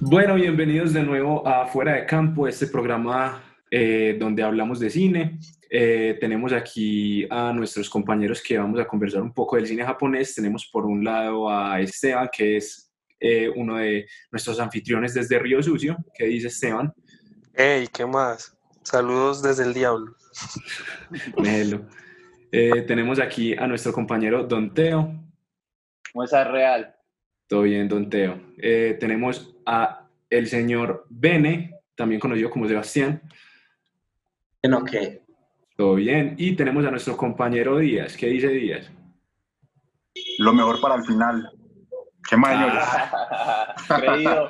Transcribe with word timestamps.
Bueno, 0.00 0.34
bienvenidos 0.34 0.92
de 0.92 1.02
nuevo 1.02 1.46
a 1.48 1.66
Fuera 1.66 1.94
de 1.94 2.06
Campo, 2.06 2.46
este 2.46 2.66
programa 2.66 3.42
eh, 3.70 4.16
donde 4.20 4.42
hablamos 4.42 4.78
de 4.78 4.90
cine. 4.90 5.40
Eh, 5.68 6.16
tenemos 6.20 6.52
aquí 6.52 7.26
a 7.30 7.52
nuestros 7.52 7.90
compañeros 7.90 8.40
que 8.40 8.56
vamos 8.56 8.78
a 8.78 8.86
conversar 8.86 9.22
un 9.22 9.32
poco 9.32 9.56
del 9.56 9.66
cine 9.66 9.82
japonés. 9.84 10.34
Tenemos 10.34 10.68
por 10.72 10.86
un 10.86 11.02
lado 11.02 11.50
a 11.50 11.80
Esteban, 11.80 12.28
que 12.32 12.58
es 12.58 12.92
eh, 13.18 13.50
uno 13.56 13.78
de 13.78 14.06
nuestros 14.30 14.60
anfitriones 14.60 15.14
desde 15.14 15.38
Río 15.38 15.62
Sucio. 15.62 15.96
¿Qué 16.14 16.26
dice 16.26 16.48
Esteban? 16.48 16.92
Hey, 17.54 17.88
¿qué 17.92 18.06
más? 18.06 18.56
Saludos 18.82 19.42
desde 19.42 19.64
el 19.64 19.74
diablo. 19.74 20.14
Melo. 21.42 21.88
Tenemos 22.86 23.18
aquí 23.20 23.54
a 23.54 23.66
nuestro 23.66 23.92
compañero 23.92 24.44
Don 24.44 24.72
Teo. 24.72 25.12
¿Cómo 26.12 26.24
está 26.24 26.44
real? 26.44 26.94
Todo 27.48 27.62
bien, 27.62 27.88
Don 27.88 28.08
Teo. 28.08 28.40
tenemos 28.98 29.54
a 29.66 30.08
el 30.30 30.46
señor 30.46 31.06
Bene, 31.08 31.80
también 31.94 32.20
conocido 32.20 32.50
como 32.50 32.66
Sebastián. 32.66 33.22
Bueno, 34.62 34.84
¿qué? 34.84 35.22
Todo 35.76 35.96
bien. 35.96 36.34
Y 36.38 36.54
tenemos 36.56 36.84
a 36.84 36.90
nuestro 36.90 37.16
compañero 37.16 37.78
Díaz. 37.78 38.16
¿Qué 38.16 38.28
dice 38.28 38.48
Díaz? 38.48 38.90
Lo 40.38 40.52
mejor 40.52 40.80
para 40.80 40.96
el 40.96 41.04
final. 41.04 41.50
¿Qué 42.28 42.36
más, 42.36 42.56
Creído. 44.00 44.48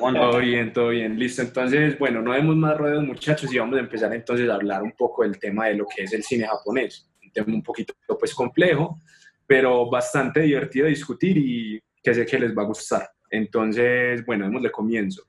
todo 0.00 0.38
bien, 0.38 0.72
todo 0.72 0.88
bien. 0.88 1.18
Listo. 1.18 1.42
Entonces, 1.42 1.98
bueno, 1.98 2.22
no 2.22 2.30
vemos 2.30 2.56
más 2.56 2.78
ruedas, 2.78 3.04
muchachos, 3.04 3.52
y 3.52 3.58
vamos 3.58 3.76
a 3.76 3.80
empezar 3.80 4.14
entonces 4.14 4.48
a 4.48 4.54
hablar 4.54 4.82
un 4.82 4.92
poco 4.92 5.22
del 5.22 5.38
tema 5.38 5.66
de 5.66 5.74
lo 5.74 5.86
que 5.86 6.04
es 6.04 6.12
el 6.14 6.22
cine 6.22 6.46
japonés. 6.46 7.10
Tema 7.34 7.54
un 7.54 7.62
poquito, 7.62 7.92
pues, 8.18 8.34
complejo, 8.34 9.00
pero 9.46 9.90
bastante 9.90 10.40
divertido 10.40 10.84
de 10.84 10.90
discutir 10.90 11.36
y 11.36 11.82
que 12.02 12.14
sé 12.14 12.24
que 12.24 12.38
les 12.38 12.56
va 12.56 12.62
a 12.62 12.66
gustar. 12.66 13.08
Entonces, 13.30 14.24
bueno, 14.24 14.46
démosle 14.46 14.70
comienzo. 14.70 15.24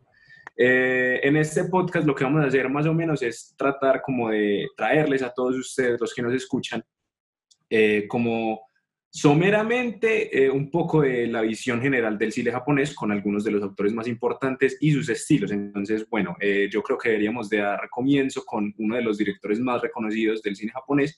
Eh, 0.58 1.20
en 1.22 1.36
este 1.36 1.66
podcast 1.66 2.08
lo 2.08 2.16
que 2.16 2.23
vamos 2.23 2.44
a 2.44 2.47
hacer 2.47 2.70
más 2.70 2.86
o 2.86 2.94
menos 2.94 3.22
es 3.22 3.53
tratar 3.58 4.02
como 4.02 4.30
de 4.30 4.70
traerles 4.78 5.22
a 5.22 5.34
todos 5.34 5.56
ustedes, 5.56 6.00
los 6.00 6.14
que 6.14 6.22
nos 6.22 6.34
escuchan, 6.34 6.81
eh, 7.70 8.06
como 8.08 8.62
someramente 9.09 10.45
eh, 10.45 10.50
un 10.50 10.72
poco 10.72 11.02
de 11.02 11.28
la 11.28 11.42
visión 11.42 11.81
general 11.81 12.17
del 12.17 12.31
cine 12.31 12.52
japonés 12.52 12.94
con 12.94 13.12
algunos 13.12 13.44
de 13.44 13.52
los 13.52 13.64
autores 13.64 13.94
más 13.94 14.08
importantes 14.08 14.78
y 14.80 14.92
sus 14.92 15.09
estilos. 15.09 15.52
Entonces, 15.52 16.08
bueno, 16.09 16.36
yo 16.69 16.81
creo 16.81 16.97
que 16.97 17.09
deberíamos 17.09 17.50
de 17.50 17.58
dar 17.58 17.90
comienzo 17.90 18.44
con 18.45 18.73
uno 18.78 18.95
de 18.95 19.02
los 19.02 19.17
directores 19.17 19.59
más 19.59 19.81
reconocidos 19.81 20.42
del 20.42 20.56
cine 20.56 20.73
japonés, 20.73 21.17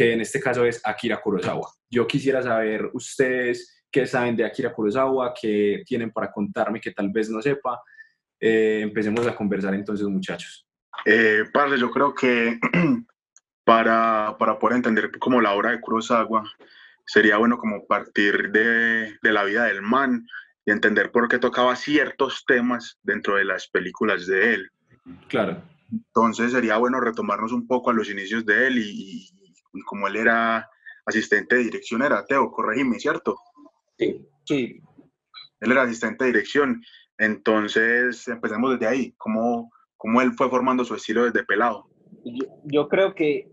que 0.00 0.14
en 0.14 0.22
este 0.22 0.40
caso 0.40 0.64
es 0.64 0.80
Akira 0.82 1.20
Kurosawa. 1.20 1.68
Yo 1.90 2.06
quisiera 2.06 2.42
saber 2.42 2.88
ustedes 2.94 3.84
qué 3.92 4.06
saben 4.06 4.34
de 4.34 4.46
Akira 4.46 4.72
Kurosawa, 4.72 5.34
qué 5.38 5.82
tienen 5.84 6.10
para 6.10 6.32
contarme 6.32 6.80
que 6.80 6.92
tal 6.92 7.10
vez 7.10 7.28
no 7.28 7.42
sepa, 7.42 7.82
eh, 8.40 8.80
empecemos 8.82 9.26
a 9.26 9.36
conversar 9.36 9.74
entonces, 9.74 10.06
muchachos. 10.06 10.66
Eh, 11.04 11.44
padre, 11.52 11.78
yo 11.78 11.90
creo 11.90 12.14
que 12.14 12.58
para, 13.64 14.36
para, 14.38 14.58
poder 14.58 14.76
entender 14.76 15.10
como 15.18 15.38
la 15.42 15.52
obra 15.52 15.72
de 15.72 15.82
Kurosawa, 15.82 16.50
sería 17.04 17.36
bueno 17.36 17.58
como 17.58 17.86
partir 17.86 18.52
de, 18.52 19.18
de, 19.20 19.32
la 19.32 19.44
vida 19.44 19.66
del 19.66 19.82
man 19.82 20.26
y 20.64 20.70
entender 20.70 21.12
por 21.12 21.28
qué 21.28 21.38
tocaba 21.38 21.76
ciertos 21.76 22.46
temas 22.46 22.98
dentro 23.02 23.36
de 23.36 23.44
las 23.44 23.68
películas 23.68 24.26
de 24.26 24.54
él. 24.54 24.70
Claro. 25.28 25.62
Entonces 25.92 26.52
sería 26.52 26.78
bueno 26.78 27.00
retomarnos 27.00 27.52
un 27.52 27.66
poco 27.66 27.90
a 27.90 27.92
los 27.92 28.08
inicios 28.08 28.46
de 28.46 28.66
él 28.66 28.78
y, 28.78 29.39
y, 29.72 29.82
como 29.82 30.08
él 30.08 30.16
era 30.16 30.68
asistente 31.06 31.56
de 31.56 31.64
dirección, 31.64 32.02
era 32.02 32.24
Teo, 32.24 32.50
corregime, 32.50 32.98
¿cierto? 32.98 33.36
Sí. 33.98 34.26
Sí. 34.44 34.80
Él 35.60 35.72
era 35.72 35.82
asistente 35.82 36.24
de 36.24 36.32
dirección 36.32 36.82
entonces, 37.20 38.26
empezamos 38.28 38.72
desde 38.72 38.86
ahí, 38.86 39.12
cómo, 39.18 39.70
cómo 39.98 40.22
él 40.22 40.32
fue 40.32 40.48
formando 40.48 40.86
su 40.86 40.94
estilo 40.94 41.24
desde 41.24 41.44
pelado. 41.44 41.86
Yo, 42.64 42.88
creo 42.88 43.14
que 43.14 43.46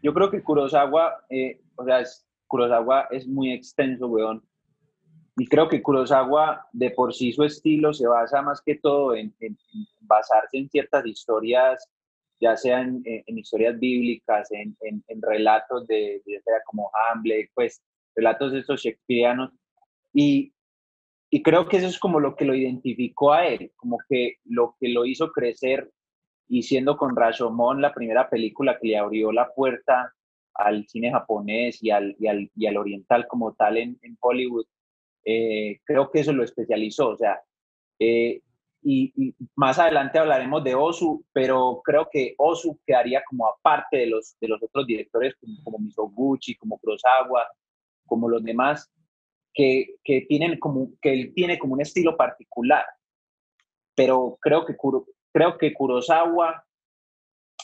yo 0.00 0.14
creo 0.14 0.30
que 0.30 0.44
Kurosawa, 0.44 1.24
eh, 1.28 1.60
o 1.74 1.84
sea, 1.84 2.04
Kurosawa 2.46 3.08
es 3.10 3.26
muy 3.26 3.52
extenso, 3.52 4.06
weón. 4.06 4.44
Y 5.36 5.48
creo 5.48 5.68
que 5.68 5.82
Kurosawa, 5.82 6.68
de 6.72 6.92
por 6.92 7.12
sí 7.12 7.32
su 7.32 7.42
estilo 7.42 7.92
se 7.92 8.06
basa 8.06 8.42
más 8.42 8.62
que 8.62 8.76
todo 8.76 9.16
en, 9.16 9.34
basarse 10.02 10.58
en 10.58 10.70
ciertas 10.70 11.04
historias, 11.04 11.84
ya 12.40 12.56
sean 12.56 13.02
en, 13.04 13.38
historias 13.38 13.78
bíblicas, 13.78 14.48
en, 14.52 14.76
relatos 15.22 15.86
de, 15.86 16.22
de, 16.24 16.40
como 16.66 16.90
Hamlet, 17.10 17.50
pues 17.54 17.82
relatos 18.14 18.52
de 18.52 18.60
estos 18.60 18.82
shakespearianos. 18.82 19.52
Y 20.12 20.52
y 21.30 21.42
creo 21.42 21.68
que 21.68 21.76
eso 21.76 21.86
es 21.86 21.98
como 21.98 22.20
lo 22.20 22.36
que 22.36 22.44
lo 22.44 22.54
identificó 22.54 23.32
a 23.32 23.46
él, 23.46 23.72
como 23.76 23.98
que 24.08 24.36
lo 24.44 24.76
que 24.80 24.88
lo 24.88 25.04
hizo 25.04 25.30
crecer 25.30 25.90
y 26.48 26.62
siendo 26.62 26.96
con 26.96 27.14
Rashomon 27.14 27.82
la 27.82 27.92
primera 27.92 28.30
película 28.30 28.78
que 28.78 28.88
le 28.88 28.96
abrió 28.96 29.30
la 29.32 29.52
puerta 29.52 30.14
al 30.54 30.86
cine 30.88 31.10
japonés 31.10 31.82
y 31.82 31.90
al, 31.90 32.16
y 32.18 32.26
al, 32.28 32.50
y 32.54 32.66
al 32.66 32.78
oriental 32.78 33.26
como 33.28 33.52
tal 33.54 33.76
en, 33.76 33.98
en 34.02 34.16
Hollywood, 34.18 34.64
eh, 35.24 35.80
creo 35.84 36.10
que 36.10 36.20
eso 36.20 36.32
lo 36.32 36.42
especializó. 36.42 37.10
O 37.10 37.16
sea, 37.16 37.42
eh, 37.98 38.40
y, 38.82 39.12
y, 39.16 39.34
más 39.56 39.78
adelante 39.78 40.18
hablaremos 40.18 40.62
de 40.64 40.74
Osu, 40.74 41.24
pero 41.32 41.80
creo 41.84 42.08
que 42.10 42.34
Osu 42.38 42.78
quedaría 42.86 43.22
como 43.28 43.46
aparte 43.46 43.98
de 43.98 44.06
los, 44.06 44.36
de 44.40 44.48
los 44.48 44.62
otros 44.62 44.86
directores 44.86 45.34
como, 45.40 45.62
como 45.64 45.78
Misoguchi, 45.78 46.56
como 46.56 46.78
Kurosawa, 46.78 47.46
como 48.06 48.28
los 48.28 48.42
demás, 48.42 48.90
que, 49.52 49.96
que, 50.04 50.22
tienen 50.22 50.58
como, 50.58 50.90
que 51.02 51.12
él 51.12 51.32
tiene 51.34 51.58
como 51.58 51.74
un 51.74 51.80
estilo 51.80 52.16
particular. 52.16 52.84
Pero 53.94 54.38
creo 54.40 54.64
que, 54.64 54.76
creo 55.32 55.58
que 55.58 55.74
Kurosawa, 55.74 56.64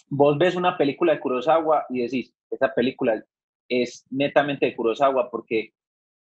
vos 0.08 0.38
ves 0.38 0.56
una 0.56 0.76
película 0.76 1.14
de 1.14 1.20
Kurosawa 1.20 1.86
y 1.88 2.02
decís, 2.02 2.34
esa 2.50 2.74
película 2.74 3.24
es 3.68 4.04
netamente 4.10 4.66
de 4.66 4.76
Kurosawa 4.76 5.30
porque 5.30 5.72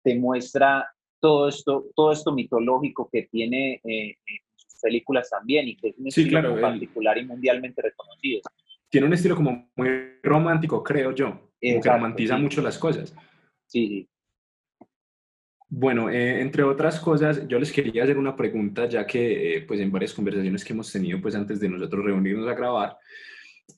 te 0.04 0.16
muestra 0.16 0.88
todo 1.20 1.48
esto, 1.48 1.86
todo 1.96 2.12
esto 2.12 2.34
mitológico 2.34 3.10
que 3.12 3.24
tiene 3.24 3.82
eh, 3.86 4.18
sus 4.26 4.43
películas 4.84 5.30
también 5.30 5.68
y 5.70 5.76
que 5.78 5.90
es 5.90 5.98
un 5.98 6.08
estilo 6.08 6.60
particular 6.60 7.18
y 7.18 7.26
mundialmente 7.26 7.82
reconocido. 7.82 8.42
Tiene 8.90 9.08
un 9.08 9.14
estilo 9.14 9.36
como 9.36 9.72
muy 9.76 10.20
romántico, 10.22 10.84
creo 10.84 11.12
yo, 11.16 11.52
que 11.60 11.82
romantiza 11.84 12.38
mucho 12.38 12.62
las 12.62 12.78
cosas. 12.78 13.16
Sí, 13.66 13.88
sí. 13.88 14.10
Bueno, 15.76 16.08
eh, 16.12 16.40
entre 16.40 16.62
otras 16.62 17.00
cosas, 17.00 17.48
yo 17.48 17.58
les 17.58 17.72
quería 17.72 18.04
hacer 18.04 18.20
una 18.20 18.36
pregunta, 18.36 18.88
ya 18.88 19.08
que 19.08 19.58
eh, 19.58 19.62
pues 19.62 19.80
en 19.80 19.92
varias 19.92 20.14
conversaciones 20.14 20.64
que 20.64 20.74
hemos 20.74 20.92
tenido 20.92 21.20
pues 21.20 21.34
antes 21.34 21.60
de 21.60 21.68
nosotros 21.68 22.06
reunirnos 22.06 22.48
a 22.48 22.54
grabar, 22.54 22.96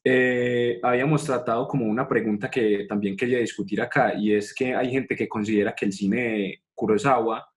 eh, 0.03 0.77
habíamos 0.83 1.23
tratado 1.23 1.65
como 1.69 1.85
una 1.85 2.05
pregunta 2.05 2.51
que 2.51 2.85
también 2.85 3.15
quería 3.15 3.39
discutir 3.39 3.79
acá, 3.81 4.13
y 4.13 4.33
es 4.33 4.53
que 4.53 4.75
hay 4.75 4.91
gente 4.91 5.15
que 5.15 5.29
considera 5.29 5.73
que 5.73 5.85
el 5.85 5.93
cine 5.93 6.63
Kurosawa 6.73 7.47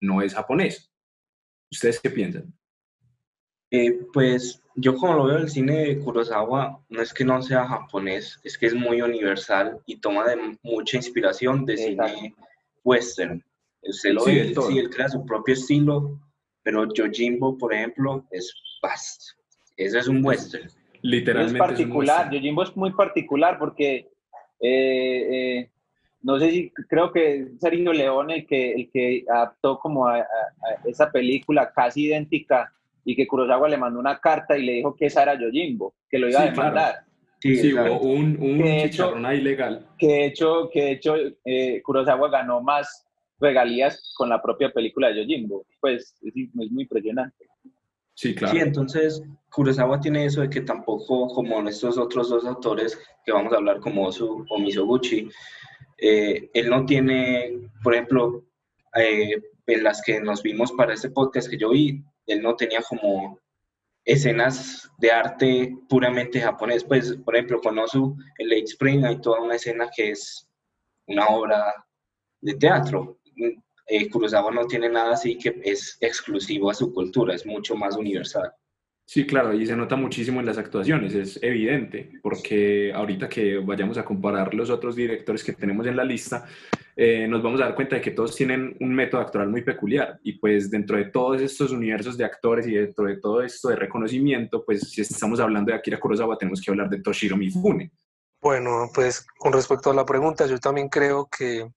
no 0.00 0.20
es 0.20 0.34
japonés. 0.34 0.92
¿Ustedes 1.70 2.00
qué 2.00 2.10
piensan? 2.10 2.52
Pues 4.12 4.60
yo 4.74 4.96
como 4.96 5.14
lo 5.14 5.24
veo, 5.24 5.38
el 5.38 5.48
cine 5.48 5.76
de 5.86 5.98
Kurosawa 5.98 6.80
no 6.88 7.02
es 7.02 7.12
que 7.12 7.24
no 7.24 7.40
sea 7.42 7.66
japonés, 7.66 8.40
es 8.44 8.56
que 8.56 8.66
es 8.66 8.74
muy 8.74 9.02
universal 9.02 9.78
y 9.86 9.96
toma 9.96 10.26
de 10.26 10.56
mucha 10.62 10.96
inspiración 10.96 11.64
de 11.66 11.76
cine 11.76 12.34
western. 12.84 13.44
Usted 13.82 14.12
lo 14.12 14.24
ve, 14.24 14.54
sí, 14.54 14.78
él 14.78 14.90
crea 14.90 15.08
su 15.08 15.24
propio 15.24 15.54
estilo, 15.54 16.18
pero 16.62 16.92
Yojimbo, 16.92 17.56
por 17.56 17.72
ejemplo, 17.72 18.24
es 18.30 18.54
vast. 18.82 19.22
Eso 19.76 19.98
es 19.98 20.08
un 20.08 20.24
western. 20.24 20.68
Literalmente. 21.02 21.58
Es 21.58 21.58
particular, 21.58 22.26
es 22.26 22.32
Yojimbo 22.32 22.62
es 22.62 22.76
muy 22.76 22.92
particular 22.92 23.58
porque 23.58 24.10
eh, 24.60 25.60
eh, 25.60 25.70
no 26.22 26.38
sé 26.38 26.50
si 26.50 26.70
creo 26.88 27.10
que 27.12 27.48
Sergio 27.58 27.92
León 27.92 28.30
el 28.30 28.46
que, 28.46 28.72
el 28.72 28.90
que 28.90 29.24
adaptó 29.28 29.78
como 29.78 30.06
a, 30.06 30.26
esa 30.84 31.10
película 31.10 31.72
casi 31.72 32.06
idéntica 32.06 32.72
y 33.04 33.16
que 33.16 33.26
Kurosawa 33.26 33.68
le 33.68 33.76
mandó 33.76 33.98
una 33.98 34.18
carta 34.20 34.56
y 34.56 34.64
le 34.64 34.72
dijo 34.74 34.94
que 34.94 35.06
esa 35.06 35.22
era 35.22 35.38
Yojimbo, 35.38 35.94
que 36.08 36.18
lo 36.18 36.28
iba 36.28 36.40
a 36.40 36.50
demandar. 36.50 36.94
Sí, 37.40 37.72
un, 37.72 38.36
un 38.38 38.62
chicharrón 38.82 39.32
ilegal. 39.34 39.86
Que 39.98 40.06
de 40.06 40.24
hecho, 40.26 40.68
que 40.70 40.82
de 40.82 40.92
hecho 40.92 41.14
eh, 41.44 41.80
Kurosawa 41.82 42.28
ganó 42.28 42.60
más 42.60 43.06
regalías 43.38 44.12
con 44.16 44.28
la 44.28 44.42
propia 44.42 44.70
película 44.70 45.08
de 45.08 45.22
Yojimbo. 45.22 45.64
Pues 45.80 46.14
es, 46.22 46.34
muy 46.54 46.68
impresionante. 46.82 47.46
Sí, 48.14 48.34
claro. 48.34 48.54
Sí, 48.54 48.60
entonces 48.60 49.22
Kurosawa 49.50 49.98
tiene 50.00 50.26
eso 50.26 50.42
de 50.42 50.50
que 50.50 50.60
tampoco, 50.60 51.28
como 51.28 51.66
estos 51.66 51.96
otros 51.96 52.28
dos 52.28 52.44
autores 52.44 53.00
que 53.24 53.32
vamos 53.32 53.52
a 53.54 53.56
hablar, 53.56 53.80
como 53.80 54.06
Osu 54.06 54.44
o 54.48 54.58
Misoguchi, 54.58 55.26
eh, 55.96 56.50
él 56.52 56.68
no 56.68 56.84
tiene, 56.84 57.70
por 57.82 57.94
ejemplo, 57.94 58.44
eh, 58.96 59.40
en 59.66 59.82
las 59.82 60.02
que 60.02 60.20
nos 60.20 60.42
vimos 60.42 60.72
para 60.72 60.92
este 60.92 61.10
podcast 61.10 61.48
que 61.48 61.56
yo 61.56 61.70
vi, 61.70 62.02
él 62.26 62.42
no 62.42 62.56
tenía 62.56 62.80
como 62.82 63.38
escenas 64.04 64.90
de 64.98 65.10
arte 65.10 65.76
puramente 65.88 66.40
japonés. 66.40 66.84
Pues, 66.84 67.16
por 67.24 67.36
ejemplo, 67.36 67.60
con 67.60 67.78
Osu, 67.78 68.16
en 68.38 68.48
Late 68.48 68.64
Spring 68.64 69.04
hay 69.04 69.20
toda 69.20 69.40
una 69.40 69.56
escena 69.56 69.90
que 69.94 70.12
es 70.12 70.48
una 71.06 71.28
obra 71.28 71.74
de 72.40 72.54
teatro. 72.54 73.18
Eh, 73.86 74.08
Kurosawa 74.08 74.52
no 74.52 74.66
tiene 74.66 74.88
nada 74.88 75.12
así 75.12 75.36
que 75.36 75.60
es 75.64 75.98
exclusivo 76.00 76.70
a 76.70 76.74
su 76.74 76.92
cultura, 76.92 77.34
es 77.34 77.44
mucho 77.44 77.74
más 77.74 77.96
universal. 77.96 78.52
Sí, 79.12 79.26
claro, 79.26 79.52
y 79.52 79.66
se 79.66 79.74
nota 79.74 79.96
muchísimo 79.96 80.38
en 80.38 80.46
las 80.46 80.56
actuaciones, 80.56 81.12
es 81.14 81.42
evidente, 81.42 82.12
porque 82.22 82.92
ahorita 82.94 83.28
que 83.28 83.58
vayamos 83.58 83.98
a 83.98 84.04
comparar 84.04 84.54
los 84.54 84.70
otros 84.70 84.94
directores 84.94 85.42
que 85.42 85.52
tenemos 85.52 85.84
en 85.88 85.96
la 85.96 86.04
lista, 86.04 86.46
eh, 86.94 87.26
nos 87.26 87.42
vamos 87.42 87.60
a 87.60 87.64
dar 87.64 87.74
cuenta 87.74 87.96
de 87.96 88.02
que 88.02 88.12
todos 88.12 88.36
tienen 88.36 88.76
un 88.78 88.94
método 88.94 89.20
actoral 89.20 89.48
muy 89.48 89.62
peculiar 89.62 90.20
y 90.22 90.34
pues 90.34 90.70
dentro 90.70 90.96
de 90.96 91.06
todos 91.06 91.42
estos 91.42 91.72
universos 91.72 92.16
de 92.16 92.24
actores 92.24 92.68
y 92.68 92.74
dentro 92.74 93.06
de 93.06 93.16
todo 93.16 93.42
esto 93.42 93.70
de 93.70 93.74
reconocimiento, 93.74 94.64
pues 94.64 94.88
si 94.88 95.00
estamos 95.00 95.40
hablando 95.40 95.72
de 95.72 95.78
Akira 95.78 95.98
Kurosawa 95.98 96.38
tenemos 96.38 96.60
que 96.60 96.70
hablar 96.70 96.88
de 96.88 97.02
Toshiro 97.02 97.36
Mifune. 97.36 97.90
Bueno, 98.40 98.90
pues 98.94 99.26
con 99.38 99.52
respecto 99.52 99.90
a 99.90 99.94
la 99.94 100.06
pregunta, 100.06 100.46
yo 100.46 100.60
también 100.60 100.88
creo 100.88 101.28
que 101.36 101.68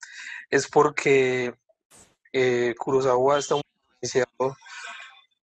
es 0.51 0.68
porque 0.68 1.51
eh, 2.31 2.75
Kurosawa 2.77 3.39
está 3.39 3.56
muy 3.56 3.63
influenciado 4.03 4.56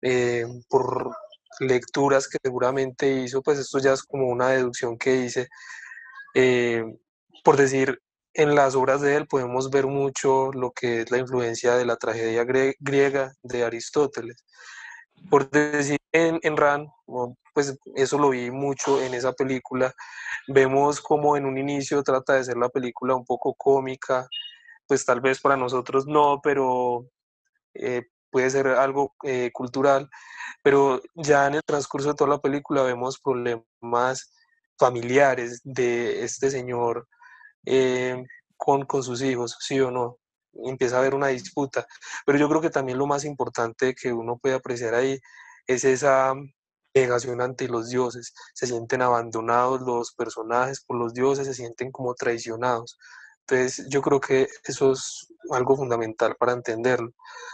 eh, 0.02 0.44
por 0.68 1.16
lecturas 1.60 2.28
que 2.28 2.38
seguramente 2.42 3.10
hizo, 3.10 3.42
pues 3.42 3.58
esto 3.58 3.78
ya 3.78 3.92
es 3.92 4.02
como 4.02 4.28
una 4.28 4.48
deducción 4.48 4.98
que 4.98 5.16
hice. 5.16 5.48
Eh, 6.34 6.84
por 7.44 7.56
decir, 7.56 8.00
en 8.34 8.54
las 8.54 8.74
obras 8.74 9.00
de 9.00 9.16
él 9.16 9.26
podemos 9.26 9.70
ver 9.70 9.86
mucho 9.86 10.52
lo 10.52 10.70
que 10.70 11.00
es 11.00 11.10
la 11.10 11.18
influencia 11.18 11.74
de 11.76 11.84
la 11.84 11.96
tragedia 11.96 12.44
griega 12.44 13.32
de 13.42 13.64
Aristóteles. 13.64 14.44
Por 15.30 15.50
decir, 15.50 15.98
en, 16.12 16.38
en 16.42 16.56
Ran, 16.56 16.86
pues 17.52 17.76
eso 17.96 18.18
lo 18.18 18.30
vi 18.30 18.50
mucho 18.50 19.02
en 19.02 19.14
esa 19.14 19.32
película. 19.32 19.92
Vemos 20.46 21.00
como 21.00 21.36
en 21.36 21.46
un 21.46 21.58
inicio 21.58 22.02
trata 22.02 22.34
de 22.34 22.44
ser 22.44 22.56
la 22.56 22.68
película 22.68 23.16
un 23.16 23.24
poco 23.24 23.54
cómica, 23.54 24.28
pues 24.86 25.04
tal 25.04 25.20
vez 25.20 25.40
para 25.40 25.56
nosotros 25.56 26.06
no, 26.06 26.40
pero 26.42 27.06
eh, 27.74 28.04
puede 28.30 28.50
ser 28.50 28.68
algo 28.68 29.14
eh, 29.24 29.50
cultural, 29.52 30.08
pero 30.62 31.00
ya 31.14 31.46
en 31.46 31.54
el 31.54 31.62
transcurso 31.64 32.08
de 32.08 32.14
toda 32.14 32.30
la 32.30 32.40
película 32.40 32.82
vemos 32.82 33.18
problemas 33.20 34.32
familiares 34.78 35.60
de 35.64 36.24
este 36.24 36.50
señor 36.50 37.08
eh, 37.66 38.24
con, 38.56 38.84
con 38.84 39.02
sus 39.02 39.22
hijos, 39.22 39.56
sí 39.60 39.80
o 39.80 39.90
no. 39.90 40.18
Empieza 40.64 40.96
a 40.96 41.00
haber 41.00 41.14
una 41.14 41.28
disputa, 41.28 41.86
pero 42.26 42.38
yo 42.38 42.48
creo 42.48 42.60
que 42.60 42.70
también 42.70 42.98
lo 42.98 43.06
más 43.06 43.24
importante 43.24 43.94
que 43.94 44.12
uno 44.12 44.38
puede 44.38 44.54
apreciar 44.56 44.94
ahí 44.94 45.20
es 45.66 45.84
esa 45.84 46.34
negación 46.94 47.40
ante 47.40 47.68
los 47.68 47.88
dioses. 47.90 48.34
Se 48.54 48.66
sienten 48.66 49.02
abandonados 49.02 49.82
los 49.82 50.12
personajes 50.12 50.82
por 50.84 50.96
los 50.98 51.14
dioses, 51.14 51.46
se 51.46 51.54
sienten 51.54 51.92
como 51.92 52.14
traicionados. 52.14 52.98
Entonces 53.50 53.86
yo 53.88 54.02
creo 54.02 54.20
que 54.20 54.46
eso 54.64 54.92
es 54.92 55.32
algo 55.50 55.74
fundamental 55.74 56.36
para 56.38 56.52
entenderlo. 56.52 57.12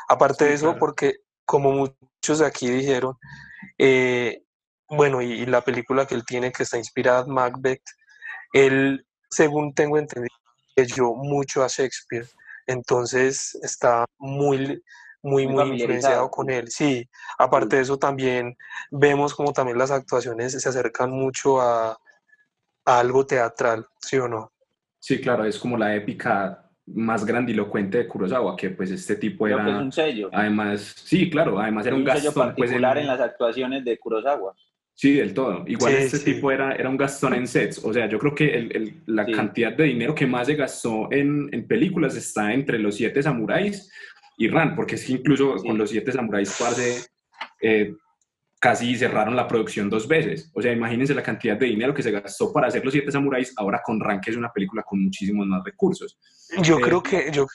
Aparte 0.09 0.47
de 0.47 0.55
eso, 0.55 0.77
porque 0.77 1.19
como 1.45 1.71
muchos 1.71 2.41
de 2.41 2.47
aquí 2.47 2.69
dijeron, 2.69 3.17
eh, 3.79 4.43
bueno, 4.89 5.23
y, 5.23 5.47
la 5.47 5.63
película 5.63 6.07
que 6.07 6.17
él 6.17 6.25
tiene 6.25 6.51
que 6.51 6.65
está 6.65 6.79
inspirada 6.79 7.23
en 7.23 7.33
Macbeth, 7.33 7.83
él, 8.53 9.07
según 9.31 9.73
tengo 9.73 9.99
entendido, 9.99 10.35
leyó 10.75 11.15
mucho 11.15 11.63
a 11.63 11.69
Shakespeare, 11.69 12.29
entonces 12.67 13.57
está 13.63 14.05
muy, 14.19 14.83
muy, 15.23 15.47
muy, 15.47 15.81
influenciado 15.81 16.29
con 16.29 16.51
él. 16.51 16.71
Sí, 16.73 17.09
aparte 17.39 17.77
de 17.77 17.83
eso 17.83 17.99
también 17.99 18.57
vemos 18.91 19.33
como 19.33 19.53
también 19.53 19.79
las 19.79 19.93
actuaciones 19.93 20.61
se 20.61 20.69
acercan 20.69 21.11
mucho 21.11 21.61
a, 21.61 21.97
a 22.85 22.99
algo 22.99 23.25
teatral, 23.27 23.87
¿sí 24.01 24.19
o 24.19 24.27
no? 24.27 24.54
Sí, 25.05 25.21
claro, 25.21 25.45
es 25.45 25.59
como 25.59 25.77
la 25.77 25.95
épica 25.95 26.67
más 26.87 27.27
grandilocuente 27.27 27.99
de 27.99 28.09
Kurosawa, 28.09 28.57
que 28.57 28.71
pues 28.71 28.91
este 28.91 29.17
tipo 29.17 29.47
era... 29.47 29.69
es 29.69 29.75
un 29.75 29.93
sello. 29.93 30.31
Además, 30.33 30.95
sí, 30.97 31.29
claro, 31.29 31.61
además 31.61 31.85
era 31.85 31.95
un, 31.95 32.05
gastón. 32.05 32.23
Sello 32.23 32.33
pues, 32.33 32.71
particular 32.71 32.97
en... 32.97 33.07
las 33.09 33.21
actuaciones 33.21 33.85
de 33.85 33.99
Kurosawa. 33.99 34.55
Sí, 34.95 35.13
del 35.13 35.35
todo. 35.35 35.63
Igual 35.67 35.93
este 35.93 36.21
tipo 36.21 36.51
era, 36.51 36.75
era 36.75 36.89
un 36.89 36.97
gastón 36.97 37.35
en 37.35 37.47
sets. 37.47 37.85
O 37.85 37.93
sea, 37.93 38.09
yo 38.09 38.19
creo 38.19 38.35
que 38.35 38.57
el, 38.57 38.75
el, 38.75 39.03
la 39.05 39.27
cantidad 39.27 39.75
de 39.75 39.85
dinero 39.85 40.15
que 40.15 40.27
más 40.27 40.47
se 40.47 40.55
gastó 40.55 41.13
en, 41.13 41.51
en, 41.53 41.67
películas 41.67 42.17
está 42.17 42.55
entre 42.55 42.79
Los 42.79 42.95
Siete 42.95 43.23
Samuráis 43.23 43.93
y 44.39 44.49
Ran, 44.49 44.75
porque 44.75 44.95
es 44.95 45.05
que 45.05 45.13
incluso 45.13 45.57
con 45.57 45.77
Los 45.77 45.91
Siete 45.91 46.13
Samuráis, 46.13 46.57
parce, 46.59 47.05
eh, 47.61 47.95
casi 48.65 48.97
cerraron 48.97 49.37
la 49.37 49.47
producción 49.47 49.91
dos 49.91 50.09
veces. 50.09 50.51
O 50.55 50.63
sea, 50.63 50.73
imagínense 50.73 51.15
la 51.15 51.23
cantidad 51.23 51.55
de 51.55 51.67
dinero 51.67 51.93
que 51.93 52.03
se 52.03 52.11
gastó 52.11 52.51
para 52.51 52.69
hacer 52.69 52.83
Los 52.83 52.95
Siete 52.95 53.13
Samuráis, 53.13 53.53
ahora 53.59 53.83
con 53.85 54.01
Rank, 54.01 54.25
que 54.25 54.31
es 54.31 54.39
una 54.39 54.51
película 54.51 54.83
con 54.83 55.05
muchísimos 55.05 55.47
más 55.47 55.63
recursos. 55.63 56.19
Yo 56.63 56.79
eh, 56.79 56.81
creo 56.81 57.03
que, 57.03 57.31
yo, 57.31 57.47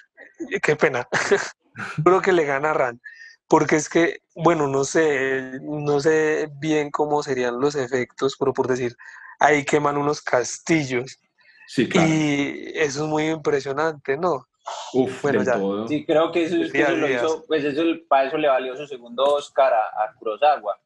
qué 0.61 0.75
pena, 0.75 1.07
creo 2.03 2.21
que 2.21 2.31
le 2.31 2.45
gana 2.45 2.73
Ran, 2.73 3.01
porque 3.47 3.77
es 3.77 3.89
que, 3.89 4.19
bueno, 4.35 4.67
no 4.67 4.83
sé, 4.83 5.59
no 5.63 5.99
sé 5.99 6.47
bien 6.59 6.91
cómo 6.91 7.23
serían 7.23 7.59
los 7.59 7.73
efectos, 7.73 8.35
pero 8.37 8.53
por 8.53 8.67
decir, 8.67 8.95
ahí 9.39 9.65
queman 9.65 9.97
unos 9.97 10.21
castillos. 10.21 11.19
Sí, 11.65 11.89
claro. 11.89 12.07
Y 12.07 12.71
eso 12.75 13.05
es 13.05 13.09
muy 13.09 13.29
impresionante, 13.29 14.15
¿no? 14.15 14.47
Uf, 14.93 15.23
bueno, 15.23 15.41
ya. 15.41 15.57
Sí, 15.87 16.05
creo 16.05 16.31
que 16.31 16.43
eso, 16.43 16.55
eso 16.55 16.95
lo 16.95 17.09
hizo, 17.09 17.43
pues 17.47 17.63
eso, 17.65 17.81
para 18.07 18.27
eso 18.27 18.37
le 18.37 18.47
valió 18.47 18.75
su 18.75 18.85
segundo 18.85 19.23
Oscar 19.23 19.73
a, 19.73 20.03
a 20.03 20.13
Kurosawa 20.13 20.79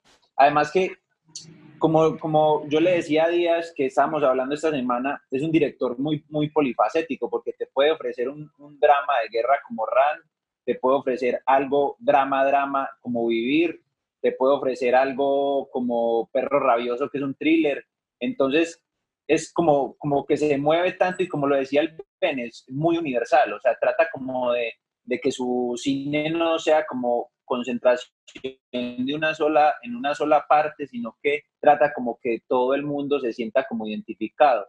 Además 0.44 0.72
que, 0.72 0.98
como, 1.80 2.18
como 2.20 2.68
yo 2.68 2.82
le 2.82 2.96
decía 2.96 3.26
a 3.26 3.30
Díaz 3.30 3.74
que 3.76 3.86
estábamos 3.86 4.24
hablando 4.24 4.56
esta 4.56 4.72
semana, 4.72 5.24
es 5.32 5.42
un 5.42 5.52
director 5.52 5.98
muy, 5.98 6.24
muy 6.30 6.50
polifacético 6.50 7.30
porque 7.30 7.54
te 7.54 7.68
puede 7.68 7.92
ofrecer 7.92 8.28
un, 8.28 8.52
un 8.58 8.78
drama 8.78 9.20
de 9.24 9.30
guerra 9.30 9.60
como 9.66 9.86
Ran, 9.86 10.20
te 10.66 10.76
puede 10.76 10.98
ofrecer 10.98 11.42
algo 11.46 11.96
drama, 12.00 12.46
drama 12.46 12.90
como 13.00 13.28
Vivir, 13.28 13.82
te 14.22 14.34
puede 14.34 14.56
ofrecer 14.56 14.96
algo 14.96 15.70
como 15.72 16.30
Perro 16.32 16.60
Rabioso, 16.60 17.10
que 17.10 17.20
es 17.20 17.24
un 17.24 17.36
thriller. 17.36 17.86
Entonces, 18.20 18.84
es 19.28 19.52
como, 19.54 19.96
como 19.96 20.26
que 20.26 20.36
se 20.36 20.58
mueve 20.58 20.94
tanto 20.94 21.24
y 21.24 21.30
como 21.30 21.48
lo 21.48 21.56
decía 21.56 21.82
el 21.82 21.96
Ben, 22.20 22.40
es 22.40 22.66
muy 22.70 22.98
universal, 22.98 23.54
o 23.54 23.60
sea, 23.62 23.78
trata 23.80 24.10
como 24.12 24.52
de, 24.52 24.74
de 25.04 25.20
que 25.20 25.32
su 25.32 25.74
cine 25.78 26.30
no 26.30 26.60
sea 26.60 26.86
como 26.86 27.33
concentración 27.46 28.14
de 28.72 29.16
una 29.16 29.34
sola, 29.34 29.76
en 29.84 29.96
una 29.96 30.16
sola 30.16 30.46
parte, 30.48 30.88
sino 30.88 31.18
que 31.22 31.44
trata 31.60 31.94
como 31.94 32.20
que 32.22 32.40
todo 32.48 32.74
el 32.74 32.84
mundo 32.84 33.20
se 33.20 33.34
sienta 33.34 33.66
como 33.68 33.88
identificado. 33.88 34.68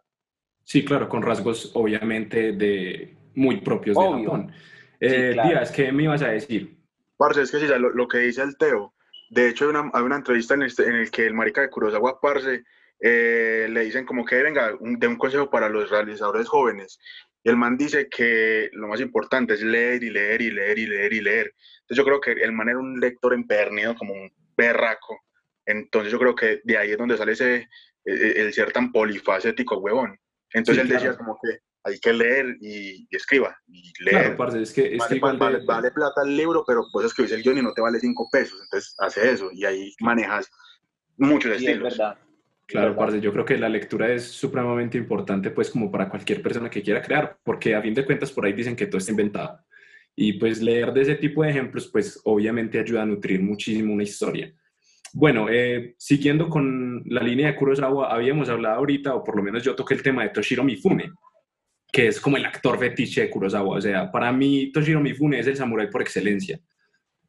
Sí, 0.64 0.84
claro, 0.84 1.08
con 1.08 1.22
rasgos 1.22 1.72
obviamente 1.74 2.52
de 2.52 3.16
muy 3.34 3.60
propios 3.60 3.96
de 3.96 4.02
Japón. 4.02 4.52
Eh, 5.00 5.32
Díaz, 5.32 5.70
¿qué 5.70 5.92
me 5.92 6.04
ibas 6.04 6.22
a 6.22 6.28
decir? 6.28 6.78
Parce, 7.16 7.42
es 7.42 7.50
que 7.50 7.58
sí, 7.58 7.66
lo, 7.66 7.90
lo, 7.90 8.08
que 8.08 8.18
dice 8.18 8.42
el 8.42 8.56
Teo. 8.56 8.94
De 9.30 9.48
hecho, 9.48 9.64
hay 9.64 9.70
una, 9.70 9.90
hay 9.92 10.02
una 10.02 10.16
entrevista 10.16 10.54
en, 10.54 10.62
este, 10.62 10.84
en 10.84 10.94
el 10.94 11.10
que 11.10 11.26
el 11.26 11.34
marica 11.34 11.60
de 11.60 11.70
Kurosawa, 11.70 12.20
Parce, 12.20 12.64
eh, 13.00 13.66
le 13.70 13.84
dicen 13.84 14.06
como 14.06 14.24
que 14.24 14.42
venga, 14.42 14.74
un, 14.80 14.98
de 14.98 15.06
un 15.06 15.16
consejo 15.16 15.50
para 15.50 15.68
los 15.68 15.90
realizadores 15.90 16.48
jóvenes. 16.48 16.98
Y 17.44 17.50
el 17.50 17.56
man 17.56 17.76
dice 17.76 18.08
que 18.08 18.70
lo 18.72 18.88
más 18.88 19.00
importante 19.00 19.52
es 19.52 19.62
leer 19.62 20.02
y 20.02 20.08
leer 20.08 20.40
y 20.40 20.50
leer 20.50 20.78
y 20.78 20.86
leer 20.86 21.12
y 21.12 21.20
leer. 21.20 21.54
Entonces 21.82 21.96
yo 21.98 22.04
creo 22.04 22.20
que 22.20 22.32
el 22.32 22.52
man 22.52 22.70
era 22.70 22.78
un 22.78 22.98
lector 22.98 23.34
empernido 23.34 23.94
como 23.94 24.14
un 24.14 24.32
berraco. 24.56 25.20
Entonces 25.66 26.10
yo 26.10 26.18
creo 26.18 26.34
que 26.34 26.62
de 26.64 26.78
ahí 26.78 26.92
es 26.92 26.98
donde 26.98 27.18
sale 27.18 27.32
ese, 27.32 27.56
e, 28.06 28.12
e, 28.12 28.40
el, 28.40 28.52
ser 28.54 28.72
tan 28.72 28.90
polifacético, 28.90 29.76
huevón. 29.76 30.18
Entonces 30.54 30.84
él 30.84 30.88
decía 30.88 31.16
como 31.18 31.38
que 31.42 31.58
hay 31.84 31.98
que 32.00 32.14
leer 32.14 32.56
y, 32.62 33.06
escriba. 33.10 33.54
Y 33.68 33.92
leer. 34.02 34.36
Claro, 34.36 34.56
es 34.56 34.72
que, 34.72 34.96
vale, 34.96 35.36
vale, 35.36 35.64
vale, 35.66 35.90
plata 35.90 36.22
el 36.24 36.34
libro, 36.34 36.64
pero 36.66 36.86
pues 36.90 37.06
escribís 37.06 37.32
el 37.32 37.42
guion 37.42 37.58
y 37.58 37.62
no 37.62 37.74
te 37.74 37.82
vale 37.82 38.00
cinco 38.00 38.26
pesos. 38.32 38.58
Entonces 38.62 38.94
hace 39.00 39.32
eso 39.32 39.50
y 39.52 39.66
ahí 39.66 39.94
manejas 40.00 40.50
muchos 41.18 41.52
estilos. 41.52 41.92
Es 41.92 41.98
verdad. 41.98 42.18
Claro, 42.66 42.96
parce, 42.96 43.20
yo 43.20 43.32
creo 43.32 43.44
que 43.44 43.58
la 43.58 43.68
lectura 43.68 44.12
es 44.12 44.24
supremamente 44.24 44.96
importante, 44.96 45.50
pues, 45.50 45.70
como 45.70 45.90
para 45.90 46.08
cualquier 46.08 46.40
persona 46.40 46.70
que 46.70 46.82
quiera 46.82 47.02
crear, 47.02 47.38
porque 47.42 47.74
a 47.74 47.82
fin 47.82 47.94
de 47.94 48.04
cuentas 48.04 48.32
por 48.32 48.46
ahí 48.46 48.52
dicen 48.54 48.74
que 48.74 48.86
todo 48.86 48.98
está 48.98 49.10
inventado. 49.10 49.60
Y 50.16 50.34
pues 50.34 50.62
leer 50.62 50.92
de 50.92 51.02
ese 51.02 51.16
tipo 51.16 51.42
de 51.42 51.50
ejemplos, 51.50 51.88
pues, 51.88 52.20
obviamente 52.24 52.78
ayuda 52.78 53.02
a 53.02 53.06
nutrir 53.06 53.42
muchísimo 53.42 53.92
una 53.92 54.04
historia. 54.04 54.52
Bueno, 55.12 55.46
eh, 55.48 55.94
siguiendo 55.98 56.48
con 56.48 57.02
la 57.06 57.22
línea 57.22 57.48
de 57.48 57.56
Kurosawa, 57.56 58.12
habíamos 58.12 58.48
hablado 58.48 58.76
ahorita, 58.76 59.14
o 59.14 59.22
por 59.22 59.36
lo 59.36 59.42
menos 59.42 59.62
yo 59.62 59.74
toqué 59.74 59.94
el 59.94 60.02
tema 60.02 60.22
de 60.22 60.30
Toshiro 60.30 60.64
Mifune, 60.64 61.12
que 61.92 62.08
es 62.08 62.20
como 62.20 62.36
el 62.36 62.44
actor 62.44 62.78
fetiche 62.78 63.22
de 63.22 63.30
Kurosawa. 63.30 63.76
O 63.76 63.80
sea, 63.80 64.10
para 64.10 64.32
mí 64.32 64.72
Toshiro 64.72 65.00
Mifune 65.00 65.38
es 65.38 65.46
el 65.46 65.56
samurái 65.56 65.88
por 65.88 66.02
excelencia. 66.02 66.58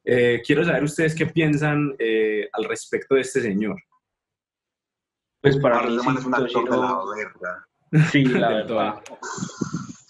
Eh, 0.04 0.42
quiero 0.44 0.64
saber 0.64 0.82
ustedes 0.82 1.14
qué 1.14 1.26
piensan 1.26 1.94
eh, 1.98 2.48
al 2.52 2.64
respecto 2.64 3.14
de 3.14 3.20
este 3.20 3.40
señor. 3.40 3.76
Pues 5.46 5.58
para 5.58 5.80
mí 5.82 5.96
sí, 6.00 6.08
es 6.18 6.24
un 6.24 6.34
actor 6.34 6.70
de 6.70 6.76
la 6.76 6.98
verga. 7.14 7.66
Sí, 8.10 8.24
la 8.24 8.48
verdad. 8.54 8.94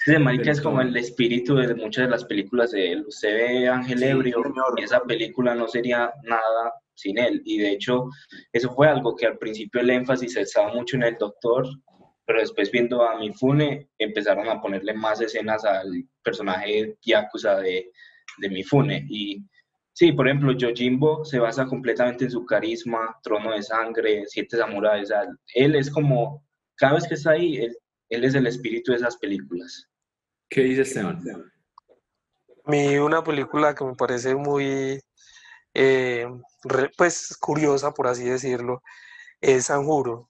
Ese 0.06 0.18
marica 0.18 0.50
es 0.50 0.62
como 0.62 0.80
el 0.80 0.96
espíritu 0.96 1.56
de 1.56 1.74
muchas 1.74 2.06
de 2.06 2.10
las 2.10 2.24
películas 2.24 2.70
de 2.70 2.92
él. 2.92 3.04
Usted 3.06 3.34
ve 3.34 3.68
Ángel 3.68 4.02
Ebrio 4.02 4.42
y 4.78 4.82
esa 4.82 5.00
película 5.00 5.54
no 5.54 5.68
sería 5.68 6.10
nada 6.22 6.72
sin 6.94 7.18
él. 7.18 7.42
Y 7.44 7.58
de 7.58 7.72
hecho, 7.72 8.08
eso 8.50 8.72
fue 8.72 8.88
algo 8.88 9.14
que 9.14 9.26
al 9.26 9.36
principio 9.36 9.82
el 9.82 9.90
énfasis 9.90 10.38
estaba 10.38 10.72
mucho 10.72 10.96
en 10.96 11.02
el 11.02 11.16
doctor 11.18 11.66
pero 12.26 12.40
después 12.40 12.72
viendo 12.72 13.02
a 13.02 13.16
Mifune 13.18 13.88
empezaron 13.98 14.48
a 14.48 14.60
ponerle 14.60 14.92
más 14.94 15.20
escenas 15.20 15.64
al 15.64 16.08
personaje 16.24 16.96
Yakuza 17.02 17.60
de, 17.60 17.92
de 18.38 18.48
Mifune 18.48 19.06
y 19.08 19.44
sí, 19.96 20.12
por 20.12 20.28
ejemplo, 20.28 20.52
Yojimbo 20.52 21.24
se 21.24 21.38
basa 21.38 21.64
completamente 21.64 22.24
en 22.24 22.30
su 22.30 22.44
carisma, 22.44 23.18
Trono 23.22 23.52
de 23.52 23.62
Sangre, 23.62 24.24
Siete 24.26 24.58
Samuráis, 24.58 25.08
él 25.54 25.74
es 25.74 25.90
como, 25.90 26.46
cada 26.74 26.94
vez 26.94 27.08
que 27.08 27.14
está 27.14 27.30
ahí, 27.30 27.56
él, 27.56 27.76
él 28.10 28.24
es 28.24 28.34
el 28.34 28.46
espíritu 28.46 28.92
de 28.92 28.98
esas 28.98 29.16
películas. 29.16 29.88
¿Qué 30.50 30.60
dice 30.60 30.82
Esteban? 30.82 31.24
A 32.64 32.70
mí 32.70 32.98
una 32.98 33.24
película 33.24 33.74
que 33.74 33.84
me 33.84 33.94
parece 33.94 34.34
muy, 34.34 35.00
eh, 35.72 36.26
pues, 36.98 37.34
curiosa, 37.40 37.92
por 37.92 38.06
así 38.06 38.24
decirlo, 38.24 38.82
es 39.40 39.66
Sanjuro. 39.66 40.28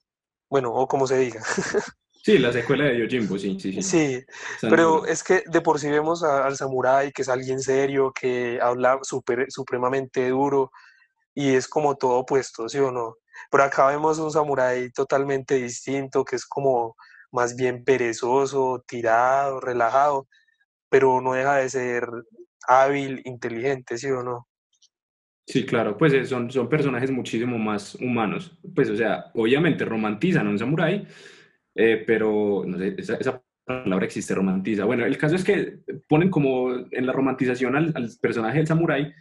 Bueno, 0.49 0.73
o 0.73 0.87
como 0.87 1.07
se 1.07 1.17
diga. 1.17 1.41
Sí, 2.27 2.39
la 2.39 2.51
secuela 2.51 2.83
de 2.83 2.99
Yojimbo, 2.99 3.39
sí, 3.39 3.57
sí, 3.57 3.71
sí. 3.71 3.81
Sí, 3.81 4.25
pero 4.59 5.05
es 5.05 5.23
que 5.23 5.43
de 5.45 5.61
por 5.61 5.79
sí 5.79 5.89
vemos 5.89 6.25
al 6.25 6.57
samurái, 6.57 7.13
que 7.13 7.21
es 7.21 7.29
alguien 7.29 7.61
serio, 7.61 8.11
que 8.11 8.59
habla 8.61 8.99
super, 9.01 9.45
supremamente 9.47 10.27
duro, 10.27 10.69
y 11.33 11.53
es 11.53 11.69
como 11.69 11.95
todo 11.95 12.17
opuesto, 12.17 12.67
¿sí 12.67 12.79
o 12.79 12.91
no? 12.91 13.15
Pero 13.49 13.63
acá 13.63 13.87
vemos 13.87 14.19
un 14.19 14.29
samurái 14.29 14.91
totalmente 14.91 15.55
distinto, 15.55 16.25
que 16.25 16.35
es 16.35 16.45
como 16.45 16.97
más 17.31 17.55
bien 17.55 17.85
perezoso, 17.85 18.83
tirado, 18.85 19.61
relajado, 19.61 20.27
pero 20.89 21.21
no 21.21 21.31
deja 21.31 21.55
de 21.55 21.69
ser 21.69 22.09
hábil, 22.67 23.21
inteligente, 23.23 23.97
¿sí 23.97 24.11
o 24.11 24.21
no? 24.21 24.49
Sí, 25.45 25.65
claro, 25.65 25.97
pues 25.97 26.27
son, 26.27 26.51
son 26.51 26.67
personajes 26.67 27.09
muchísimo 27.09 27.57
más 27.57 27.95
humanos. 27.95 28.51
Pues, 28.75 28.89
o 28.89 28.97
sea, 28.97 29.31
obviamente 29.33 29.85
romantizan 29.85 30.45
a 30.47 30.49
un 30.49 30.59
samurái, 30.59 31.07
eh, 31.77 32.03
pero 32.07 32.63
no 32.65 32.77
sé, 32.79 32.95
esa, 32.97 33.41
palabra 33.63 34.05
existe, 34.05 34.33
romantiza. 34.33 34.85
Bueno, 34.85 35.05
el 35.05 35.17
caso 35.17 35.35
es 35.35 35.43
que 35.43 35.79
ponen 36.07 36.31
como 36.31 36.71
en 36.89 37.05
la 37.05 37.13
romantización 37.13 37.75
al, 37.75 38.09
personaje 38.19 38.57
del 38.57 38.67
samurái, 38.67 39.13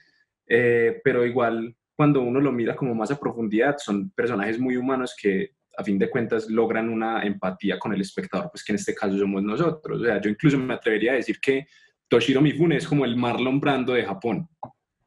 eh, 0.49 1.01
pero 1.05 1.27
igual 1.27 1.77
cuando 1.95 2.23
uno 2.23 2.41
lo 2.41 2.53
mira 2.53 2.75
como 2.75 2.95
más 2.95 3.11
a 3.11 3.21
profundidad, 3.21 3.77
son 3.79 4.11
personajes 4.11 4.59
muy 4.59 4.77
humanos 4.77 5.15
que 5.21 5.51
a 5.77 5.85
fin 5.85 5.99
de 5.99 6.09
cuentas 6.09 6.49
logran 6.49 6.89
una 6.89 7.23
empatía 7.25 7.79
con 7.79 7.93
el 7.93 8.01
espectador, 8.01 8.51
pues 8.51 8.65
que 8.65 8.73
en 8.73 8.77
este 8.77 8.95
caso 8.95 9.19
somos 9.19 9.43
nosotros. 9.43 10.01
O 10.01 10.05
sea, 10.05 10.19
yo 10.21 10.31
incluso 10.31 10.59
me 10.59 10.75
atrevería 10.75 11.13
a 11.13 11.17
decir 11.17 11.39
que 11.39 11.67
Toshiro 12.09 12.41
Mifune 12.41 12.77
es 12.77 12.87
como 12.87 13.05
el 13.05 13.17
Marlon 13.17 13.61
Brando 13.61 13.93
de 13.93 14.05
Japón. 14.05 14.49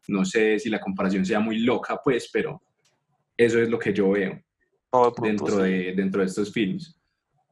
No 0.08 0.24
sé 0.26 0.60
si 0.60 0.70
la 0.70 0.80
comparación 0.80 1.26
sea 1.26 1.40
muy 1.40 1.60
loca, 1.60 2.00
pues, 2.04 2.30
pero 2.32 2.62
eso 3.36 3.60
es 3.60 3.70
lo 3.70 3.80
que 3.80 3.94
yo 3.94 4.12
veo 4.12 4.40
dentro, 5.22 5.58
de, 5.58 5.94
dentro 5.96 6.22
de 6.22 6.28
estos 6.28 6.52
films. 6.52 6.99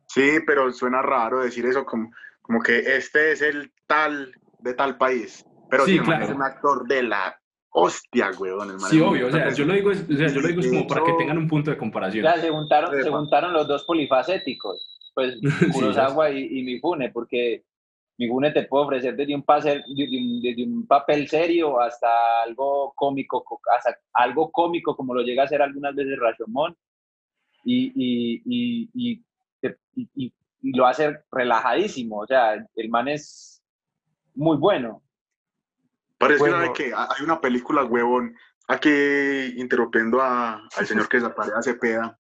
Sí, 0.08 0.40
pero 0.46 0.72
suena 0.72 1.02
raro 1.02 1.42
decir 1.42 1.66
eso 1.66 1.86
como, 1.86 2.12
como 2.42 2.62
que 2.62 2.80
este 2.80 3.32
es 3.32 3.42
el 3.42 3.72
tal 3.88 4.34
de 4.60 4.74
tal 4.74 4.98
país. 4.98 5.46
Pero 5.70 5.86
sí, 5.86 6.00
claro. 6.00 6.26
es 6.26 6.32
un 6.32 6.42
actor 6.42 6.88
de 6.88 7.04
la 7.04 7.38
hostia, 7.70 8.32
weón. 8.40 8.80
sí, 8.80 9.00
obvio. 9.02 9.28
O 9.28 9.32
sea, 9.32 9.52
yo 9.52 9.66
lo 9.66 9.74
digo, 9.74 9.92
o 9.92 9.94
sea, 9.94 10.28
yo 10.28 10.42
lo 10.42 10.48
digo 10.48 10.62
como 10.62 10.88
para 10.88 11.04
que 11.04 11.14
tengan 11.14 11.38
un 11.38 11.48
punto 11.48 11.72
de 11.72 11.78
comparación. 11.78 12.24
Ya, 12.24 12.38
se 12.38 12.50
juntaron, 12.50 13.04
se 13.04 13.10
juntaron 13.10 13.54
los 13.54 13.68
dos 13.68 13.84
polifacéticos, 13.84 15.12
pues 15.14 15.36
Kurosawa 15.74 16.32
y, 16.32 16.60
y 16.60 16.64
Mifune, 16.64 17.12
porque 17.12 17.64
Mifune 18.18 18.52
te 18.52 18.64
puede 18.64 18.86
ofrecer 18.86 19.16
desde 19.16 19.36
un, 19.36 19.44
pase, 19.44 19.84
desde 19.88 20.64
un, 20.64 20.88
papel 20.88 21.28
serio 21.28 21.80
hasta 21.80 22.08
algo 22.44 22.94
cómico, 22.96 23.46
hasta 23.76 24.00
algo 24.14 24.52
cómico 24.52 24.96
como 24.96 25.14
lo 25.14 25.22
llega 25.22 25.44
a 25.44 25.46
hacer 25.46 25.62
algunas 25.62 25.94
veces 25.96 26.18
Rashomon. 26.20 26.76
Y, 27.64 27.92
y, 27.96 28.42
y, 28.46 28.90
y, 28.94 29.24
lo 30.62 30.88
hace 30.88 31.20
relajadísimo. 31.32 32.20
O 32.20 32.28
sea, 32.28 32.66
el 32.76 32.90
man 32.90 33.08
es 33.08 33.62
muy 34.34 34.58
bueno. 34.58 35.04
Parece 36.18 36.46
que 36.76 36.94
hay 36.96 37.24
una 37.24 37.40
película, 37.40 37.84
huevón, 37.84 38.36
aquí 38.68 38.90
interrumpiendo 39.58 40.22
a, 40.22 40.68
al 40.76 40.88
señor 40.88 41.08
que 41.08 41.18
desaparece 41.18 41.58
a 41.58 41.62
Cepeda. 41.62 42.20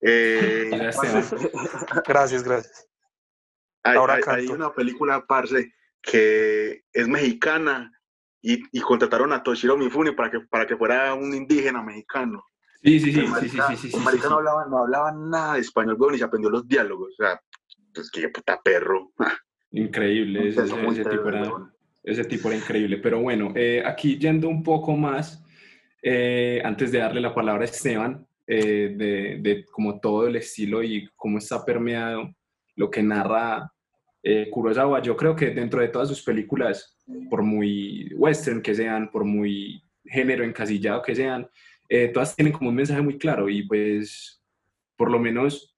Eh, 0.00 0.70
gracias, 2.06 2.44
gracias. 2.44 2.88
Hay, 3.82 3.96
Ahora 3.96 4.18
hay, 4.26 4.46
una 4.48 4.72
película, 4.72 5.24
parce, 5.26 5.72
que 6.02 6.84
es 6.92 7.08
mexicana 7.08 7.90
y, 8.42 8.62
y, 8.70 8.80
contrataron 8.80 9.32
a 9.32 9.42
Toshiro 9.42 9.76
Mifune 9.76 10.12
para 10.12 10.30
que, 10.30 10.40
para 10.40 10.66
que 10.66 10.76
fuera 10.76 11.14
un 11.14 11.34
indígena 11.34 11.82
mexicano. 11.82 12.44
Sí, 12.82 13.00
sí, 13.00 13.12
sí, 13.12 13.26
sí, 13.40 13.48
sí, 13.48 13.76
sí, 13.76 13.96
El 13.96 14.02
marica 14.02 14.28
no 14.28 14.36
hablaba, 14.36 14.66
no 14.66 14.78
hablaba 14.78 15.12
nada 15.12 15.54
de 15.54 15.60
español, 15.60 15.96
güey, 15.96 16.12
ni 16.12 16.18
se 16.18 16.24
aprendió 16.24 16.48
los 16.48 16.66
diálogos. 16.66 17.12
O 17.12 17.24
sea, 17.24 17.40
pues 17.92 18.10
qué 18.10 18.28
puta 18.28 18.60
perro. 18.62 19.12
Increíble, 19.72 20.48
ese, 20.48 20.62
tipo 21.04 21.28
era, 21.28 21.52
ese, 22.04 22.24
tipo 22.24 22.48
era, 22.48 22.56
increíble. 22.56 22.98
Pero 22.98 23.20
bueno, 23.20 23.52
eh, 23.56 23.82
aquí 23.84 24.16
yendo 24.16 24.48
un 24.48 24.62
poco 24.62 24.96
más, 24.96 25.44
eh, 26.02 26.62
antes 26.64 26.92
de 26.92 26.98
darle 26.98 27.20
la 27.20 27.34
palabra 27.34 27.62
a 27.62 27.64
Esteban, 27.64 28.24
eh, 28.46 28.94
de, 28.96 29.38
de, 29.42 29.64
como 29.66 29.98
todo 29.98 30.26
el 30.26 30.36
estilo 30.36 30.82
y 30.82 31.08
cómo 31.16 31.38
está 31.38 31.64
permeado 31.64 32.32
lo 32.76 32.90
que 32.90 33.02
narra 33.02 33.72
Kurosawa, 34.50 35.00
yo 35.00 35.16
creo 35.16 35.34
que 35.34 35.50
dentro 35.50 35.80
de 35.80 35.88
todas 35.88 36.08
sus 36.08 36.22
películas, 36.22 36.98
por 37.30 37.42
muy 37.42 38.12
western 38.14 38.60
que 38.60 38.74
sean, 38.74 39.10
por 39.10 39.24
muy 39.24 39.82
género 40.04 40.44
encasillado 40.44 41.00
que 41.00 41.14
sean, 41.14 41.48
eh, 41.88 42.08
todas 42.08 42.36
tienen 42.36 42.52
como 42.52 42.70
un 42.70 42.76
mensaje 42.76 43.00
muy 43.00 43.16
claro 43.16 43.48
y 43.48 43.66
pues 43.66 44.42
por 44.96 45.10
lo 45.10 45.18
menos 45.18 45.76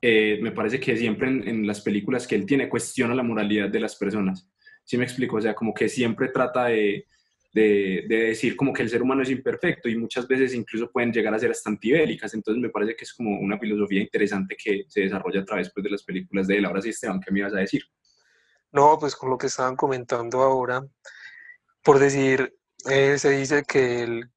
eh, 0.00 0.38
me 0.42 0.52
parece 0.52 0.80
que 0.80 0.96
siempre 0.96 1.28
en, 1.28 1.66
las 1.66 1.80
películas 1.80 2.26
que 2.26 2.34
él 2.34 2.44
tiene 2.44 2.68
cuestiona 2.68 3.14
la 3.14 3.22
moralidad 3.22 3.68
de 3.68 3.80
las 3.80 3.96
personas. 3.96 4.50
¿Sí 4.84 4.98
me 4.98 5.04
explico? 5.04 5.36
O 5.36 5.40
sea, 5.40 5.54
como 5.54 5.72
que 5.72 5.88
siempre 5.88 6.28
trata 6.28 6.66
de, 6.66 7.06
de, 7.54 8.04
decir 8.06 8.56
como 8.56 8.72
que 8.72 8.82
el 8.82 8.90
ser 8.90 9.00
humano 9.00 9.22
es 9.22 9.30
imperfecto 9.30 9.88
y 9.88 9.96
muchas 9.96 10.26
veces 10.26 10.54
incluso 10.54 10.90
pueden 10.90 11.12
llegar 11.12 11.32
a 11.32 11.38
ser 11.38 11.52
hasta 11.52 11.70
antibélicas. 11.70 12.34
Entonces 12.34 12.60
me 12.60 12.68
parece 12.68 12.96
que 12.96 13.04
es 13.04 13.14
como 13.14 13.38
una 13.38 13.58
filosofía 13.58 14.02
interesante 14.02 14.56
que 14.62 14.84
se 14.88 15.02
desarrolla 15.02 15.40
a 15.40 15.44
través 15.44 15.70
pues, 15.72 15.84
de 15.84 15.90
las 15.90 16.02
películas 16.02 16.48
de 16.48 16.58
él. 16.58 16.64
Ahora 16.64 16.82
sí, 16.82 16.90
Esteban, 16.90 17.20
¿qué 17.20 17.30
me 17.30 17.38
ibas 17.38 17.54
a 17.54 17.60
decir? 17.60 17.82
No, 18.72 18.98
pues 18.98 19.14
con 19.14 19.30
lo 19.30 19.38
que 19.38 19.46
estaban 19.46 19.76
comentando 19.76 20.42
ahora, 20.42 20.84
por 21.82 21.98
decir, 21.98 22.54
eh, 22.90 23.16
se 23.18 23.30
dice 23.30 23.62
que 23.62 24.02
el 24.02 24.33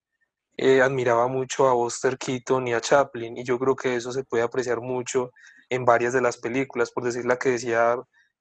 eh, 0.57 0.81
admiraba 0.81 1.27
mucho 1.27 1.67
a 1.67 1.73
Buster 1.73 2.17
Keaton 2.17 2.67
y 2.67 2.73
a 2.73 2.81
Chaplin, 2.81 3.37
y 3.37 3.43
yo 3.43 3.59
creo 3.59 3.75
que 3.75 3.95
eso 3.95 4.11
se 4.11 4.23
puede 4.23 4.43
apreciar 4.43 4.81
mucho 4.81 5.31
en 5.69 5.85
varias 5.85 6.13
de 6.13 6.21
las 6.21 6.37
películas, 6.37 6.91
por 6.91 7.03
decir 7.03 7.25
la 7.25 7.37
que 7.37 7.49
decía 7.49 7.95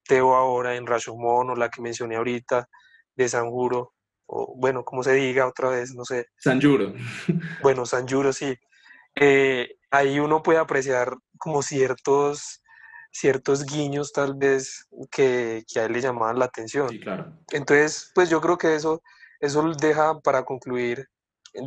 Teo 0.05 0.35
ahora 0.35 0.77
en 0.77 0.87
Rashomon, 0.87 1.51
o 1.51 1.55
la 1.57 1.69
que 1.69 1.83
mencioné 1.83 2.17
ahorita 2.17 2.69
de 3.15 3.29
Sanjuro, 3.29 3.93
o 4.27 4.55
bueno, 4.57 4.83
como 4.85 5.03
se 5.03 5.13
diga 5.13 5.47
otra 5.47 5.69
vez, 5.69 5.95
no 5.95 6.05
sé. 6.05 6.27
Sanjuro. 6.39 6.95
Bueno, 7.63 7.85
Sanjuro, 7.85 8.33
sí. 8.33 8.55
Eh, 9.15 9.77
ahí 9.91 10.19
uno 10.19 10.43
puede 10.43 10.59
apreciar 10.59 11.15
como 11.39 11.63
ciertos, 11.63 12.63
ciertos 13.11 13.65
guiños 13.65 14.13
tal 14.13 14.35
vez 14.35 14.89
que, 15.11 15.65
que, 15.67 15.81
a 15.81 15.85
él 15.85 15.93
le 15.93 16.01
llamaban 16.01 16.39
la 16.39 16.47
atención. 16.47 16.89
Sí, 16.89 17.01
claro. 17.01 17.33
Entonces, 17.53 18.11
pues 18.15 18.31
yo 18.31 18.41
creo 18.41 18.57
que 18.59 18.75
eso, 18.75 19.03
eso 19.41 19.63
deja 19.81 20.19
para 20.21 20.45
concluir 20.45 21.09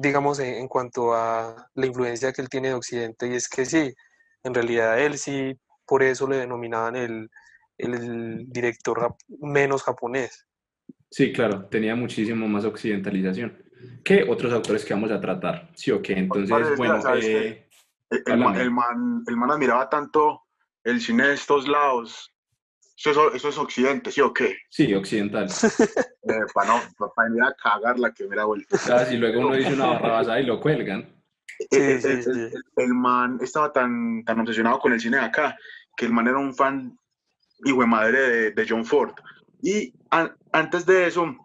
digamos, 0.02 0.40
en, 0.40 0.68
cuanto 0.68 1.14
a 1.14 1.70
la 1.74 1.86
influencia 1.86 2.32
que 2.32 2.42
él 2.42 2.50
tiene 2.50 2.70
de 2.70 2.74
Occidente, 2.76 3.28
y 3.28 3.36
es 3.36 3.48
que 3.48 3.66
sí, 3.66 3.94
en 4.44 4.54
realidad 4.54 5.00
él 5.00 5.18
sí, 5.18 5.58
por 5.86 6.04
eso 6.04 6.28
le 6.28 6.38
denominaban 6.38 6.96
el, 6.96 7.30
el 7.78 8.52
director 8.52 9.16
menos 9.40 9.84
japonés. 9.84 10.46
Sí, 11.10 11.34
claro, 11.34 11.66
tenía 11.66 11.96
muchísimo 11.96 12.48
más 12.48 12.66
occidentalización 12.66 13.58
que 14.04 14.24
otros 14.24 14.54
autores 14.54 14.86
que 14.86 14.94
vamos 14.94 15.12
a 15.12 15.20
tratar. 15.20 15.70
Sí, 15.74 15.92
ok, 15.92 16.10
entonces, 16.10 16.78
bueno. 16.78 17.00
Eh, 17.16 17.68
el, 18.10 18.32
el, 18.58 18.72
man, 18.72 19.24
el 19.28 19.38
man 19.38 19.52
admiraba 19.52 19.90
tanto 19.90 20.44
el 20.84 21.00
cine 21.00 21.28
de 21.28 21.34
estos 21.36 21.68
lados 21.68 22.34
eso, 23.06 23.34
eso, 23.34 23.50
es 23.50 23.58
occidente, 23.58 24.12
¿sí 24.12 24.22
o 24.22 24.34
qué? 24.34 24.58
Sí, 24.70 24.94
occidental. 24.94 25.48
Eh, 26.22 26.46
para 26.54 26.68
no, 26.68 26.82
para 27.16 27.28
venir 27.28 27.42
a 27.42 27.54
cagarla 27.54 28.14
que 28.14 28.26
hubiera 28.26 28.44
vuelto. 28.44 28.76
Ah, 28.92 29.04
si 29.04 29.18
luego 29.18 29.40
uno 29.40 29.56
dice 29.56 29.74
una 29.74 29.88
barra 29.88 30.10
basada 30.10 30.40
y 30.40 30.46
lo 30.46 30.60
cuelgan. 30.60 31.10
Eh, 31.72 32.00
eh, 32.04 32.52
el, 32.76 32.94
man 32.94 33.40
estaba 33.42 33.72
tan, 33.74 34.24
tan 34.26 34.40
obsesionado 34.40 34.78
con 34.78 34.94
el 34.94 35.00
cine 35.00 35.18
de 35.18 35.24
acá 35.24 35.58
que 35.98 36.06
el 36.06 36.12
man 36.12 36.28
era 36.28 36.38
un 36.38 36.54
fan 36.54 36.96
hijo 37.66 37.82
de 37.82 37.88
madre 37.88 38.20
de, 38.20 38.52
de 38.52 38.66
John 38.68 38.86
Ford. 38.86 39.14
Y 39.62 39.92
antes 40.52 40.86
de 40.86 41.08
eso, 41.08 41.36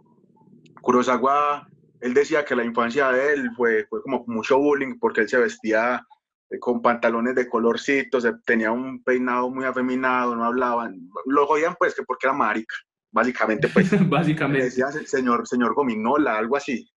Kurosawa, 0.83 1.67
él 2.01 2.15
decía 2.15 2.45
que 2.45 2.55
la 2.55 2.65
infancia 2.65 3.11
de 3.11 3.33
él 3.33 3.51
fue, 3.57 3.87
fue 3.89 4.03
como 4.03 4.25
mucho 4.27 4.59
bullying 4.59 4.99
porque 5.01 5.23
él 5.23 5.29
se 5.29 5.39
vestía 5.39 5.97
eh, 5.97 6.01
con 6.61 6.83
pantalones 6.83 7.35
de 7.35 7.49
colorcitos, 7.49 8.27
tenía 8.45 8.71
un 8.71 9.03
peinado 9.03 9.51
muy 9.51 9.65
afeminado, 9.65 10.35
no 10.37 10.45
hablaban, 10.45 11.09
lo 11.27 11.47
jodían 11.47 11.75
pues 11.79 11.95
que 11.95 12.03
porque 12.03 12.27
era 12.27 12.35
marica, 12.35 12.75
básicamente 13.11 13.69
pues. 13.69 13.91
básicamente. 14.09 14.65
Decía 14.65 14.91
señor, 14.91 15.47
señor 15.47 15.75
Gominola, 15.75 16.39
algo 16.39 16.57
así. 16.57 16.91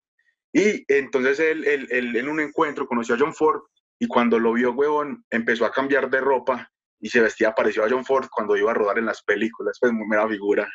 Y 0.54 0.86
entonces 0.88 1.40
él, 1.40 1.66
él, 1.66 1.88
él, 1.92 2.16
en 2.16 2.30
un 2.30 2.40
encuentro 2.40 2.88
conoció 2.88 3.16
a 3.16 3.18
John 3.20 3.34
Ford 3.34 3.62
y 4.00 4.08
cuando 4.08 4.40
lo 4.40 4.54
vio, 4.54 4.72
huevón, 4.72 5.26
empezó 5.30 5.66
a 5.66 5.72
cambiar 5.72 6.10
de 6.10 6.22
ropa 6.22 6.72
y 7.00 7.10
se 7.10 7.22
vestía 7.22 7.54
parecido 7.54 7.86
a 7.86 7.90
John 7.90 8.06
Ford 8.06 8.28
cuando 8.32 8.56
iba 8.56 8.72
a 8.72 8.74
rodar 8.74 8.98
en 8.98 9.06
las 9.06 9.22
películas, 9.24 9.78
pues 9.80 9.92
muy 9.92 10.08
mera 10.08 10.28
figura. 10.28 10.68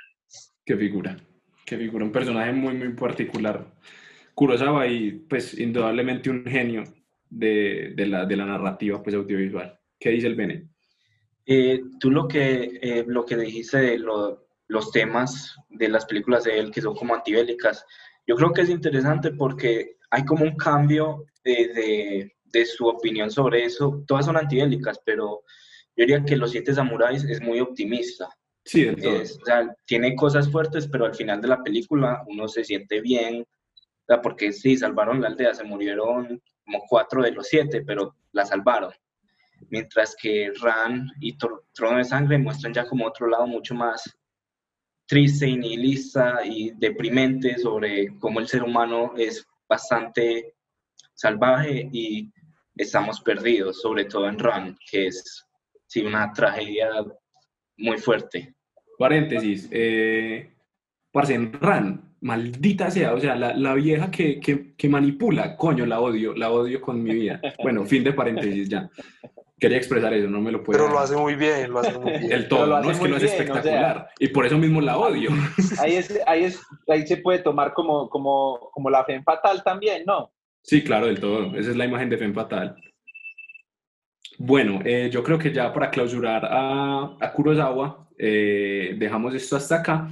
Qué 0.64 0.76
figura, 0.76 1.16
qué 1.64 1.76
figura, 1.76 2.04
un 2.04 2.12
personaje 2.12 2.52
muy, 2.52 2.74
muy 2.74 2.90
particular. 2.90 3.66
Kurosawa 4.34 4.86
y 4.86 5.12
pues 5.12 5.58
indudablemente 5.58 6.30
un 6.30 6.44
genio 6.44 6.84
de, 7.30 7.94
de, 7.96 8.06
la, 8.06 8.26
de 8.26 8.36
la 8.36 8.44
narrativa 8.44 9.02
pues 9.02 9.14
audiovisual. 9.14 9.78
¿Qué 9.98 10.10
dice 10.10 10.26
el 10.26 10.34
Bene? 10.34 10.68
Eh, 11.46 11.80
tú 11.98 12.10
lo 12.10 12.28
que, 12.28 12.78
eh, 12.82 13.04
lo 13.06 13.24
que 13.24 13.36
dijiste 13.36 13.78
de 13.78 13.98
los 13.98 14.90
temas 14.92 15.56
de 15.68 15.88
las 15.88 16.04
películas 16.04 16.44
de 16.44 16.58
él 16.58 16.70
que 16.70 16.82
son 16.82 16.94
como 16.94 17.14
antibélicas, 17.14 17.84
yo 18.26 18.36
creo 18.36 18.52
que 18.52 18.62
es 18.62 18.70
interesante 18.70 19.32
porque 19.32 19.96
hay 20.10 20.24
como 20.24 20.44
un 20.44 20.56
cambio 20.56 21.24
de, 21.42 21.68
de, 21.74 22.32
de 22.44 22.66
su 22.66 22.86
opinión 22.86 23.30
sobre 23.30 23.64
eso. 23.64 24.04
Todas 24.06 24.26
son 24.26 24.36
antibélicas, 24.36 25.00
pero 25.04 25.42
yo 25.96 26.04
diría 26.04 26.24
que 26.24 26.36
Los 26.36 26.50
Siete 26.50 26.74
Samuráis 26.74 27.24
es 27.24 27.40
muy 27.40 27.60
optimista. 27.60 28.28
Sí, 28.64 28.86
o 28.86 28.96
sea, 29.44 29.74
tiene 29.86 30.14
cosas 30.14 30.50
fuertes, 30.50 30.86
pero 30.86 31.06
al 31.06 31.14
final 31.14 31.40
de 31.40 31.48
la 31.48 31.62
película 31.62 32.22
uno 32.28 32.46
se 32.46 32.62
siente 32.62 33.00
bien, 33.00 33.40
o 33.40 34.04
sea, 34.06 34.20
porque 34.20 34.52
sí, 34.52 34.76
salvaron 34.76 35.20
la 35.20 35.28
aldea, 35.28 35.54
se 35.54 35.64
murieron 35.64 36.40
como 36.70 36.86
cuatro 36.86 37.22
de 37.22 37.32
los 37.32 37.48
siete, 37.48 37.82
pero 37.82 38.16
la 38.32 38.44
salvaron. 38.44 38.92
Mientras 39.68 40.16
que 40.20 40.52
Ran 40.60 41.10
y 41.20 41.36
Trono 41.36 41.98
de 41.98 42.04
Sangre 42.04 42.38
muestran 42.38 42.72
ya 42.72 42.86
como 42.86 43.06
otro 43.06 43.26
lado 43.26 43.46
mucho 43.46 43.74
más 43.74 44.16
triste 45.06 45.48
y 45.48 45.56
nihilista 45.56 46.44
y 46.44 46.70
deprimente 46.76 47.58
sobre 47.58 48.16
cómo 48.18 48.38
el 48.40 48.46
ser 48.46 48.62
humano 48.62 49.12
es 49.16 49.44
bastante 49.68 50.54
salvaje 51.14 51.88
y 51.92 52.32
estamos 52.76 53.20
perdidos, 53.20 53.82
sobre 53.82 54.04
todo 54.04 54.28
en 54.28 54.38
Ran, 54.38 54.78
que 54.90 55.08
es 55.08 55.44
sí, 55.86 56.02
una 56.02 56.32
tragedia 56.32 56.88
muy 57.76 57.98
fuerte. 57.98 58.54
Paréntesis, 58.96 59.68
eh, 59.72 60.54
parce, 61.10 61.34
en 61.34 61.52
Ran, 61.52 62.09
maldita 62.20 62.90
sea, 62.90 63.14
o 63.14 63.20
sea, 63.20 63.34
la, 63.34 63.54
la 63.54 63.74
vieja 63.74 64.10
que, 64.10 64.40
que, 64.40 64.74
que, 64.76 64.88
manipula, 64.88 65.56
coño, 65.56 65.86
la 65.86 66.00
odio, 66.00 66.34
la 66.34 66.50
odio 66.50 66.80
con 66.80 67.02
mi 67.02 67.14
vida. 67.14 67.40
Bueno, 67.62 67.84
fin 67.86 68.04
de 68.04 68.12
paréntesis 68.12 68.68
ya. 68.68 68.90
Quería 69.58 69.76
expresar 69.76 70.14
eso, 70.14 70.28
no 70.28 70.40
me 70.40 70.52
lo 70.52 70.62
puedo. 70.62 70.78
Pero 70.78 70.90
lo 70.90 70.98
hace 70.98 71.16
muy 71.16 71.34
bien, 71.34 71.70
lo 71.70 71.80
hace 71.80 71.98
muy 71.98 72.12
bien. 72.12 72.32
El 72.32 72.48
todo, 72.48 72.66
no 72.66 72.90
es 72.90 72.98
que 72.98 73.08
no 73.08 73.16
es 73.16 73.22
espectacular. 73.24 73.96
O 73.96 74.00
sea, 74.00 74.08
y 74.18 74.28
por 74.28 74.46
eso 74.46 74.56
mismo 74.56 74.80
la 74.80 74.96
odio. 74.96 75.30
Ahí, 75.78 75.96
es, 75.96 76.18
ahí, 76.26 76.44
es, 76.44 76.62
ahí 76.88 77.06
se 77.06 77.18
puede 77.18 77.40
tomar 77.40 77.74
como, 77.74 78.08
como, 78.08 78.70
como 78.72 78.88
la 78.88 79.04
fe 79.04 79.22
fatal 79.22 79.62
también, 79.62 80.04
¿no? 80.06 80.32
Sí, 80.62 80.82
claro, 80.82 81.06
del 81.06 81.20
todo. 81.20 81.54
Esa 81.56 81.70
es 81.70 81.76
la 81.76 81.84
imagen 81.84 82.08
de 82.08 82.16
fe 82.16 82.32
fatal. 82.32 82.76
Bueno, 84.38 84.80
eh, 84.84 85.10
yo 85.12 85.22
creo 85.22 85.38
que 85.38 85.52
ya 85.52 85.72
para 85.72 85.90
clausurar 85.90 86.46
a, 86.46 87.16
a 87.20 87.32
Kurosawa, 87.32 88.08
eh, 88.16 88.94
dejamos 88.98 89.34
esto 89.34 89.56
hasta 89.56 89.76
acá 89.76 90.08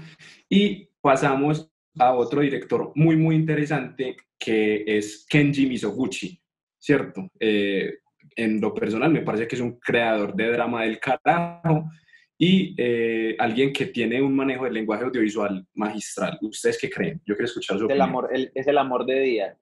y 0.48 0.90
pasamos 1.00 1.70
a 1.98 2.14
otro 2.14 2.40
director 2.40 2.92
muy, 2.94 3.16
muy 3.16 3.36
interesante 3.36 4.16
que 4.38 4.84
es 4.86 5.26
Kenji 5.28 5.66
Mizoguchi, 5.66 6.40
¿cierto? 6.78 7.30
Eh, 7.40 7.98
en 8.36 8.60
lo 8.60 8.72
personal 8.72 9.10
me 9.10 9.22
parece 9.22 9.48
que 9.48 9.56
es 9.56 9.60
un 9.60 9.78
creador 9.78 10.34
de 10.34 10.52
drama 10.52 10.82
del 10.82 11.00
carajo 11.00 11.90
y 12.38 12.74
eh, 12.78 13.34
alguien 13.38 13.72
que 13.72 13.86
tiene 13.86 14.22
un 14.22 14.34
manejo 14.34 14.64
del 14.64 14.74
lenguaje 14.74 15.04
audiovisual 15.04 15.66
magistral. 15.74 16.38
¿Ustedes 16.42 16.78
qué 16.78 16.88
creen? 16.88 17.20
Yo 17.26 17.34
quiero 17.34 17.46
escuchar 17.46 17.78
su 17.78 17.86
es 17.86 17.90
el 17.90 18.00
amor, 18.00 18.30
el, 18.32 18.52
Es 18.54 18.68
el 18.68 18.78
amor 18.78 19.04
de 19.04 19.20
día. 19.20 19.58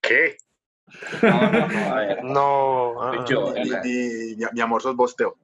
¿Qué? 0.00 0.36
No, 1.22 1.50
no, 1.50 1.68
no, 1.68 1.92
a 1.92 1.94
ver. 1.96 2.24
no. 2.24 3.02
Ah, 3.02 3.24
yo, 3.28 3.52
mi, 3.52 3.62
mi, 3.62 4.36
mi, 4.52 4.60
amor, 4.60 4.80
sos 4.80 4.94
bosteo. 4.94 5.36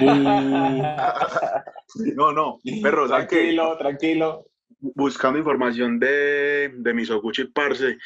Uh. 0.00 0.06
no, 2.16 2.32
no, 2.32 2.58
perro, 2.82 3.06
Tranquilo, 3.08 3.76
tranquilo. 3.76 4.49
Buscando 4.80 5.38
información 5.38 5.98
de, 5.98 6.72
de 6.74 6.94
Misoguchi 6.94 7.44
Parce, 7.44 7.98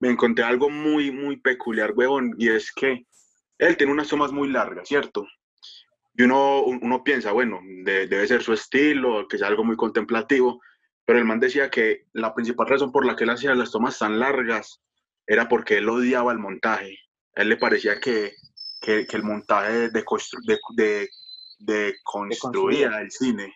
me 0.00 0.10
encontré 0.10 0.44
algo 0.44 0.68
muy, 0.68 1.10
muy 1.10 1.36
peculiar, 1.36 1.92
huevón, 1.94 2.34
y 2.38 2.48
es 2.48 2.72
que 2.72 3.06
él 3.58 3.76
tiene 3.76 3.92
unas 3.92 4.08
tomas 4.08 4.32
muy 4.32 4.48
largas, 4.50 4.88
¿cierto? 4.88 5.26
Y 6.14 6.22
uno, 6.22 6.62
uno 6.62 7.04
piensa, 7.04 7.32
bueno, 7.32 7.60
de, 7.84 8.06
debe 8.06 8.26
ser 8.26 8.42
su 8.42 8.52
estilo, 8.52 9.26
que 9.28 9.36
es 9.36 9.42
algo 9.42 9.64
muy 9.64 9.76
contemplativo, 9.76 10.60
pero 11.04 11.18
el 11.18 11.24
man 11.24 11.40
decía 11.40 11.70
que 11.70 12.06
la 12.12 12.34
principal 12.34 12.66
razón 12.66 12.90
por 12.90 13.06
la 13.06 13.14
que 13.14 13.24
él 13.24 13.30
hacía 13.30 13.54
las 13.54 13.70
tomas 13.70 13.98
tan 13.98 14.18
largas 14.18 14.80
era 15.26 15.48
porque 15.48 15.78
él 15.78 15.88
odiaba 15.88 16.32
el 16.32 16.38
montaje. 16.38 16.98
A 17.36 17.42
él 17.42 17.50
le 17.50 17.56
parecía 17.56 18.00
que, 18.00 18.34
que, 18.80 19.06
que 19.06 19.16
el 19.16 19.22
montaje 19.22 19.90
de, 19.90 20.04
de, 20.76 21.08
de, 21.58 21.94
construía 22.02 23.00
el 23.00 23.10
cine, 23.10 23.54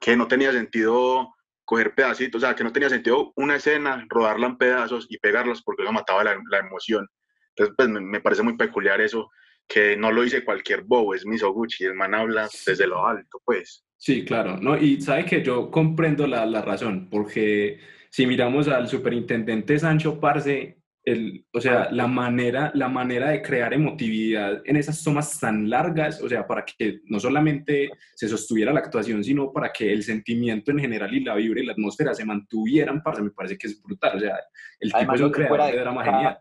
que 0.00 0.16
no 0.16 0.26
tenía 0.26 0.52
sentido 0.52 1.34
coger 1.64 1.94
pedacitos, 1.94 2.42
o 2.42 2.46
sea, 2.46 2.54
que 2.54 2.64
no 2.64 2.72
tenía 2.72 2.88
sentido 2.88 3.32
una 3.36 3.56
escena, 3.56 4.04
rodarla 4.08 4.48
en 4.48 4.58
pedazos 4.58 5.06
y 5.08 5.18
pegarlas 5.18 5.62
porque 5.62 5.82
eso 5.82 5.92
mataba 5.92 6.24
la, 6.24 6.38
la 6.50 6.58
emoción. 6.58 7.06
Entonces, 7.50 7.74
pues 7.76 7.88
me, 7.88 8.20
parece 8.20 8.42
muy 8.42 8.56
peculiar 8.56 9.00
eso, 9.00 9.30
que 9.66 9.96
no 9.96 10.12
lo 10.12 10.22
dice 10.22 10.44
cualquier 10.44 10.82
bobo, 10.82 11.14
es 11.14 11.24
Misoguchi, 11.24 11.84
el 11.84 11.94
man 11.94 12.14
habla 12.14 12.48
desde 12.66 12.86
lo 12.86 13.06
alto, 13.06 13.40
pues. 13.44 13.84
Sí, 13.96 14.24
claro, 14.24 14.58
¿no? 14.58 14.76
Y 14.76 15.00
sabe 15.00 15.24
que 15.24 15.42
yo 15.42 15.70
comprendo 15.70 16.26
la, 16.26 16.44
la 16.44 16.62
razón, 16.62 17.08
porque 17.08 17.80
si 18.10 18.26
miramos 18.26 18.68
al 18.68 18.88
superintendente 18.88 19.78
Sancho 19.78 20.20
Parce, 20.20 20.76
el, 21.04 21.44
o 21.52 21.60
sea, 21.60 21.88
la 21.90 22.06
manera, 22.06 22.70
la 22.74 22.88
manera 22.88 23.28
de 23.28 23.42
crear 23.42 23.74
emotividad 23.74 24.62
en 24.64 24.76
esas 24.76 25.02
tomas 25.04 25.38
tan 25.38 25.68
largas, 25.68 26.22
o 26.22 26.28
sea, 26.28 26.46
para 26.46 26.64
que 26.64 27.00
no 27.04 27.20
solamente 27.20 27.90
se 28.14 28.28
sostuviera 28.28 28.72
la 28.72 28.80
actuación, 28.80 29.22
sino 29.22 29.52
para 29.52 29.70
que 29.70 29.92
el 29.92 30.02
sentimiento 30.02 30.70
en 30.70 30.78
general 30.78 31.12
y 31.12 31.20
la 31.20 31.34
vibra 31.34 31.60
y 31.60 31.66
la 31.66 31.72
atmósfera 31.72 32.14
se 32.14 32.24
mantuvieran, 32.24 33.02
parce, 33.02 33.22
me 33.22 33.30
parece 33.30 33.58
que 33.58 33.66
es 33.66 33.82
brutal. 33.82 34.16
O 34.16 34.20
sea, 34.20 34.36
el 34.80 34.88
tipo 34.88 34.96
Además, 34.96 35.20
es 35.20 35.26
un 35.26 35.32
creador 35.32 35.66
de, 35.66 35.72
de 35.72 35.80
drama 35.80 36.04
genial. 36.04 36.38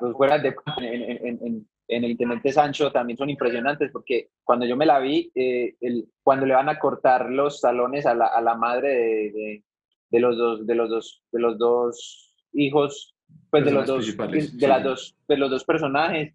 Los 0.00 0.16
fuera 0.16 0.38
de, 0.38 0.54
en, 0.78 1.02
en, 1.02 1.26
en, 1.26 1.68
en, 1.88 2.04
el 2.04 2.10
Intendente 2.10 2.52
Sancho 2.52 2.90
también 2.90 3.18
son 3.18 3.28
impresionantes, 3.28 3.90
porque 3.92 4.30
cuando 4.44 4.64
yo 4.64 4.76
me 4.76 4.86
la 4.86 4.98
vi, 4.98 5.30
eh, 5.34 5.76
el, 5.82 6.08
cuando 6.22 6.46
le 6.46 6.54
van 6.54 6.70
a 6.70 6.78
cortar 6.78 7.28
los 7.28 7.60
talones 7.60 8.06
a 8.06 8.14
la, 8.14 8.26
a 8.26 8.40
la 8.40 8.54
madre 8.54 8.88
de, 8.88 9.32
de, 9.32 9.64
de, 10.10 10.20
los 10.20 10.38
dos, 10.38 10.66
de, 10.66 10.74
los 10.74 10.88
dos, 10.88 11.22
de 11.32 11.40
los 11.40 11.58
dos 11.58 12.34
hijos 12.52 13.13
pues 13.50 13.64
de 13.64 13.70
los 13.70 13.86
dos 13.86 14.16
de 14.16 14.40
sí. 14.40 14.58
las 14.66 14.82
dos 14.82 15.16
de 15.28 15.36
los 15.36 15.50
dos 15.50 15.64
personajes 15.64 16.34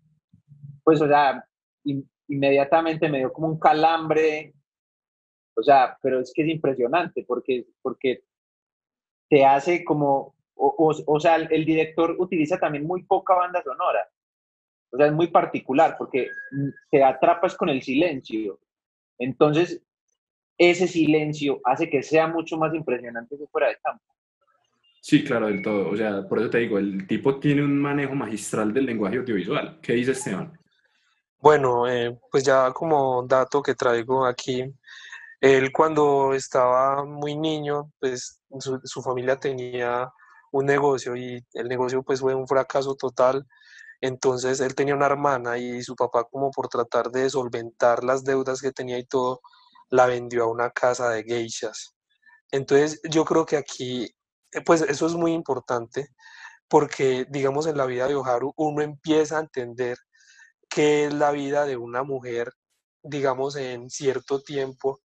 pues 0.83 1.01
o 1.01 1.07
sea 1.07 1.43
in, 1.83 2.09
inmediatamente 2.27 3.09
me 3.09 3.19
dio 3.19 3.33
como 3.33 3.47
un 3.47 3.59
calambre 3.59 4.53
o 5.55 5.61
sea 5.61 5.97
pero 6.01 6.19
es 6.21 6.31
que 6.33 6.43
es 6.43 6.49
impresionante 6.49 7.25
porque 7.27 7.65
porque 7.81 8.23
te 9.29 9.45
hace 9.45 9.83
como 9.83 10.35
o, 10.55 10.75
o, 10.77 10.93
o 11.05 11.19
sea 11.19 11.35
el, 11.35 11.47
el, 11.51 11.65
director 11.65 12.15
utiliza 12.19 12.57
también 12.57 12.85
muy 12.85 13.03
poca 13.03 13.35
banda 13.35 13.61
sonora 13.63 14.07
o 14.91 14.97
sea 14.97 15.07
es 15.07 15.13
muy 15.13 15.27
particular 15.27 15.95
porque 15.97 16.29
te 16.89 17.03
atrapas 17.03 17.55
con 17.55 17.69
el 17.69 17.81
silencio 17.81 18.59
entonces 19.17 19.81
ese 20.57 20.87
silencio 20.87 21.59
hace 21.63 21.89
que 21.89 22.03
sea 22.03 22.27
mucho 22.27 22.57
más 22.57 22.73
impresionante 22.73 23.37
que 23.37 23.47
fuera 23.47 23.69
de 23.69 23.77
campo 23.83 24.03
Sí, 25.01 25.23
claro, 25.23 25.47
del 25.47 25.61
todo. 25.61 25.89
O 25.89 25.95
sea, 25.95 26.27
por 26.27 26.39
eso 26.39 26.49
te 26.49 26.59
digo, 26.59 26.77
el 26.77 27.07
tipo 27.07 27.39
tiene 27.39 27.63
un 27.63 27.79
manejo 27.79 28.15
magistral 28.15 28.73
del 28.73 28.85
lenguaje 28.85 29.17
audiovisual. 29.17 29.79
¿Qué 29.81 29.93
dice 29.93 30.11
Esteban? 30.11 30.57
Bueno, 31.41 31.87
eh, 31.87 32.19
pues 32.31 32.43
ya 32.43 32.71
como 32.73 33.23
dato 33.25 33.61
que 33.61 33.75
traigo 33.75 34.25
aquí, 34.25 34.63
él 35.39 35.71
cuando 35.71 36.33
estaba 36.33 37.05
muy 37.05 37.37
niño, 37.37 37.91
pues 37.99 38.41
su, 38.59 38.79
su, 38.83 39.01
familia 39.01 39.37
tenía 39.39 40.11
un 40.51 40.65
negocio 40.65 41.15
y 41.15 41.45
el 41.53 41.67
negocio 41.69 42.03
pues 42.03 42.19
fue 42.19 42.35
un 42.35 42.47
fracaso 42.47 42.95
total. 42.95 43.47
Entonces 44.01 44.59
él 44.59 44.75
tenía 44.75 44.95
una 44.95 45.05
hermana 45.05 45.57
y 45.57 45.81
su 45.81 45.95
papá 45.95 46.25
como 46.25 46.51
por 46.51 46.67
tratar 46.67 47.09
de 47.11 47.29
solventar 47.29 48.03
las 48.03 48.23
deudas 48.23 48.61
que 48.61 48.71
tenía 48.71 48.97
y 48.97 49.05
todo, 49.05 49.41
la 49.89 50.07
vendió 50.07 50.43
a 50.43 50.51
una 50.51 50.69
casa 50.71 51.09
de 51.09 51.23
geishas. 51.23 51.95
Entonces 52.51 53.01
yo 53.09 53.25
creo 53.25 53.45
que 53.45 53.57
aquí 53.57 54.09
pues 54.65 54.81
eso 54.81 55.07
es 55.07 55.13
muy 55.13 55.33
importante 55.33 56.09
porque, 56.67 57.25
digamos, 57.29 57.67
en 57.67 57.77
la 57.77 57.85
vida 57.85 58.07
de 58.07 58.15
Oharu 58.15 58.53
uno 58.55 58.81
empieza 58.81 59.37
a 59.37 59.41
entender 59.41 59.97
qué 60.69 61.05
es 61.05 61.13
la 61.13 61.31
vida 61.31 61.65
de 61.65 61.77
una 61.77 62.03
mujer, 62.03 62.53
digamos, 63.01 63.55
en 63.55 63.89
cierto 63.89 64.41
tiempo 64.41 65.01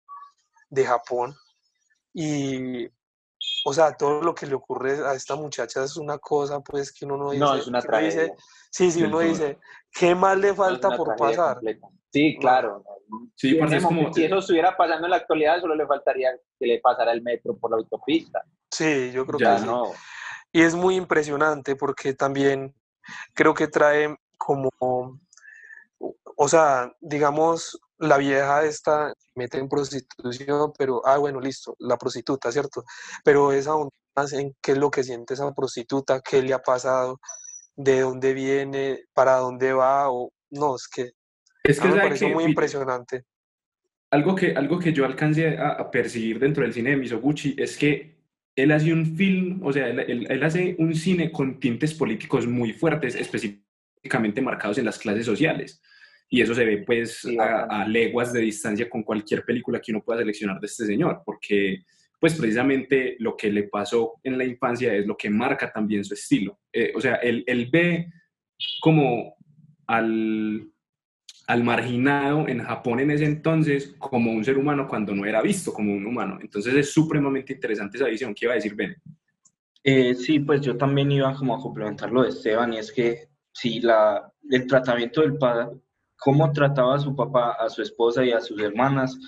de 0.68 0.84
Japón. 0.84 1.34
Y, 2.12 2.88
o 3.64 3.72
sea, 3.72 3.96
todo 3.96 4.22
lo 4.22 4.34
que 4.34 4.46
le 4.46 4.54
ocurre 4.54 5.06
a 5.06 5.14
esta 5.14 5.36
muchacha 5.36 5.84
es 5.84 5.96
una 5.96 6.18
cosa, 6.18 6.60
pues, 6.60 6.92
que 6.92 7.04
uno 7.04 7.16
no 7.16 7.30
dice. 7.30 7.44
No, 7.44 7.54
es 7.54 7.66
una 7.66 7.80
tragedia. 7.80 8.22
Dice, 8.22 8.34
sí, 8.70 8.90
sí, 8.90 9.02
uno 9.02 9.20
dice, 9.20 9.58
¿qué 9.92 10.14
más 10.14 10.36
le 10.38 10.54
falta 10.54 10.90
por 10.96 11.16
pasar? 11.16 11.54
Completa. 11.54 11.88
Sí, 12.10 12.36
claro. 12.38 12.84
Sí, 13.36 13.58
si, 13.58 13.80
como... 13.82 14.12
si 14.12 14.24
eso 14.24 14.38
estuviera 14.38 14.76
pasando 14.76 15.06
en 15.06 15.10
la 15.10 15.16
actualidad, 15.16 15.60
solo 15.60 15.74
le 15.74 15.86
faltaría 15.86 16.30
que 16.58 16.66
le 16.66 16.80
pasara 16.80 17.12
el 17.12 17.22
metro 17.22 17.56
por 17.56 17.70
la 17.70 17.78
autopista. 17.78 18.42
Sí, 18.70 19.10
yo 19.12 19.26
creo 19.26 19.38
ya 19.38 19.56
que 19.56 19.66
no. 19.66 19.86
sí. 19.86 19.92
Y 20.54 20.62
es 20.62 20.74
muy 20.74 20.96
impresionante 20.96 21.76
porque 21.76 22.12
también 22.12 22.74
creo 23.34 23.54
que 23.54 23.68
trae 23.68 24.14
como 24.36 24.70
o 26.36 26.48
sea, 26.48 26.92
digamos, 27.00 27.80
la 28.02 28.18
vieja 28.18 28.64
esta 28.64 29.14
mete 29.36 29.58
en 29.58 29.68
prostitución, 29.68 30.72
pero, 30.76 31.06
ah, 31.06 31.18
bueno, 31.18 31.40
listo, 31.40 31.76
la 31.78 31.96
prostituta, 31.96 32.50
¿cierto? 32.50 32.84
Pero 33.24 33.52
es 33.52 33.66
aún 33.68 33.90
más 34.16 34.32
en 34.32 34.54
qué 34.60 34.72
es 34.72 34.78
lo 34.78 34.90
que 34.90 35.04
siente 35.04 35.34
esa 35.34 35.52
prostituta, 35.54 36.20
qué 36.20 36.42
le 36.42 36.52
ha 36.52 36.58
pasado, 36.58 37.20
de 37.76 38.00
dónde 38.00 38.34
viene, 38.34 39.04
para 39.14 39.36
dónde 39.36 39.72
va, 39.72 40.10
o 40.10 40.32
no, 40.50 40.74
es 40.74 40.88
que, 40.88 41.12
es 41.62 41.80
que 41.80 41.88
me 41.88 42.00
parece 42.00 42.26
muy 42.26 42.44
impresionante. 42.44 43.24
Algo 44.10 44.34
que, 44.34 44.54
algo 44.54 44.78
que 44.78 44.92
yo 44.92 45.06
alcancé 45.06 45.56
a, 45.56 45.90
percibir 45.90 46.38
dentro 46.38 46.64
del 46.64 46.74
cine 46.74 46.90
de 46.90 46.96
Misoguchi 46.96 47.54
es 47.56 47.78
que 47.78 48.16
él 48.56 48.72
hace 48.72 48.92
un 48.92 49.16
film, 49.16 49.64
o 49.64 49.72
sea, 49.72 49.86
él, 49.86 50.26
él 50.28 50.42
hace 50.42 50.74
un 50.78 50.94
cine 50.94 51.30
con 51.30 51.60
tintes 51.60 51.94
políticos 51.94 52.46
muy 52.46 52.72
fuertes, 52.72 53.14
específicamente 53.14 54.42
marcados 54.42 54.76
en 54.78 54.84
las 54.84 54.98
clases 54.98 55.24
sociales 55.24 55.80
y 56.32 56.40
eso 56.40 56.54
se 56.54 56.64
ve 56.64 56.78
pues 56.78 57.28
a, 57.38 57.86
leguas 57.86 58.32
de 58.32 58.40
distancia 58.40 58.88
con 58.88 59.02
cualquier 59.02 59.44
película 59.44 59.82
que 59.82 59.92
uno 59.92 60.02
pueda 60.02 60.20
seleccionar 60.20 60.58
de 60.58 60.66
este 60.66 60.86
señor, 60.86 61.20
porque 61.26 61.84
pues 62.18 62.36
precisamente 62.36 63.16
lo 63.18 63.36
que 63.36 63.52
le 63.52 63.64
pasó 63.64 64.14
en 64.24 64.38
la 64.38 64.44
infancia 64.46 64.94
es 64.94 65.06
lo 65.06 65.14
que 65.14 65.28
marca 65.28 65.70
también 65.70 66.02
su 66.02 66.14
estilo. 66.14 66.58
Eh, 66.72 66.90
o 66.96 67.02
sea, 67.02 67.16
él, 67.16 67.44
él, 67.46 67.68
ve 67.70 68.10
como 68.80 69.36
al, 69.86 70.70
al 71.48 71.64
marginado 71.64 72.48
en 72.48 72.60
Japón 72.60 73.00
en 73.00 73.10
ese 73.10 73.26
entonces 73.26 73.94
como 73.98 74.32
un 74.32 74.42
ser 74.42 74.56
humano 74.56 74.88
cuando 74.88 75.14
no 75.14 75.26
era 75.26 75.42
visto 75.42 75.70
como 75.70 75.92
un 75.92 76.06
humano. 76.06 76.38
Entonces 76.40 76.74
es 76.74 76.94
supremamente 76.94 77.52
interesante 77.52 77.98
esa 77.98 78.06
visión. 78.06 78.32
¿Qué 78.34 78.46
iba 78.46 78.52
a 78.52 78.56
decir 78.56 78.74
Ben? 78.74 78.96
Eh, 79.84 80.14
sí, 80.14 80.40
pues 80.40 80.62
yo 80.62 80.78
también 80.78 81.12
iba 81.12 81.34
como 81.34 81.54
a 81.54 81.60
complementar 81.60 82.10
lo 82.10 82.22
de 82.22 82.30
Esteban 82.30 82.72
y 82.72 82.78
es 82.78 82.90
que 82.90 83.28
si 83.52 83.80
la, 83.80 84.32
el 84.48 84.66
tratamiento 84.66 85.20
del 85.20 85.36
padre 85.36 85.76
cómo 86.22 86.52
trataba 86.52 86.94
a 86.94 87.00
su 87.00 87.14
papá, 87.14 87.56
a 87.58 87.68
su 87.68 87.82
esposa 87.82 88.24
y 88.24 88.32
a 88.32 88.40
sus 88.40 88.60
hermanas 88.60 89.18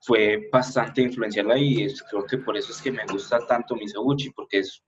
fue 0.00 0.48
bastante 0.52 1.00
influencial 1.00 1.50
ahí. 1.50 1.84
Y 1.84 1.94
creo 2.10 2.24
que 2.24 2.38
por 2.38 2.56
eso 2.56 2.72
es 2.72 2.82
que 2.82 2.90
me 2.90 3.04
gusta 3.10 3.38
tanto 3.46 3.76
Misoguchi, 3.76 4.30
porque 4.30 4.58
es 4.58 4.82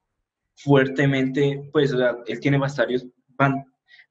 fuertemente, 0.56 1.68
pues, 1.72 1.94
él 2.26 2.40
tiene 2.40 2.58
varios, 2.58 3.06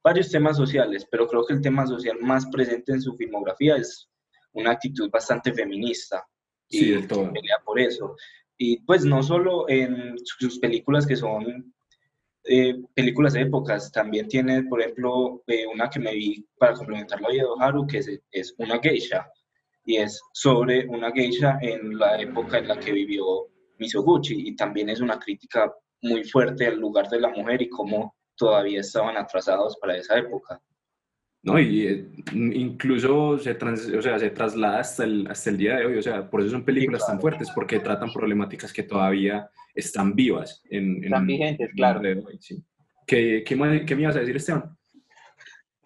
varios 0.03 0.31
temas 0.31 0.57
sociales, 0.57 1.05
pero 1.09 1.27
creo 1.27 1.45
que 1.45 1.53
el 1.53 1.61
tema 1.61 1.85
social 1.85 2.17
más 2.21 2.45
presente 2.47 2.93
en 2.93 3.01
su 3.01 3.15
filmografía 3.15 3.75
es 3.75 4.09
una 4.53 4.71
actitud 4.71 5.09
bastante 5.09 5.53
feminista. 5.53 6.25
Sí, 6.69 6.93
y 6.93 7.07
todo. 7.07 7.31
pelea 7.31 7.57
por 7.63 7.79
eso. 7.79 8.15
Y 8.57 8.79
pues 8.81 9.03
no 9.03 9.21
solo 9.21 9.67
en 9.67 10.15
sus 10.23 10.59
películas 10.59 11.05
que 11.05 11.15
son 11.15 11.72
eh, 12.45 12.75
películas 12.93 13.33
de 13.33 13.41
épocas. 13.41 13.91
También 13.91 14.27
tiene, 14.27 14.63
por 14.63 14.81
ejemplo, 14.81 15.43
eh, 15.47 15.65
una 15.67 15.89
que 15.89 15.99
me 15.99 16.13
vi 16.13 16.45
para 16.57 16.73
complementar 16.73 17.21
la 17.21 17.29
vida 17.29 17.43
de 17.43 17.65
Haru, 17.65 17.87
que 17.87 17.99
es, 17.99 18.19
es, 18.31 18.55
una 18.57 18.79
geisha, 18.79 19.29
y 19.85 19.97
es 19.97 20.21
sobre 20.33 20.87
una 20.87 21.11
geisha 21.11 21.57
en 21.61 21.97
la 21.97 22.19
época 22.21 22.59
en 22.59 22.67
la 22.67 22.79
que 22.79 22.91
vivió 22.91 23.47
Misoguchi, 23.79 24.47
y 24.47 24.55
también 24.55 24.89
es 24.89 25.01
una 25.01 25.19
crítica 25.19 25.73
muy 26.01 26.23
fuerte 26.23 26.67
al 26.67 26.79
lugar 26.79 27.07
de 27.09 27.19
la 27.19 27.29
mujer 27.29 27.61
y 27.61 27.69
cómo 27.69 28.15
todavía 28.35 28.81
estaban 28.81 29.17
atrasados 29.17 29.77
para 29.77 29.97
esa 29.97 30.17
época. 30.17 30.61
¿No? 31.43 31.59
Y 31.59 31.87
eh, 31.87 32.07
incluso 32.33 33.37
se, 33.37 33.51
o 33.51 34.01
sea, 34.01 34.17
se 34.17 34.29
traslada 34.29 34.79
hasta 34.79 35.03
el, 35.03 35.27
hasta 35.27 35.49
el 35.49 35.57
día 35.57 35.75
de 35.75 35.85
hoy, 35.85 35.97
o 35.97 36.01
sea, 36.01 36.29
por 36.29 36.41
eso 36.41 36.51
son 36.51 36.63
películas 36.63 37.05
tan 37.05 37.19
fuertes, 37.19 37.51
porque 37.53 37.79
tratan 37.79 38.11
problemáticas 38.11 38.71
que 38.71 38.83
todavía 38.83 39.49
están 39.75 40.15
vivas. 40.15 40.63
En, 40.69 41.03
están 41.03 41.27
vigentes, 41.27 41.69
claro. 41.75 42.01
sí. 42.39 42.63
¿Qué, 43.05 43.43
qué, 43.45 43.55
me 43.55 44.01
ibas 44.01 44.15
a 44.15 44.19
decir, 44.19 44.37
Esteban? 44.37 44.77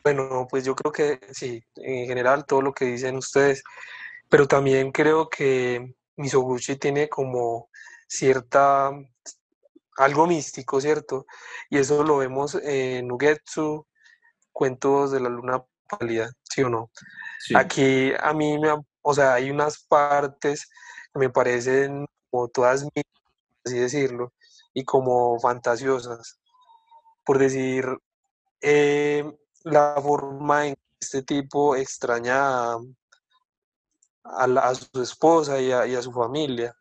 Bueno, 0.03 0.47
pues 0.49 0.63
yo 0.63 0.75
creo 0.75 0.91
que 0.91 1.19
sí, 1.33 1.61
en 1.75 2.07
general 2.07 2.45
todo 2.45 2.61
lo 2.61 2.73
que 2.73 2.85
dicen 2.85 3.17
ustedes, 3.17 3.63
pero 4.29 4.47
también 4.47 4.91
creo 4.91 5.27
que 5.27 5.95
Misoguchi 6.15 6.75
tiene 6.77 7.09
como 7.09 7.69
cierta, 8.07 8.91
algo 9.97 10.27
místico, 10.27 10.79
¿cierto? 10.79 11.25
Y 11.69 11.79
eso 11.79 12.03
lo 12.03 12.17
vemos 12.17 12.55
en 12.63 13.11
Ugetsu, 13.11 13.87
cuentos 14.57 15.11
de 15.11 15.19
la 15.19 15.29
luna 15.29 15.63
pálida, 15.87 16.31
¿sí 16.49 16.63
o 16.63 16.69
no? 16.69 16.89
Aquí 17.55 18.11
a 18.19 18.33
mí, 18.33 18.57
me, 18.57 18.69
o 19.03 19.13
sea, 19.13 19.35
hay 19.35 19.51
unas 19.51 19.83
partes 19.83 20.67
que 21.13 21.19
me 21.19 21.29
parecen 21.29 22.07
como 22.31 22.47
todas, 22.47 22.83
así 23.63 23.77
decirlo, 23.77 24.33
y 24.73 24.83
como 24.83 25.39
fantasiosas. 25.39 26.39
Por 27.23 27.37
decir, 27.37 27.85
eh, 28.61 29.23
la 29.63 29.95
forma 30.01 30.67
en 30.67 30.73
que 30.73 30.81
este 31.01 31.21
tipo 31.21 31.75
extraña 31.75 32.73
a, 34.23 34.73
su 34.73 35.03
esposa 35.03 35.61
y 35.61 35.71
a 35.71 36.01
su 36.01 36.11
familia. 36.11 36.75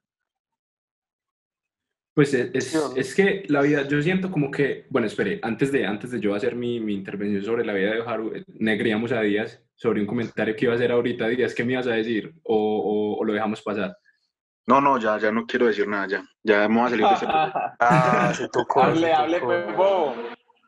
Pues 2.17 2.33
es, 2.33 2.75
es, 2.97 3.15
que 3.15 3.45
la 3.49 3.61
vida, 3.61 3.87
yo 3.87 4.01
siento 4.01 4.31
como 4.31 4.51
que, 4.51 4.87
bueno, 4.89 5.07
espere, 5.07 5.39
antes 5.43 5.71
de, 5.71 5.85
antes 5.85 6.11
de 6.11 6.19
yo 6.19 6.35
hacer 6.35 6.57
mi, 6.57 6.81
mi 6.81 6.95
intervención 6.95 7.45
sobre 7.45 7.63
la 7.63 7.75
vida 7.75 7.91
de 7.91 8.01
Haru, 8.01 8.35
eh, 8.35 8.43
negríamos 8.59 9.13
a 9.13 9.21
Díaz 9.21 9.63
sobre 9.75 10.01
un 10.01 10.07
comentario 10.07 10.57
que 10.57 10.65
iba 10.65 10.73
a 10.73 10.77
hacer 10.77 10.91
ahorita. 10.93 11.29
Díaz, 11.29 11.53
¿qué 11.55 11.63
me 11.63 11.75
ibas 11.75 11.87
a 11.89 11.91
decir? 11.91 12.33
¿O, 12.43 13.19
o, 13.21 13.23
lo 13.23 13.35
dejamos 13.35 13.61
pasar? 13.61 13.99
No, 14.67 14.81
no, 14.81 14.99
ya, 14.99 15.19
ya 15.19 15.31
no 15.31 15.45
quiero 15.45 15.67
decir 15.67 15.87
nada, 15.87 16.07
ya. 16.07 16.25
Ya 16.43 16.61
vamos 16.61 16.87
a 16.87 16.89
salir 16.89 17.07
de 17.07 17.13
este 17.13 17.27
Ah, 17.81 18.33
se 18.35 18.49
tocó. 18.49 18.85
hable, 18.85 19.13
hable, 19.13 19.39
pues, 19.39 19.67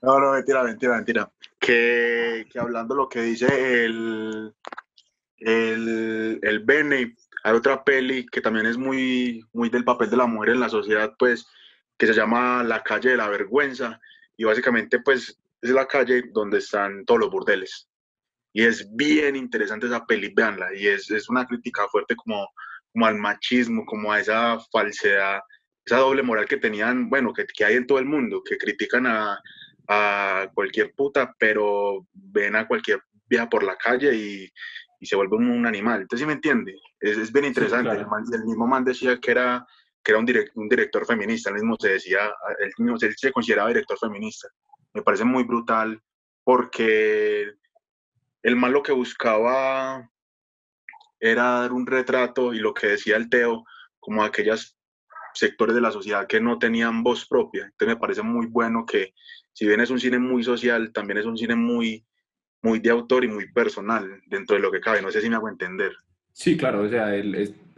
No, 0.03 0.21
no, 0.21 0.33
mentira, 0.33 0.63
mentira, 0.65 0.97
mentira. 0.97 1.33
Que, 1.59 2.45
que 2.53 2.59
hablando 2.59 2.95
lo 2.95 3.09
que 3.09 3.23
dice 3.23 3.87
el, 3.87 4.53
el, 5.39 6.41
el 6.43 6.59
Bene, 6.61 7.15
hay 7.49 7.57
otra 7.57 7.83
peli 7.83 8.27
que 8.27 8.43
también 8.43 8.67
es 8.67 8.77
muy, 8.77 9.43
muy 9.53 9.71
del 9.71 9.85
papel 9.85 10.11
de 10.11 10.19
la 10.19 10.27
mujer 10.27 10.51
en 10.51 10.61
la 10.61 10.69
sociedad, 10.69 11.15
pues, 11.19 11.47
que 11.97 12.07
se 12.07 12.13
llama 12.13 12.63
La 12.63 12.83
calle 12.83 13.11
de 13.11 13.17
la 13.17 13.29
vergüenza, 13.29 13.99
y 14.37 14.45
básicamente, 14.45 15.01
pues, 15.01 15.39
es 15.63 15.71
la 15.71 15.87
calle 15.87 16.25
donde 16.33 16.59
están 16.59 17.05
todos 17.07 17.21
los 17.21 17.31
burdeles. 17.31 17.89
Y 18.53 18.65
es 18.65 18.87
bien 18.95 19.35
interesante 19.35 19.87
esa 19.87 20.05
peli, 20.05 20.33
véanla, 20.35 20.75
y 20.75 20.89
es, 20.89 21.11
es 21.11 21.29
una 21.31 21.47
crítica 21.47 21.89
fuerte 21.89 22.15
como, 22.17 22.47
como 22.93 23.07
al 23.07 23.17
machismo, 23.17 23.87
como 23.87 24.13
a 24.13 24.21
esa 24.21 24.59
falsedad, 24.71 25.41
esa 25.87 25.99
doble 25.99 26.23
moral 26.23 26.45
que 26.45 26.59
tenían, 26.59 27.09
bueno, 27.09 27.33
que, 27.33 27.47
que 27.47 27.65
hay 27.65 27.77
en 27.77 27.87
todo 27.87 27.99
el 27.99 28.05
mundo, 28.05 28.43
que 28.45 28.59
critican 28.59 29.07
a, 29.07 29.41
a 29.89 30.51
cualquier 30.53 30.93
puta, 30.95 31.35
pero 31.39 32.07
ven 32.13 32.57
a 32.57 32.69
cualquier 32.69 33.03
vieja 33.27 33.49
por 33.49 33.63
la 33.63 33.77
calle 33.77 34.15
y, 34.15 34.53
y 35.01 35.07
se 35.07 35.17
vuelve 35.17 35.37
un, 35.37 35.67
animal. 35.67 36.03
Entonces, 36.03 36.25
¿sí 36.25 36.27
me 36.27 36.35
entiende? 36.35 36.77
Es, 37.01 37.17
es 37.17 37.33
bien 37.33 37.45
interesante. 37.45 37.91
el, 37.91 38.45
mismo 38.45 38.67
man 38.67 38.85
decía 38.85 39.19
que 39.21 39.31
era, 39.31 39.67
que 40.03 40.13
era 40.13 40.19
un, 40.19 40.27
un 40.55 40.69
director 40.69 41.07
feminista, 41.07 41.51
él 41.51 41.57
mismo 41.57 41.77
se 41.79 41.91
decía, 41.91 42.33
él, 42.59 42.73
mismo, 42.79 42.97
él 43.01 43.15
se 43.17 43.33
consideraba 43.33 43.69
director 43.69 43.99
feminista. 43.99 44.49
Me 44.95 45.03
parece 45.03 45.25
muy 45.25 45.45
brutal 45.45 46.03
porque 46.45 47.53
el 48.43 48.57
man 48.57 48.73
lo 48.73 48.83
que 48.83 48.93
buscaba 48.93 50.11
era 51.21 51.61
dar 51.61 51.73
un 51.73 51.87
retrato 51.87 52.55
y 52.55 52.59
lo 52.59 52.75
que 52.75 52.89
decía 52.89 53.17
el 53.17 53.29
Teo, 53.29 53.65
como 53.99 54.23
aquellos 54.23 54.77
sectores 55.35 55.75
de 55.75 55.81
la 55.81 55.93
sociedad 55.93 56.27
que 56.27 56.41
no 56.41 56.59
tenían 56.59 57.03
voz 57.03 57.27
propia. 57.27 57.65
Entonces 57.65 57.95
me 57.95 58.01
parece 58.01 58.23
muy 58.23 58.47
bueno 58.47 58.85
que, 58.87 59.15
si 59.53 59.67
bien 59.67 59.81
es 59.81 59.91
un 59.91 60.01
cine 60.01 60.19
muy 60.19 60.43
social, 60.43 60.93
también 60.93 61.19
es 61.19 61.27
un 61.27 61.37
cine 61.37 61.55
muy, 61.55 62.07
muy 62.63 62.81
de 62.81 62.91
autor 62.91 63.25
y 63.25 63.29
muy 63.29 63.51
personal 63.53 64.21
dentro 64.27 64.57
de 64.57 64.63
lo 64.63 64.71
que 64.71 64.81
cabe. 64.81 65.03
No 65.03 65.11
sé 65.11 65.21
si 65.21 65.29
me 65.29 65.37
hago 65.37 65.49
entender. 65.49 65.93
Sí, 66.33 66.57
claro, 66.57 66.83
o 66.83 66.89
sea, 66.89 67.13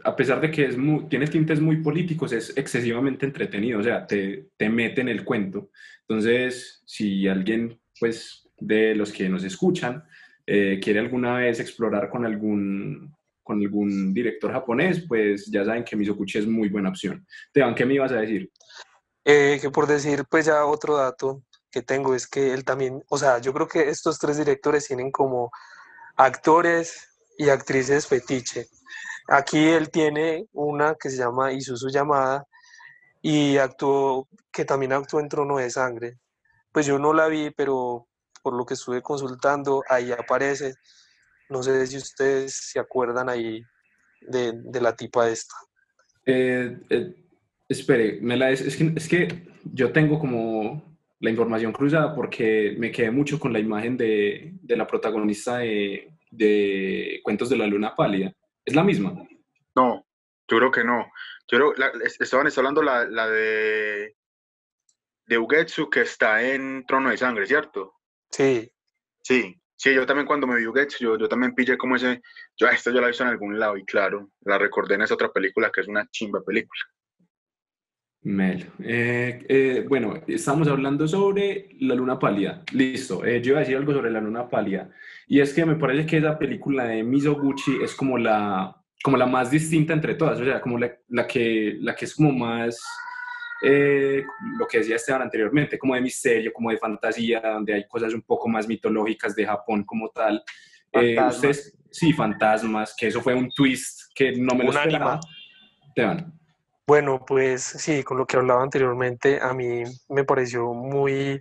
a 0.03 0.15
pesar 0.15 0.39
de 0.39 0.51
que 0.51 0.65
es 0.65 0.77
tiene 1.09 1.27
tintes 1.27 1.59
muy 1.59 1.77
políticos, 1.77 2.31
es 2.31 2.55
excesivamente 2.55 3.25
entretenido, 3.25 3.79
o 3.79 3.83
sea, 3.83 4.05
te, 4.05 4.49
te 4.55 4.69
mete 4.69 5.01
en 5.01 5.09
el 5.09 5.23
cuento. 5.23 5.71
Entonces, 6.07 6.83
si 6.85 7.27
alguien, 7.27 7.79
pues, 7.99 8.47
de 8.59 8.95
los 8.95 9.11
que 9.11 9.29
nos 9.29 9.43
escuchan, 9.43 10.03
eh, 10.45 10.79
quiere 10.81 10.99
alguna 10.99 11.37
vez 11.37 11.59
explorar 11.59 12.09
con 12.09 12.25
algún, 12.25 13.15
con 13.41 13.59
algún 13.59 14.13
director 14.13 14.51
japonés, 14.51 15.05
pues 15.07 15.49
ya 15.51 15.65
saben 15.65 15.83
que 15.83 15.95
Misokuchi 15.95 16.39
es 16.39 16.47
muy 16.47 16.69
buena 16.69 16.89
opción. 16.89 17.25
Teban, 17.51 17.73
¿qué 17.73 17.85
me 17.85 17.95
ibas 17.95 18.11
a 18.11 18.21
decir? 18.21 18.51
Eh, 19.23 19.59
que 19.61 19.69
por 19.69 19.87
decir, 19.87 20.23
pues 20.29 20.45
ya 20.45 20.65
otro 20.65 20.97
dato, 20.97 21.43
que 21.71 21.81
tengo 21.81 22.13
es 22.13 22.27
que 22.27 22.53
él 22.53 22.65
también, 22.65 23.03
o 23.09 23.17
sea, 23.17 23.39
yo 23.39 23.53
creo 23.53 23.67
que 23.67 23.89
estos 23.89 24.19
tres 24.19 24.37
directores 24.37 24.87
tienen 24.87 25.11
como 25.11 25.51
actores 26.17 27.07
y 27.37 27.49
actrices 27.49 28.07
fetiche. 28.07 28.67
Aquí 29.27 29.69
él 29.69 29.89
tiene 29.89 30.47
una 30.53 30.95
que 30.95 31.09
se 31.09 31.17
llama 31.17 31.53
Isuzu 31.53 31.89
Llamada 31.89 32.45
y 33.21 33.57
actuó, 33.57 34.27
que 34.51 34.65
también 34.65 34.93
actuó 34.93 35.19
en 35.19 35.29
Trono 35.29 35.57
de 35.57 35.69
Sangre. 35.69 36.17
Pues 36.71 36.85
yo 36.85 36.99
no 36.99 37.13
la 37.13 37.27
vi, 37.27 37.51
pero 37.51 38.07
por 38.43 38.53
lo 38.53 38.65
que 38.65 38.73
estuve 38.73 39.01
consultando, 39.01 39.83
ahí 39.87 40.11
aparece. 40.11 40.73
No 41.49 41.63
sé 41.63 41.85
si 41.87 41.97
ustedes 41.97 42.53
se 42.71 42.79
acuerdan 42.79 43.29
ahí 43.29 43.63
de, 44.21 44.53
la 44.81 44.95
tipa 44.95 45.29
esta. 45.29 45.55
Eh, 46.25 46.77
eh, 46.89 47.15
espere, 47.67 48.19
me 48.21 48.37
la 48.37 48.51
es, 48.51 48.61
es 48.61 49.07
que 49.07 49.47
yo 49.63 49.91
tengo 49.91 50.19
como 50.19 50.90
la 51.21 51.29
información 51.29 51.71
cruzada 51.71 52.13
porque 52.15 52.75
me 52.77 52.91
quedé 52.91 53.11
mucho 53.11 53.39
con 53.39 53.53
la 53.53 53.59
imagen 53.59 53.95
de, 53.95 54.53
de 54.61 54.75
la 54.75 54.87
protagonista 54.87 55.59
de, 55.59 56.13
de 56.31 57.21
Cuentos 57.23 57.49
de 57.49 57.57
la 57.57 57.67
Luna 57.67 57.95
Pálida. 57.95 58.33
¿Es 58.65 58.75
la 58.75 58.83
misma? 58.83 59.13
No, 59.75 60.05
yo 60.47 60.57
creo 60.57 60.71
que 60.71 60.83
no. 60.83 61.11
Yo 61.47 61.57
creo, 61.57 61.73
la, 61.75 61.91
estaban 62.19 62.47
hablando 62.55 62.81
la, 62.81 63.05
la 63.05 63.29
de, 63.29 64.15
de 65.27 65.37
Ugetsu 65.37 65.89
que 65.89 66.01
está 66.01 66.43
en 66.43 66.85
Trono 66.87 67.11
de 67.11 67.17
Sangre, 67.17 67.45
¿cierto? 67.45 67.93
Sí. 68.31 68.71
Sí, 69.21 69.55
sí, 69.75 69.93
yo 69.93 70.07
también 70.07 70.25
cuando 70.25 70.47
me 70.47 70.57
vi 70.57 70.65
Ugetsu, 70.65 71.03
yo, 71.03 71.17
yo 71.19 71.29
también 71.29 71.53
pillé 71.53 71.77
como 71.77 71.97
ese, 71.97 72.21
yo 72.57 72.67
esto 72.67 72.89
yo 72.89 72.99
la 72.99 73.07
he 73.07 73.09
visto 73.11 73.23
en 73.23 73.29
algún 73.29 73.59
lado 73.59 73.77
y 73.77 73.85
claro, 73.85 74.31
la 74.41 74.57
recordé 74.57 74.95
en 74.95 75.03
esa 75.03 75.13
otra 75.13 75.31
película 75.31 75.71
que 75.71 75.81
es 75.81 75.87
una 75.87 76.09
chimba 76.09 76.41
película. 76.43 76.81
Mel. 78.23 78.69
Eh, 78.83 79.45
eh, 79.49 79.85
bueno, 79.87 80.13
estamos 80.27 80.67
hablando 80.67 81.07
sobre 81.07 81.69
la 81.79 81.95
luna 81.95 82.19
pálida. 82.19 82.63
Listo. 82.71 83.25
Eh, 83.25 83.41
yo 83.41 83.51
iba 83.51 83.59
a 83.59 83.61
decir 83.61 83.77
algo 83.77 83.93
sobre 83.93 84.11
la 84.11 84.21
luna 84.21 84.47
pálida. 84.47 84.89
Y 85.27 85.39
es 85.39 85.53
que 85.53 85.65
me 85.65 85.75
parece 85.75 86.05
que 86.05 86.17
esa 86.17 86.37
película 86.37 86.85
de 86.85 87.03
Mizoguchi 87.03 87.79
es 87.81 87.95
como 87.95 88.17
la, 88.17 88.75
como 89.03 89.17
la 89.17 89.25
más 89.25 89.49
distinta 89.49 89.93
entre 89.93 90.13
todas. 90.15 90.39
O 90.39 90.45
sea, 90.45 90.61
como 90.61 90.77
la, 90.77 90.91
la 91.09 91.25
que, 91.25 91.77
la 91.79 91.95
que 91.95 92.05
es 92.05 92.13
como 92.13 92.31
más, 92.31 92.79
lo 93.63 94.67
que 94.67 94.79
decía 94.79 94.97
Esteban 94.97 95.23
anteriormente, 95.23 95.79
como 95.79 95.95
de 95.95 96.01
misterio, 96.01 96.53
como 96.53 96.69
de 96.69 96.77
fantasía, 96.77 97.41
donde 97.41 97.73
hay 97.73 97.87
cosas 97.87 98.13
un 98.13 98.21
poco 98.21 98.47
más 98.47 98.67
mitológicas 98.67 99.35
de 99.35 99.45
Japón 99.47 99.83
como 99.83 100.09
tal. 100.09 100.43
ustedes, 101.27 101.75
sí, 101.89 102.13
fantasmas, 102.13 102.95
que 102.95 103.07
eso 103.07 103.21
fue 103.21 103.33
un 103.33 103.49
twist 103.49 104.13
que 104.13 104.33
no 104.33 104.53
me 104.53 104.63
lo 104.65 104.71
esperaba. 104.71 105.19
Esteban. 105.87 106.40
Bueno, 106.91 107.23
pues 107.25 107.63
sí, 107.63 108.03
con 108.03 108.17
lo 108.17 108.25
que 108.25 108.35
hablaba 108.35 108.63
anteriormente, 108.63 109.39
a 109.41 109.53
mí 109.53 109.83
me 110.09 110.25
pareció 110.25 110.73
muy, 110.73 111.39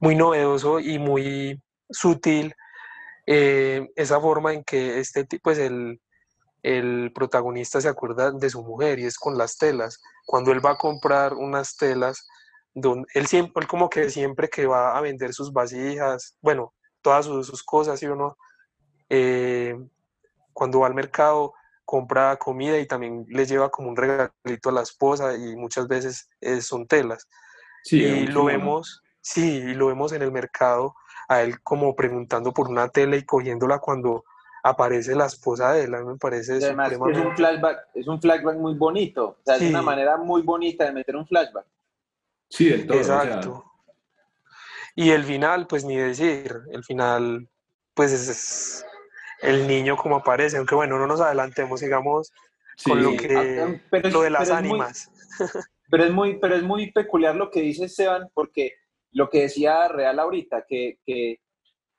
muy 0.00 0.16
novedoso 0.16 0.80
y 0.80 0.98
muy 0.98 1.62
sutil 1.88 2.52
eh, 3.28 3.88
esa 3.94 4.20
forma 4.20 4.52
en 4.52 4.64
que 4.64 4.98
este 4.98 5.24
pues 5.40 5.56
el, 5.58 6.00
el 6.64 7.12
protagonista 7.14 7.80
se 7.80 7.88
acuerda 7.88 8.32
de 8.32 8.50
su 8.50 8.64
mujer 8.64 8.98
y 8.98 9.04
es 9.04 9.18
con 9.18 9.38
las 9.38 9.56
telas. 9.56 10.02
Cuando 10.26 10.50
él 10.50 10.66
va 10.66 10.72
a 10.72 10.78
comprar 10.78 11.34
unas 11.34 11.76
telas, 11.76 12.26
él 12.74 13.26
siempre, 13.28 13.68
como 13.68 13.88
que 13.88 14.10
siempre 14.10 14.48
que 14.48 14.66
va 14.66 14.98
a 14.98 15.00
vender 15.00 15.32
sus 15.32 15.52
vasijas, 15.52 16.36
bueno, 16.40 16.74
todas 17.02 17.26
sus, 17.26 17.62
cosas, 17.62 18.00
¿sí 18.00 18.06
o 18.06 18.16
no? 18.16 18.36
Eh, 19.10 19.76
cuando 20.52 20.80
va 20.80 20.88
al 20.88 20.94
mercado, 20.94 21.54
compra 21.90 22.36
comida 22.36 22.78
y 22.78 22.86
también 22.86 23.26
le 23.28 23.44
lleva 23.46 23.68
como 23.68 23.88
un 23.88 23.96
regalito 23.96 24.68
a 24.68 24.72
la 24.72 24.82
esposa 24.82 25.34
y 25.34 25.56
muchas 25.56 25.88
veces 25.88 26.30
eh, 26.40 26.60
son 26.60 26.86
telas. 26.86 27.26
Sí, 27.82 28.00
y 28.00 28.26
lo 28.28 28.44
vemos, 28.44 29.02
sí, 29.20 29.56
y 29.56 29.74
lo 29.74 29.88
vemos 29.88 30.12
en 30.12 30.22
el 30.22 30.30
mercado 30.30 30.94
a 31.26 31.42
él 31.42 31.60
como 31.64 31.96
preguntando 31.96 32.52
por 32.52 32.68
una 32.68 32.90
tela 32.90 33.16
y 33.16 33.24
cogiéndola 33.24 33.80
cuando 33.80 34.24
aparece 34.62 35.16
la 35.16 35.26
esposa 35.26 35.72
de 35.72 35.82
él, 35.82 35.90
me 35.90 36.16
parece 36.16 36.64
además 36.64 36.92
es 36.92 36.98
un 36.98 37.34
flashback, 37.34 37.88
es 37.94 38.06
un 38.06 38.20
flashback 38.20 38.56
muy 38.56 38.74
bonito, 38.74 39.26
o 39.26 39.36
sea, 39.44 39.56
es 39.56 39.62
una 39.62 39.82
manera 39.82 40.16
muy 40.16 40.42
bonita 40.42 40.84
de 40.84 40.92
meter 40.92 41.16
un 41.16 41.26
flashback. 41.26 41.66
Sí, 42.50 42.68
del 42.68 42.86
todo. 42.86 42.98
Exacto. 42.98 43.64
Y 44.94 45.10
el 45.10 45.24
final, 45.24 45.66
pues 45.66 45.84
ni 45.84 45.96
decir, 45.96 46.54
el 46.70 46.84
final, 46.84 47.48
pues 47.94 48.12
es, 48.12 48.86
el 49.42 49.66
niño 49.66 49.96
como 49.96 50.16
aparece, 50.16 50.56
aunque 50.56 50.74
bueno, 50.74 50.98
no 50.98 51.06
nos 51.06 51.20
adelantemos, 51.20 51.80
digamos, 51.80 52.32
con 52.84 53.02
lo 53.02 53.16
que 53.16 53.80
lo 54.10 54.22
de 54.22 54.30
las 54.30 54.50
ánimas. 54.50 55.10
pero 55.90 56.04
es 56.04 56.12
muy, 56.12 56.38
pero 56.38 56.54
es 56.54 56.62
muy 56.62 56.92
peculiar 56.92 57.34
lo 57.34 57.50
que 57.50 57.60
dice 57.60 57.86
Esteban, 57.86 58.28
porque 58.34 58.74
lo 59.12 59.28
que 59.28 59.42
decía 59.42 59.88
Real 59.88 60.18
ahorita, 60.18 60.64
que, 60.68 60.98
que, 61.04 61.40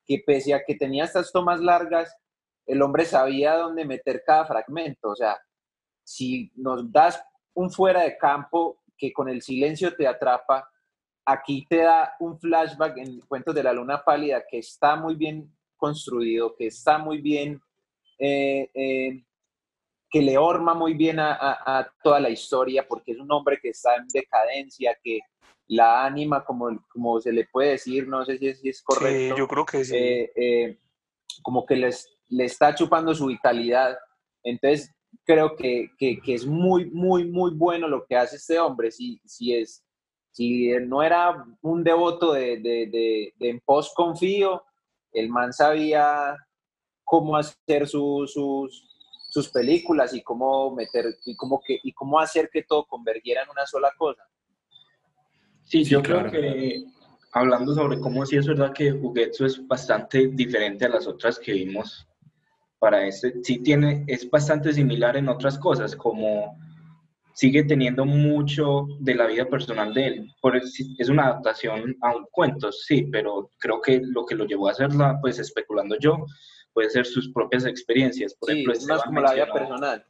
que 0.05 0.23
pese 0.25 0.53
a 0.53 0.63
que 0.65 0.75
tenía 0.75 1.03
estas 1.03 1.31
tomas 1.31 1.59
largas, 1.59 2.15
el 2.65 2.81
hombre 2.81 3.05
sabía 3.05 3.55
dónde 3.55 3.85
meter 3.85 4.23
cada 4.25 4.45
fragmento. 4.45 5.09
O 5.09 5.15
sea, 5.15 5.37
si 6.03 6.51
nos 6.55 6.89
das 6.91 7.21
un 7.53 7.69
fuera 7.69 8.03
de 8.03 8.17
campo 8.17 8.81
que 8.97 9.11
con 9.11 9.27
el 9.27 9.41
silencio 9.41 9.95
te 9.95 10.07
atrapa, 10.07 10.69
aquí 11.25 11.65
te 11.69 11.77
da 11.77 12.15
un 12.19 12.39
flashback 12.39 12.97
en 12.97 13.19
Cuentos 13.21 13.53
de 13.53 13.63
la 13.63 13.73
Luna 13.73 14.03
Pálida 14.03 14.43
que 14.49 14.59
está 14.59 14.95
muy 14.95 15.15
bien 15.15 15.53
construido, 15.81 16.55
que 16.55 16.67
está 16.67 16.99
muy 16.99 17.19
bien, 17.21 17.59
eh, 18.19 18.69
eh, 18.75 19.23
que 20.11 20.21
le 20.21 20.37
orma 20.37 20.75
muy 20.75 20.93
bien 20.93 21.17
a, 21.19 21.91
toda 22.03 22.19
la 22.19 22.29
historia, 22.29 22.87
porque 22.87 23.13
es 23.13 23.17
un 23.17 23.31
hombre 23.31 23.57
que 23.59 23.69
está 23.69 23.95
en 23.95 24.07
decadencia, 24.13 24.95
que 25.03 25.21
la 25.67 26.05
anima, 26.05 26.45
como, 26.45 26.85
como 26.89 27.19
se 27.19 27.31
le 27.31 27.47
puede 27.51 27.71
decir, 27.71 28.07
no 28.07 28.23
sé 28.23 28.37
si 28.37 28.49
es, 28.49 28.61
es 28.63 28.83
correcto. 28.83 29.35
Sí, 29.35 29.39
yo 29.39 29.47
creo 29.47 29.65
que 29.65 29.83
sí. 29.83 29.95
Eh, 29.95 30.77
como 31.41 31.65
que 31.65 31.75
les, 31.77 32.07
le 32.27 32.45
está 32.45 32.75
chupando 32.75 33.15
su 33.15 33.27
vitalidad. 33.27 33.97
Entonces, 34.43 34.93
creo 35.25 35.55
que, 35.55 35.89
que, 35.97 36.19
es 36.25 36.45
muy, 36.45 36.91
muy, 36.91 37.25
muy 37.25 37.51
bueno 37.55 37.87
lo 37.87 38.05
que 38.05 38.15
hace 38.15 38.35
este 38.35 38.59
hombre. 38.59 38.91
Si, 38.91 39.19
si, 39.25 39.55
es, 39.55 39.83
si 40.31 40.73
no 40.81 41.01
era 41.01 41.43
un 41.61 41.83
devoto 41.83 42.33
de, 42.33 42.57
de, 42.57 42.87
de, 42.87 43.33
de 43.39 43.49
en 43.49 43.59
pos 43.61 43.93
confío, 43.95 44.63
el 45.13 45.29
man 45.29 45.53
sabía 45.53 46.35
cómo 47.03 47.35
hacer 47.35 47.87
sus, 47.87 48.33
sus 49.29 49.49
películas 49.49 50.13
y 50.13 50.21
cómo 50.21 50.73
meter 50.73 51.05
y 51.25 51.35
cómo 51.35 51.61
que 51.65 51.79
y 51.83 51.93
cómo 51.93 52.19
hacer 52.19 52.49
que 52.51 52.63
todo 52.63 52.85
convergiera 52.85 53.43
en 53.43 53.49
una 53.49 53.65
sola 53.65 53.91
cosa. 53.97 54.23
Sí, 55.63 55.83
yo 55.83 56.01
creo 56.01 56.29
que 56.29 56.83
hablando 57.33 57.73
sobre 57.73 57.99
cómo 57.99 58.25
sí 58.25 58.37
es 58.37 58.47
verdad 58.47 58.73
que 58.73 58.91
Juguetsu 58.91 59.45
es 59.45 59.67
bastante 59.67 60.27
diferente 60.27 60.85
a 60.85 60.89
las 60.89 61.07
otras 61.07 61.39
que 61.39 61.53
vimos 61.53 62.07
para 62.81 63.05
este, 63.05 63.35
sí 63.43 63.59
tiene, 63.59 64.03
es 64.07 64.27
bastante 64.27 64.73
similar 64.73 65.15
en 65.15 65.29
otras 65.29 65.59
cosas, 65.59 65.95
como 65.95 66.57
sigue 67.33 67.63
teniendo 67.63 68.05
mucho 68.05 68.87
de 68.99 69.15
la 69.15 69.27
vida 69.27 69.45
personal 69.45 69.93
de 69.93 70.07
él. 70.07 70.35
Por 70.41 70.55
es 70.55 71.09
una 71.09 71.27
adaptación 71.27 71.95
a 72.01 72.15
un 72.15 72.25
cuento, 72.31 72.71
sí, 72.71 73.07
pero 73.11 73.49
creo 73.59 73.81
que 73.81 74.01
lo 74.03 74.25
que 74.25 74.35
lo 74.35 74.45
llevó 74.45 74.67
a 74.67 74.71
hacerla, 74.71 75.17
pues 75.21 75.39
especulando 75.39 75.97
yo, 75.99 76.25
puede 76.73 76.89
ser 76.89 77.05
sus 77.05 77.31
propias 77.31 77.65
experiencias. 77.65 78.33
Por 78.35 78.51
ejemplo, 78.51 78.73
es 78.73 78.85
más 78.85 79.03
como 79.03 79.21
la 79.21 79.33
vida 79.33 79.51
personal. 79.51 80.05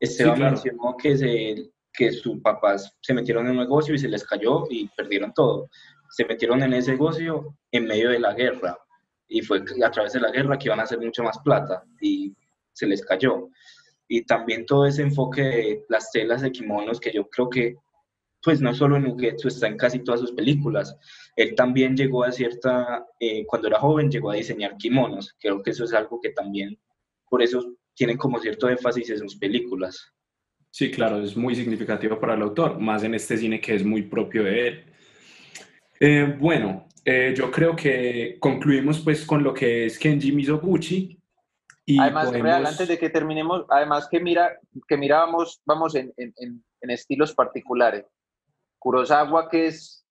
Esteban 0.00 0.40
mencionó 0.40 0.96
que, 0.96 1.16
se, 1.16 1.70
que 1.92 2.12
sus 2.12 2.40
papás 2.40 2.96
se 3.00 3.14
metieron 3.14 3.46
en 3.46 3.52
un 3.52 3.58
negocio 3.58 3.94
y 3.94 3.98
se 3.98 4.08
les 4.08 4.24
cayó 4.24 4.64
y 4.70 4.88
perdieron 4.88 5.32
todo. 5.34 5.68
Se 6.10 6.24
metieron 6.24 6.62
en 6.62 6.72
ese 6.72 6.92
negocio 6.92 7.56
en 7.72 7.86
medio 7.86 8.10
de 8.10 8.20
la 8.20 8.32
guerra 8.32 8.78
y 9.28 9.42
fue 9.42 9.62
a 9.84 9.90
través 9.90 10.12
de 10.12 10.20
la 10.20 10.30
guerra 10.30 10.58
que 10.58 10.68
iban 10.68 10.80
a 10.80 10.84
hacer 10.84 10.98
mucho 10.98 11.22
más 11.22 11.38
plata 11.40 11.84
y 12.00 12.34
se 12.72 12.86
les 12.86 13.04
cayó 13.04 13.50
y 14.08 14.22
también 14.24 14.66
todo 14.66 14.86
ese 14.86 15.02
enfoque 15.02 15.42
de 15.42 15.84
las 15.88 16.10
telas 16.10 16.42
de 16.42 16.50
kimonos 16.50 16.98
que 16.98 17.12
yo 17.12 17.28
creo 17.28 17.48
que 17.48 17.76
pues 18.42 18.60
no 18.60 18.74
solo 18.74 18.96
en 18.96 19.06
Ugetsu, 19.06 19.48
está 19.48 19.66
en 19.66 19.76
casi 19.76 19.98
todas 19.98 20.20
sus 20.20 20.32
películas. 20.32 20.96
Él 21.36 21.54
también 21.54 21.96
llegó 21.96 22.24
a 22.24 22.32
cierta, 22.32 23.04
eh, 23.18 23.44
cuando 23.46 23.68
era 23.68 23.80
joven, 23.80 24.10
llegó 24.10 24.30
a 24.30 24.36
diseñar 24.36 24.76
kimonos. 24.76 25.34
Creo 25.40 25.62
que 25.62 25.70
eso 25.70 25.84
es 25.84 25.92
algo 25.92 26.20
que 26.20 26.30
también, 26.30 26.78
por 27.28 27.42
eso 27.42 27.76
tienen 27.94 28.16
como 28.16 28.38
cierto 28.38 28.68
énfasis 28.68 29.10
en 29.10 29.18
sus 29.18 29.36
películas. 29.36 30.12
Sí, 30.70 30.90
claro, 30.90 31.20
es 31.20 31.36
muy 31.36 31.56
significativo 31.56 32.20
para 32.20 32.34
el 32.34 32.42
autor, 32.42 32.78
más 32.78 33.02
en 33.02 33.14
este 33.14 33.36
cine 33.36 33.60
que 33.60 33.74
es 33.74 33.84
muy 33.84 34.02
propio 34.02 34.44
de 34.44 34.68
él. 34.68 34.84
Eh, 35.98 36.36
bueno, 36.38 36.86
eh, 37.04 37.34
yo 37.36 37.50
creo 37.50 37.74
que 37.74 38.36
concluimos 38.38 39.00
pues 39.00 39.24
con 39.24 39.42
lo 39.42 39.52
que 39.52 39.86
es 39.86 39.98
Kenji 39.98 40.30
Mizoguchi, 40.30 41.17
además, 41.96 42.32
real, 42.32 42.66
antes 42.66 42.88
de 42.88 42.98
que 42.98 43.08
terminemos, 43.08 43.64
además 43.70 44.08
que 44.10 44.20
mira, 44.20 44.58
que 44.86 44.96
mirábamos, 44.96 45.62
vamos 45.64 45.94
en, 45.94 46.12
en, 46.16 46.34
en, 46.36 46.90
estilos 46.90 47.32
particulares. 47.32 48.04
Kurosawa, 48.78 49.48
que 49.48 49.68
es 49.68 50.04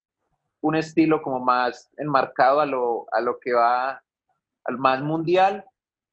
un 0.62 0.76
estilo 0.76 1.22
como 1.22 1.40
más 1.40 1.92
enmarcado 1.98 2.62
a 2.62 2.66
lo, 2.66 3.06
a 3.12 3.22
lo 3.22 3.40
que 3.40 3.54
va 3.54 4.02
al 4.64 4.78
más 4.78 5.02
mundial, 5.02 5.66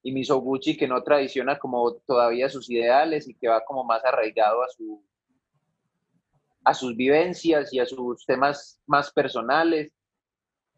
y 0.02 0.12
Misoguchi, 0.12 0.76
que 0.76 0.86
no 0.86 1.02
tradiciona 1.02 1.58
como 1.58 1.94
todavía 2.06 2.50
sus 2.50 2.68
ideales 2.68 3.26
y 3.26 3.34
que 3.34 3.48
va 3.48 3.64
como 3.64 3.84
más 3.84 4.04
arraigado 4.04 4.62
a, 4.62 4.68
su, 4.68 5.02
a 6.62 6.74
sus 6.74 6.94
vivencias 6.94 7.72
y 7.72 7.78
a 7.78 7.86
sus 7.86 8.26
temas 8.26 8.82
más 8.86 9.10
personales 9.10 9.93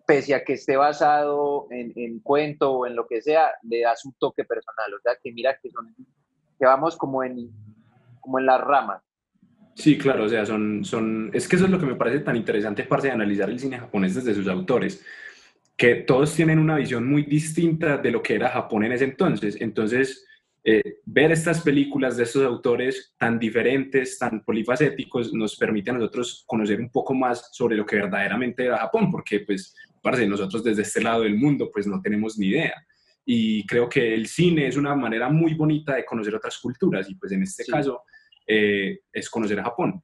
pese 0.07 0.35
a 0.35 0.45
que 0.45 0.55
esté 0.55 0.77
basado 0.77 1.67
en, 1.71 1.93
en, 1.97 2.21
cuento 2.21 2.73
o 2.73 2.87
en 2.87 2.95
lo 2.95 3.07
que 3.07 3.21
sea, 3.21 3.51
le 3.63 3.81
da 3.81 3.97
su 3.97 4.13
toque 4.19 4.45
personal. 4.45 4.95
O 4.95 5.01
sea, 5.01 5.15
que 5.23 5.33
mira 5.33 5.59
que, 5.61 5.71
son, 5.71 5.95
que 6.59 6.65
vamos 6.65 6.97
como 6.97 7.25
en, 7.25 7.51
como 8.21 8.39
en 8.39 8.47
las 8.47 8.61
ramas. 8.61 9.03
Sí, 9.75 9.99
claro, 9.99 10.25
o 10.25 10.29
sea, 10.29 10.47
son, 10.47 10.85
son, 10.85 11.31
es 11.35 11.47
que 11.47 11.57
eso 11.57 11.67
es 11.67 11.71
lo 11.71 11.79
que 11.79 11.85
me 11.85 11.97
parece 11.97 12.21
tan 12.21 12.35
interesante, 12.35 12.85
parte 12.85 13.09
de 13.09 13.13
analizar 13.13 13.51
el 13.51 13.61
cine 13.61 13.79
japonés 13.79 14.15
desde 14.15 14.35
sus 14.35 14.49
autores, 14.49 15.05
que 15.77 15.97
todos 15.97 16.35
tienen 16.35 16.59
una 16.59 16.77
visión 16.77 17.07
muy 17.07 17.25
distinta 17.25 17.99
de 17.99 18.11
lo 18.11 18.23
que 18.23 18.37
era 18.37 18.49
Japón 18.49 18.85
en 18.85 18.93
ese 18.93 19.05
entonces. 19.05 19.59
Entonces, 19.61 20.27
eh, 20.65 21.01
ver 21.05 21.31
estas 21.31 21.61
películas 21.61 22.17
de 22.17 22.25
estos 22.25 22.43
autores 22.45 23.15
tan 23.19 23.39
diferentes, 23.39 24.19
tan 24.19 24.43
polifacéticos, 24.43 25.33
nos 25.35 25.55
permite 25.57 25.91
a 25.91 25.95
nosotros 25.95 26.43
conocer 26.47 26.81
un 26.81 26.91
poco 26.91 27.15
más 27.15 27.51
sobre 27.53 27.77
lo 27.77 27.85
que 27.85 27.97
verdaderamente 27.97 28.65
era 28.65 28.79
Japón, 28.79 29.11
porque 29.11 29.41
pues, 29.41 29.77
parece 30.07 30.27
nosotros 30.27 30.63
desde 30.63 30.83
este 30.83 31.03
lado 31.03 31.23
del 31.23 31.37
mundo 31.37 31.71
pues 31.73 31.87
no 31.87 32.01
tenemos 32.01 32.39
ni 32.39 32.49
idea. 32.49 32.75
Y 33.25 33.67
creo 33.67 33.89
que 33.89 34.15
el 34.15 34.27
cine 34.29 34.69
es 34.69 34.77
una 34.77 34.95
manera 34.95 35.29
muy 35.29 35.55
bonita 35.55 35.97
de 35.97 36.05
conocer 36.05 36.35
otras 36.35 36.59
culturas 36.59 37.11
y 37.11 37.17
pues 37.17 37.33
en 37.33 37.43
este 37.43 37.65
caso 37.65 38.03
eh, 38.47 39.01
es 39.13 39.29
conocer 39.29 39.59
a 39.59 39.65
Japón. 39.65 40.01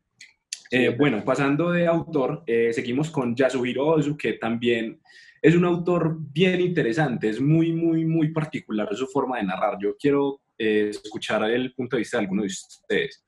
Eh, 0.71 0.97
bueno, 0.99 1.23
pasando 1.25 1.71
de 1.71 1.87
autor, 1.87 2.43
seguimos 2.73 3.11
con 3.11 3.37
Yasuhiro 3.37 3.87
Ozu, 3.87 4.17
que 4.17 4.33
también 4.35 5.01
es 5.43 5.57
un 5.57 5.65
autor 5.65 6.17
bien 6.19 6.61
interesante, 6.61 7.29
es 7.29 7.41
muy, 7.41 7.73
muy, 7.73 8.05
muy 8.05 8.33
particular 8.33 8.95
su 8.95 9.09
forma 9.09 9.39
de 9.39 9.45
narrar. 9.45 9.77
Yo 9.81 9.97
quiero 9.97 10.41
eh, 10.57 10.91
escuchar 10.91 11.43
el 11.51 11.75
punto 11.75 11.97
de 11.97 12.03
vista 12.03 12.17
de 12.17 12.23
alguno 12.23 12.43
de 12.43 12.47
ustedes. 12.47 13.27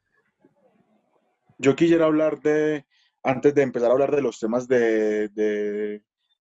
Yo 1.58 1.74
quisiera 1.74 2.04
hablar 2.04 2.40
de, 2.40 2.86
antes 3.24 3.52
de 3.52 3.62
empezar 3.62 3.90
a 3.90 3.94
hablar 3.94 4.14
de 4.14 4.22
los 4.22 4.38
temas 4.38 4.68
de, 4.68 5.28
de, 5.30 6.02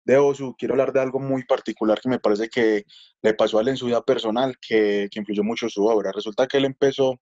de 0.06 0.18
Osu, 0.18 0.56
quiero 0.58 0.76
hablar 0.76 0.94
de 0.94 1.02
algo 1.02 1.20
muy 1.20 1.44
particular 1.44 2.00
que 2.00 2.10
me 2.10 2.20
parece 2.20 2.48
que 2.48 2.86
le 3.22 3.34
pasó 3.34 3.58
a 3.58 3.62
él 3.62 3.70
en 3.70 3.78
su 3.78 3.88
vida 3.88 4.02
personal, 4.04 4.56
que, 4.60 5.10
que 5.12 5.20
influyó 5.20 5.44
mucho 5.44 5.68
su 5.68 5.86
obra. 5.86 6.12
Resulta 6.12 6.48
que 6.48 6.58
él 6.58 6.66
empezó 6.66 7.20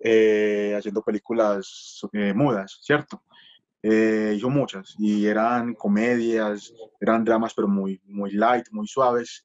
eh, 0.00 0.74
haciendo 0.76 1.02
películas 1.02 2.00
eh, 2.12 2.32
mudas, 2.34 2.78
¿cierto? 2.82 3.22
Eh, 3.84 4.34
hizo 4.36 4.48
muchas 4.48 4.94
y 4.98 5.26
eran 5.26 5.74
comedias, 5.74 6.72
eran 7.00 7.24
dramas, 7.24 7.52
pero 7.54 7.68
muy, 7.68 8.00
muy 8.04 8.30
light, 8.32 8.66
muy 8.70 8.86
suaves. 8.86 9.44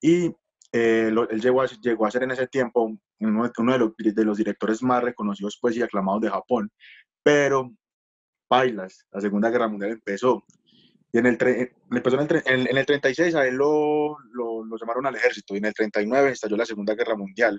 Y 0.00 0.34
eh, 0.72 1.12
él 1.30 1.40
llegó 1.40 1.62
a, 1.62 1.66
llegó 1.66 2.06
a 2.06 2.10
ser 2.10 2.22
en 2.22 2.30
ese 2.32 2.46
tiempo 2.46 2.90
uno, 3.20 3.44
de, 3.44 3.78
los, 3.78 3.92
de, 3.96 4.24
los, 4.24 4.38
directores 4.38 4.82
más 4.82 5.02
reconocidos 5.02 5.58
pues, 5.60 5.76
y 5.76 5.82
aclamados 5.82 6.22
de 6.22 6.30
Japón. 6.30 6.70
Pero, 7.22 7.72
bailas, 8.48 9.06
la 9.10 9.20
Segunda 9.20 9.50
Guerra 9.50 9.68
Mundial 9.68 9.92
empezó. 9.92 10.44
Y 11.16 11.18
en 11.18 11.24
el, 11.24 11.38
empezó 11.90 12.20
en 12.20 12.28
el, 12.44 12.68
en, 12.68 12.76
el 12.76 12.84
36 12.84 13.34
a 13.36 13.46
él 13.46 13.54
lo, 13.54 14.18
lo, 14.32 14.62
lo, 14.62 14.76
llamaron 14.76 15.06
al 15.06 15.16
ejército 15.16 15.54
y 15.54 15.58
en 15.58 15.64
el 15.64 15.72
39 15.72 16.30
estalló 16.30 16.58
la 16.58 16.66
Segunda 16.66 16.94
Guerra 16.94 17.16
Mundial. 17.16 17.58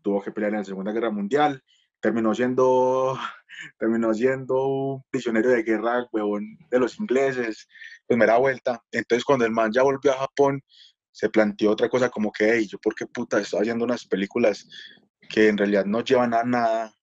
Tuvo 0.00 0.22
que 0.22 0.30
pelear 0.30 0.52
en 0.52 0.58
la 0.58 0.64
Segunda 0.64 0.92
Guerra 0.92 1.10
Mundial 1.10 1.60
terminó 2.00 2.32
siendo, 2.34 3.18
terminó 3.80 4.14
siendo 4.14 4.66
un 4.66 5.02
prisionero 5.10 5.50
de 5.50 5.64
guerra, 5.64 6.06
huevón, 6.12 6.56
de 6.70 6.78
los 6.78 7.00
ingleses, 7.00 7.66
primera 8.06 8.38
vuelta. 8.38 8.80
Entonces, 8.92 9.24
cuando 9.24 9.44
el 9.44 9.50
man 9.50 9.72
ya 9.72 9.82
volvió 9.82 10.12
a 10.12 10.18
Japón, 10.18 10.62
se 11.10 11.28
planteó 11.28 11.72
otra 11.72 11.88
cosa 11.88 12.10
como 12.10 12.30
que, 12.30 12.52
hey, 12.52 12.68
yo 12.70 12.78
por 12.78 12.94
qué 12.94 13.06
puta 13.06 13.40
estoy 13.40 13.62
haciendo 13.62 13.84
unas 13.84 14.06
películas 14.06 14.68
que 15.28 15.48
en 15.48 15.58
realidad 15.58 15.84
no 15.84 16.04
llevan 16.04 16.32
a 16.32 16.44
nada, 16.44 16.94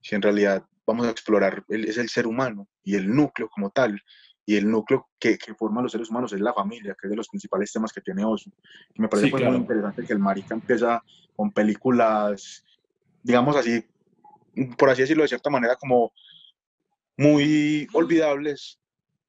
si 0.00 0.14
en 0.14 0.22
realidad 0.22 0.64
vamos 0.86 1.08
a 1.08 1.10
explorar, 1.10 1.64
es 1.68 1.98
el 1.98 2.08
ser 2.08 2.28
humano 2.28 2.68
y 2.84 2.94
el 2.94 3.12
núcleo 3.12 3.48
como 3.48 3.70
tal, 3.70 4.00
y 4.44 4.56
el 4.56 4.70
núcleo 4.70 5.08
que, 5.18 5.38
que 5.38 5.54
forma 5.54 5.82
los 5.82 5.92
seres 5.92 6.10
humanos 6.10 6.32
es 6.32 6.40
la 6.40 6.52
familia, 6.52 6.96
que 7.00 7.06
es 7.06 7.10
de 7.10 7.16
los 7.16 7.28
principales 7.28 7.72
temas 7.72 7.92
que 7.92 8.00
tiene 8.00 8.24
Osu. 8.24 8.50
Y 8.94 9.00
me 9.00 9.08
parece 9.08 9.30
muy 9.30 9.56
interesante 9.56 10.04
que 10.04 10.12
el 10.12 10.18
marica 10.18 10.54
empieza 10.54 11.02
con 11.36 11.52
películas, 11.52 12.64
digamos 13.22 13.56
así, 13.56 13.84
por 14.76 14.90
así 14.90 15.02
decirlo 15.02 15.22
de 15.22 15.28
cierta 15.28 15.50
manera, 15.50 15.76
como 15.76 16.12
muy 17.16 17.86
olvidables, 17.92 18.80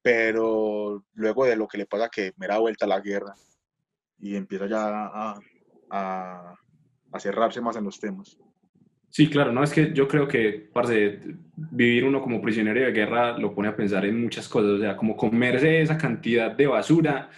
pero 0.02 1.04
luego 1.14 1.44
de 1.44 1.56
lo 1.56 1.68
que 1.68 1.78
le 1.78 1.86
pasa 1.86 2.08
que 2.08 2.32
me 2.36 2.46
da 2.46 2.58
vuelta 2.58 2.86
la 2.86 3.00
guerra 3.00 3.34
y 4.18 4.36
empieza 4.36 4.66
ya 4.66 4.86
a, 4.86 5.40
a, 5.90 6.54
a, 7.12 7.20
cerrarse 7.20 7.60
más 7.60 7.76
en 7.76 7.84
los 7.84 8.00
temas. 8.00 8.38
Sí, 9.14 9.30
claro, 9.30 9.52
no 9.52 9.62
es 9.62 9.72
que 9.72 9.92
yo 9.94 10.08
creo 10.08 10.26
que, 10.26 10.68
parce, 10.72 11.20
vivir 11.54 12.04
uno 12.04 12.20
como 12.20 12.42
prisionero 12.42 12.80
de 12.80 12.90
guerra 12.90 13.38
lo 13.38 13.54
pone 13.54 13.68
a 13.68 13.76
pensar 13.76 14.04
en 14.04 14.20
muchas 14.20 14.48
cosas, 14.48 14.72
o 14.72 14.78
sea, 14.80 14.96
como 14.96 15.16
comerse 15.16 15.82
esa 15.82 15.96
cantidad 15.96 16.50
de 16.50 16.66
basura, 16.66 17.30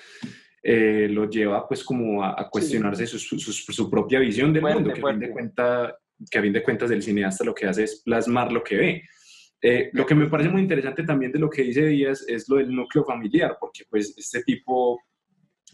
eh, 0.62 1.06
lo 1.10 1.28
lleva 1.28 1.68
pues 1.68 1.84
como 1.84 2.24
a, 2.24 2.48
cuestionarse 2.48 3.06
su, 3.06 3.18
su, 3.18 3.38
su, 3.38 3.90
propia 3.90 4.20
visión 4.20 4.54
del 4.54 4.62
mundo, 4.62 4.90
que 4.90 5.02
a 5.02 5.10
fin 5.10 5.20
de 5.20 5.28
cuentas 5.28 5.94
que 6.30 6.38
a 6.38 6.40
fin 6.40 6.52
de 6.54 6.62
cuentas 6.62 6.90
el 6.92 7.02
cineasta 7.02 7.44
lo 7.44 7.54
que 7.54 7.66
hace 7.66 7.84
es 7.84 8.00
plasmar 8.02 8.50
lo 8.50 8.64
que 8.64 8.76
ve. 8.76 9.02
Eh, 9.60 9.90
lo 9.92 10.06
que 10.06 10.14
me 10.14 10.30
parece 10.30 10.48
muy 10.48 10.62
interesante 10.62 11.02
también 11.02 11.30
de 11.30 11.40
lo 11.40 11.50
que 11.50 11.62
dice 11.62 11.84
Díaz 11.84 12.24
es 12.26 12.48
lo 12.48 12.56
del 12.56 12.74
núcleo 12.74 13.04
familiar, 13.04 13.58
porque 13.60 13.84
pues 13.90 14.14
este 14.16 14.42
tipo 14.44 14.98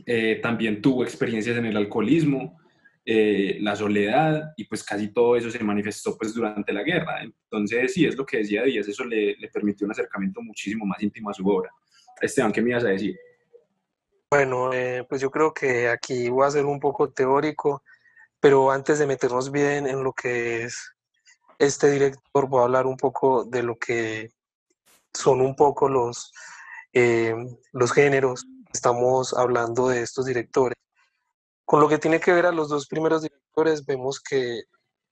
eh, 0.05 0.41
también 0.43 0.83
tuvo 0.83 1.05
experiencias 1.05 1.57
en 1.59 1.67
el 1.67 1.77
alcoholismo, 1.77 2.59
eh, 3.05 3.59
la 3.61 3.75
soledad 3.75 4.53
y 4.57 4.65
pues 4.65 4.85
casi 4.85 5.09
todo 5.09 5.37
eso 5.37 5.51
se 5.51 5.63
manifestó 5.65 6.17
pues 6.17 6.35
durante 6.35 6.73
la 6.73 6.83
guerra. 6.83 7.23
Entonces 7.23 7.93
sí, 7.93 8.07
es 8.07 8.17
lo 8.17 8.25
que 8.25 8.39
decía 8.39 8.63
Díaz, 8.63 8.89
eso 8.89 9.05
le, 9.05 9.37
permitió 9.53 9.87
un 9.87 9.93
acercamiento 9.93 10.41
muchísimo 10.43 10.87
más 10.87 11.03
íntimo 11.03 11.31
a 11.31 11.35
su 11.35 11.47
obra. 11.47 11.71
Esteban, 12.21 12.53
¿qué 12.53 12.63
me 12.63 12.71
ibas 12.71 12.85
a 12.85 12.89
decir? 12.89 13.17
Bueno, 14.31 14.71
pues 15.09 15.21
yo 15.21 15.31
creo 15.31 15.53
que 15.53 15.89
aquí 15.89 16.29
voy 16.29 16.47
a 16.47 16.51
ser 16.51 16.65
un 16.65 16.81
poco 16.81 17.11
teórico 17.11 17.83
pero 18.43 18.73
antes 18.73 18.99
de 18.99 19.07
meternos 19.07 19.53
bien 19.53 19.87
en 19.87 20.03
lo 20.03 20.13
que 20.13 20.65
es 20.65 20.97
este 21.61 21.93
director, 21.93 22.49
voy 22.49 22.61
a 22.61 22.65
hablar 22.65 22.89
un 22.89 22.97
poco 22.97 23.45
de 23.45 23.63
lo 23.63 23.79
que 23.79 24.33
son 25.15 25.41
un 25.41 25.55
poco 25.55 25.89
los, 25.89 26.33
eh, 26.93 27.37
los 27.71 27.93
géneros. 27.93 28.45
Estamos 28.73 29.33
hablando 29.33 29.87
de 29.87 30.03
estos 30.03 30.27
directores. 30.27 30.77
Con 31.65 31.81
lo 31.81 31.89
que 31.89 31.99
tiene 31.99 32.21
que 32.21 32.33
ver 32.33 32.47
a 32.47 32.53
los 32.53 32.69
dos 32.69 32.87
primeros 32.87 33.23
directores, 33.23 33.85
vemos 33.87 34.21
que 34.21 34.63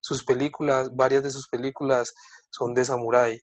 sus 0.01 0.25
películas, 0.25 0.95
varias 0.95 1.23
de 1.23 1.31
sus 1.31 1.49
películas 1.49 2.15
son 2.51 2.75
de 2.75 2.85
samurái. 2.85 3.41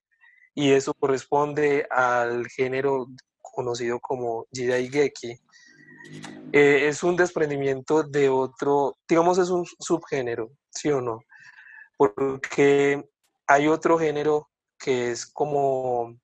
Y 0.53 0.71
eso 0.71 0.93
corresponde 0.93 1.87
al 1.89 2.47
género 2.47 3.07
conocido 3.41 3.99
como 3.99 4.45
Jidai 4.51 4.89
Geki, 4.89 5.39
eh, 6.53 6.87
es 6.87 7.03
un 7.03 7.15
desprendimiento 7.15 8.03
de 8.03 8.29
otro, 8.29 8.97
digamos 9.07 9.37
es 9.37 9.49
un 9.49 9.65
subgénero, 9.79 10.51
¿sí 10.69 10.89
o 10.89 11.01
no? 11.01 11.19
Porque 11.97 13.03
hay 13.47 13.67
otro 13.67 13.97
género 13.99 14.49
que 14.77 15.11
es 15.11 15.25
como, 15.25 16.17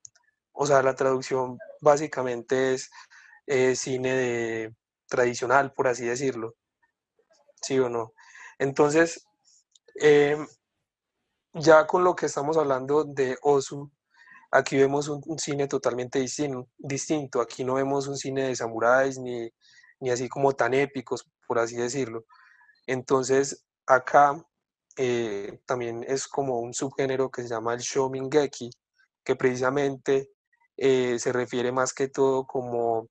o 0.53 0.65
sea, 0.65 0.81
la 0.81 0.95
traducción 0.95 1.57
básicamente 1.81 2.73
es 2.73 2.91
eh, 3.47 3.75
cine 3.75 4.73
tradicional, 5.07 5.73
por 5.73 5.87
así 5.87 6.05
decirlo, 6.05 6.55
¿sí 7.63 7.79
o 7.79 7.89
no? 7.89 8.13
Entonces, 8.59 9.25
em, 9.95 10.47
ya 11.53 11.87
con 11.87 12.03
lo 12.03 12.15
que 12.15 12.27
estamos 12.27 12.57
hablando 12.57 13.03
de 13.03 13.37
Osu, 13.43 13.91
aquí 14.51 14.77
vemos 14.77 15.07
un, 15.09 15.39
cine 15.39 15.67
totalmente 15.67 16.19
distinto, 16.19 16.69
distinto. 16.77 17.41
Aquí 17.41 17.63
no 17.63 17.75
vemos 17.75 18.07
un 18.07 18.17
cine 18.17 18.43
de 18.47 18.55
samuráis 18.55 19.19
ni 19.19 19.51
ni 20.03 20.11
así 20.11 20.29
como 20.29 20.53
tan 20.53 20.73
épicos, 20.73 21.25
por 21.47 21.59
así 21.59 21.77
decirlo. 21.77 22.25
Entonces, 22.87 23.65
acá 23.87 24.45
eh, 24.97 25.61
también 25.65 26.05
es 26.07 26.27
como 26.27 26.59
un 26.59 26.73
subgénero 26.73 27.31
que 27.31 27.43
se 27.43 27.49
llama 27.49 27.73
el 27.73 27.79
Shomingeki, 27.81 28.69
que 29.23 29.35
precisamente 29.37 30.29
eh, 30.77 31.17
se 31.19 31.31
refiere 31.33 31.71
más 31.71 31.93
que 31.93 32.09
todo 32.09 32.45
como 32.45 33.07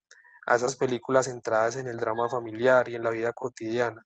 a 0.47 0.57
esas 0.57 0.77
películas 0.77 1.27
centradas 1.27 1.77
en 1.77 1.89
el 1.89 1.97
drama 1.99 2.29
familiar 2.29 2.89
y 2.89 2.97
en 2.97 3.05
la 3.05 3.11
vida 3.11 3.33
cotidiana. 3.33 4.05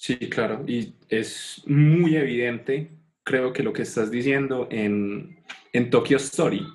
Sí, 0.00 0.16
claro, 0.16 0.64
y 0.66 0.94
es 1.10 1.62
muy 1.66 2.16
evidente, 2.16 2.90
creo 3.22 3.52
que 3.52 3.62
lo 3.62 3.74
que 3.74 3.82
estás 3.82 4.10
diciendo 4.10 4.66
en, 4.70 5.44
en 5.74 5.90
Tokyo 5.90 6.16
Story, 6.16 6.66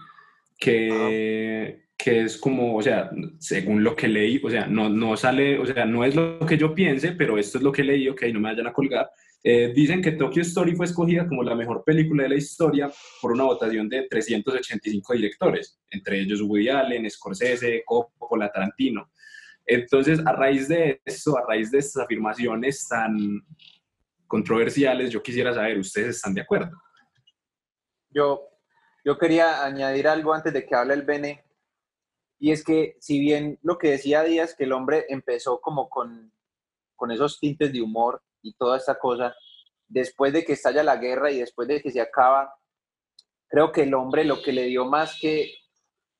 que, 0.60 1.88
que 1.98 2.22
es 2.22 2.38
como, 2.38 2.76
o 2.76 2.84
sea, 2.84 3.10
según 3.40 3.84
lo 3.84 3.96
que 3.96 4.08
leí, 4.08 4.40
o 4.44 4.50
sea, 4.52 4.68
no, 4.68 4.90
no 4.90 5.18
sale, 5.18 5.58
o 5.58 5.66
sea, 5.66 5.86
no 5.86 6.06
es 6.06 6.14
lo 6.14 6.46
que 6.46 6.56
yo 6.56 6.76
piense, 6.76 7.14
pero 7.14 7.40
esto 7.40 7.58
es 7.58 7.64
lo 7.64 7.72
que 7.72 7.84
leí, 7.84 8.08
ok, 8.08 8.26
no 8.32 8.40
me 8.40 8.50
vayan 8.52 8.68
a 8.68 8.74
colgar. 8.74 9.10
Eh, 9.44 9.74
dicen 9.76 10.04
que 10.04 10.12
Tokyo 10.12 10.44
Story 10.44 10.76
fue 10.76 10.86
escogida 10.86 11.28
como 11.28 11.42
la 11.42 11.56
mejor 11.56 11.84
película 11.84 12.22
de 12.24 12.30
la 12.30 12.36
historia 12.36 12.92
por 13.20 13.32
una 13.32 13.46
votación 13.46 13.90
de 13.90 14.06
385 14.08 15.14
directores, 15.14 15.80
entre 15.90 16.20
ellos 16.20 16.44
Woody 16.44 16.70
Allen, 16.70 17.10
Scorsese, 17.10 17.82
Coppola, 17.88 18.52
Tarantino. 18.52 19.10
Entonces, 19.66 20.20
a 20.26 20.32
raíz 20.32 20.68
de 20.68 21.02
eso, 21.06 21.38
a 21.38 21.46
raíz 21.48 21.72
de 21.72 21.80
estas 21.80 22.04
afirmaciones 22.04 22.88
tan 22.88 23.42
controversiales, 24.28 25.12
yo 25.12 25.24
quisiera 25.24 25.54
saber, 25.54 25.78
¿ustedes 25.80 26.18
están 26.18 26.34
de 26.34 26.42
acuerdo? 26.42 26.72
Yo, 28.10 28.48
yo 29.04 29.18
quería 29.18 29.66
añadir 29.66 30.08
algo 30.08 30.34
antes 30.34 30.54
de 30.54 30.66
que 30.66 30.76
hable 30.76 30.94
el 30.94 31.04
Bene, 31.04 31.44
y 32.40 32.52
es 32.52 32.64
que 32.64 32.96
si 33.00 33.20
bien 33.20 33.60
lo 33.64 33.78
que 33.78 33.92
decía 33.92 34.24
Díaz, 34.24 34.56
que 34.56 34.66
el 34.66 34.74
hombre 34.74 35.06
empezó 35.10 35.60
como 35.62 35.90
con, 35.90 36.32
con 36.96 37.12
esos 37.12 37.40
tintes 37.40 37.72
de 37.72 37.82
humor 37.82 38.22
y 38.42 38.54
toda 38.56 38.78
esta 38.78 39.00
cosa, 39.00 39.36
después 39.88 40.34
de 40.34 40.44
que 40.44 40.54
estalla 40.54 40.84
la 40.84 40.98
guerra 40.98 41.32
y 41.32 41.40
después 41.40 41.68
de 41.68 41.82
que 41.82 41.92
se 41.92 42.02
acaba, 42.02 42.54
creo 43.48 43.72
que 43.72 43.84
el 43.84 43.94
hombre 43.94 44.26
lo 44.26 44.42
que 44.42 44.52
le 44.52 44.66
dio 44.66 44.86
más 44.86 45.18
que 45.20 45.54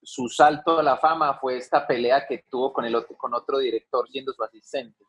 su 0.06 0.30
salto 0.30 0.80
a 0.80 0.84
la 0.84 0.98
fama 0.98 1.38
fue 1.40 1.58
esta 1.58 1.86
pelea 1.86 2.26
que 2.28 2.46
tuvo 2.50 2.72
con, 2.72 2.86
el 2.86 2.96
otro, 2.96 3.18
con 3.18 3.34
otro 3.34 3.58
director 3.58 4.08
siendo 4.10 4.32
su 4.34 4.44
asistente. 4.44 5.04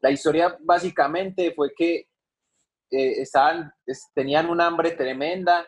La 0.00 0.10
historia 0.10 0.56
básicamente 0.60 1.52
fue 1.52 1.72
que 1.76 2.08
eh, 2.90 3.20
estaban, 3.20 3.72
tenían 4.14 4.48
un 4.48 4.60
hambre 4.60 4.92
tremenda 4.92 5.66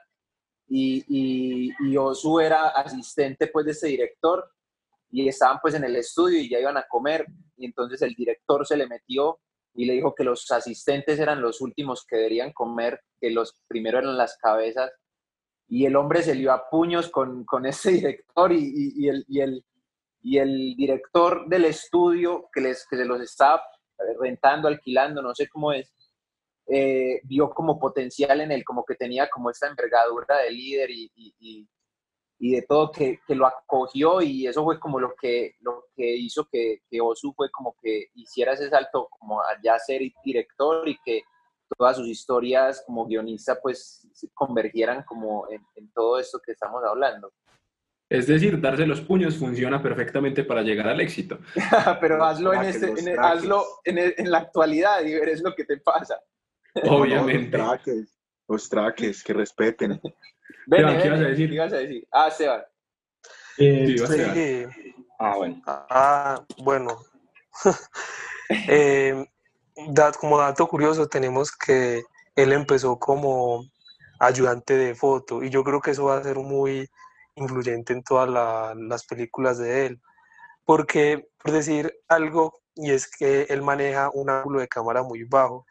y, 0.69 1.05
y, 1.09 1.71
y, 1.81 1.97
Osu 1.97 2.39
era 2.39 2.69
asistente 2.69 3.49
pues 3.49 3.67
de 3.67 3.73
ese 3.73 3.89
director 3.89 4.49
y 5.11 5.29
estaban 5.29 5.59
pues 5.61 5.75
en 5.75 5.85
el 5.85 5.97
estudio 5.97 6.39
y 6.39 6.49
ya 6.49 6.61
iban 6.61 6.77
a 6.77 6.87
comer 6.89 7.27
y 7.57 7.67
entonces 7.67 8.01
el 8.03 8.15
director 8.15 8.65
se 8.65 8.77
le 8.77 8.87
metió 8.87 9.41
y 9.75 9.85
le 9.85 9.95
dijo 9.95 10.15
que 10.15 10.25
los 10.25 10.51
asistentes 10.51 11.19
eran 11.19 11.43
los 11.43 11.61
últimos 11.61 12.07
que 12.07 12.17
deberían 12.17 12.53
comer, 12.53 13.01
que 13.21 13.31
los 13.31 13.61
primeros 13.67 14.03
eran 14.03 14.17
las 14.17 14.37
cabezas 14.39 14.91
y 15.71 15.87
el 15.87 15.95
hombre 15.95 16.23
se 16.23 16.35
lió 16.35 16.53
a 16.53 16.69
puños 16.69 17.09
con, 17.09 17.45
con 17.45 17.65
ese 17.65 17.93
director 17.93 18.53
y, 18.53 18.93
y, 18.97 19.09
el, 19.09 19.25
y, 19.29 19.41
el, 19.41 19.65
y 20.21 20.39
el 20.39 20.75
director 20.77 21.49
del 21.49 21.65
estudio 21.65 22.49
que, 22.53 22.61
les, 22.61 22.87
que 22.87 22.97
se 22.97 23.05
los 23.05 23.21
estaba 23.21 23.63
rentando, 24.21 24.67
alquilando, 24.67 25.23
no 25.23 25.35
sé 25.35 25.49
cómo 25.49 25.73
es, 25.73 25.95
eh, 26.67 27.21
vio 27.25 27.51
como 27.51 27.79
potencial 27.79 28.41
en 28.41 28.51
él, 28.51 28.65
como 28.65 28.85
que 28.85 28.97
tenía 28.97 29.29
como 29.31 29.51
esta 29.51 29.69
envergadura 29.69 30.39
de 30.39 30.51
líder 30.51 30.91
y, 30.91 31.11
y, 31.15 31.69
y 32.39 32.53
de 32.53 32.63
todo, 32.63 32.91
que, 32.91 33.21
que, 33.27 33.35
lo 33.35 33.47
acogió 33.47 34.23
y 34.23 34.47
eso 34.47 34.65
fue 34.65 34.81
como 34.81 34.99
lo 34.99 35.15
que, 35.21 35.55
lo 35.61 35.85
que 35.95 36.17
hizo 36.17 36.49
que, 36.51 36.81
que 36.91 37.01
Osu 37.01 37.33
fue 37.35 37.51
como 37.51 37.77
que 37.81 38.07
hiciera 38.15 38.55
ese 38.55 38.71
salto 38.71 39.09
como 39.19 39.41
allá 39.43 39.79
ser 39.79 40.01
director 40.25 40.89
y 40.89 40.99
que 41.05 41.23
todas 41.77 41.97
sus 41.97 42.09
historias 42.09 42.83
como 42.87 43.07
guionista 43.07 43.61
pues 43.61 44.07
convergieran 44.35 45.03
como 45.05 45.51
en, 45.51 45.63
en 45.77 45.91
todo 45.93 46.19
esto 46.19 46.41
que 46.45 46.53
estamos 46.53 46.83
hablando. 46.85 47.33
Es 48.11 48.27
decir, 48.27 48.61
darse 48.61 48.87
los 48.87 49.01
puños 49.01 49.37
funciona 49.37 49.81
perfectamente 49.81 50.43
para 50.43 50.63
llegar 50.63 50.89
al 50.89 51.01
éxito. 51.01 51.39
Pero 52.01 52.25
hazlo, 52.25 52.53
en, 52.53 52.65
este, 52.65 52.89
en, 52.89 53.19
hazlo 53.21 53.65
en, 53.85 53.99
en, 53.99 54.31
la 54.31 54.39
actualidad 54.39 55.05
y 55.05 55.15
verás 55.15 55.41
lo 55.43 55.55
que 55.55 55.65
te 55.65 55.77
pasa. 55.77 56.21
Obviamente. 56.83 57.57
los, 57.57 57.69
traques, 57.69 58.19
los 58.49 58.69
traques, 58.69 59.23
que 59.23 59.33
respeten. 59.33 60.01
Ven, 60.67 60.99
¿qué 61.01 61.07
ibas 61.07 61.21
a 61.21 61.25
decir? 61.25 61.49
¿Qué 61.49 61.55
ibas 61.55 61.73
a 61.73 61.77
decir? 61.77 62.09
Ah, 62.11 62.31
Seba. 62.33 62.67
Eh, 63.59 63.97
sí. 63.97 64.89
Ah, 65.21 65.37
bueno. 65.37 65.63
Ah, 65.67 66.45
bueno. 66.59 66.99
eh, 68.69 69.25
como 70.19 70.39
dato 70.39 70.67
curioso, 70.67 71.09
tenemos 71.09 71.53
que 71.53 72.03
él 72.37 72.53
empezó 72.53 72.99
como 72.99 73.65
ayudante 74.19 74.77
de 74.77 74.95
foto 74.95 75.43
y 75.43 75.51
yo 75.51 75.65
creo 75.65 75.81
que 75.81 75.93
eso 75.93 76.05
va 76.05 76.19
a 76.19 76.23
ser 76.23 76.37
muy 76.39 76.89
influyente 77.37 77.93
en 77.93 78.03
todas 78.03 78.29
las 78.77 79.05
películas 79.07 79.59
de 79.59 79.87
él. 79.87 80.01
Porque, 80.65 81.29
por 81.43 81.53
decir 81.53 81.93
algo, 82.09 82.61
y 82.77 82.91
es 82.93 83.11
que 83.11 83.43
él 83.51 83.63
maneja 83.63 84.11
un 84.13 84.31
ángulo 84.31 84.61
de 84.61 84.69
cámara 84.69 85.03
muy 85.03 85.25
bajo. 85.25 85.67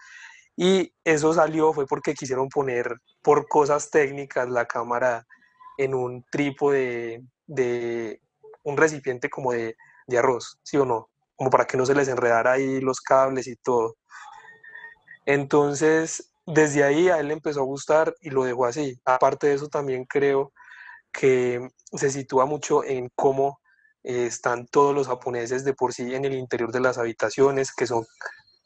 Y 0.56 0.94
eso 1.04 1.34
salió 1.34 1.74
fue 1.74 1.86
porque 1.86 2.14
quisieron 2.14 2.50
poner 2.50 2.96
por 3.22 3.48
cosas 3.48 3.90
técnicas 3.90 4.50
la 4.50 4.66
cámara 4.66 5.26
en 5.78 5.94
un 5.96 6.26
trípode 6.30 7.24
de, 7.48 8.22
un 8.64 8.78
recipiente 8.78 9.30
como 9.30 9.54
de, 9.54 9.78
de, 10.08 10.18
arroz, 10.18 10.60
¿sí 10.64 10.78
o 10.78 10.86
no? 10.86 11.09
Como 11.40 11.50
para 11.50 11.66
que 11.66 11.78
no 11.78 11.86
se 11.86 11.96
les 11.96 12.10
enredara 12.10 12.52
ahí 12.52 12.82
los 12.82 13.00
cables 13.00 13.48
y 13.48 13.56
todo. 13.56 13.96
Entonces, 15.26 16.34
desde 16.46 16.84
ahí 16.84 17.08
a 17.08 17.20
él 17.20 17.30
le 17.30 17.34
empezó 17.34 17.62
a 17.62 17.66
gustar 17.66 18.14
y 18.20 18.30
lo 18.30 18.44
dejó 18.44 18.66
así. 18.66 19.00
Aparte 19.06 19.48
de 19.48 19.54
eso, 19.54 19.70
también 19.70 20.04
creo 20.04 20.52
que 21.14 21.66
se 21.94 22.10
sitúa 22.12 22.46
mucho 22.46 22.84
en 22.84 23.10
cómo 23.16 23.60
eh, 24.04 24.26
están 24.26 24.68
todos 24.68 24.94
los 24.94 25.08
japoneses 25.08 25.64
de 25.64 25.74
por 25.74 25.94
sí 25.94 26.14
en 26.14 26.26
el 26.26 26.34
interior 26.34 26.74
de 26.74 26.82
las 26.82 26.98
habitaciones, 26.98 27.74
que 27.74 27.88
son 27.88 28.06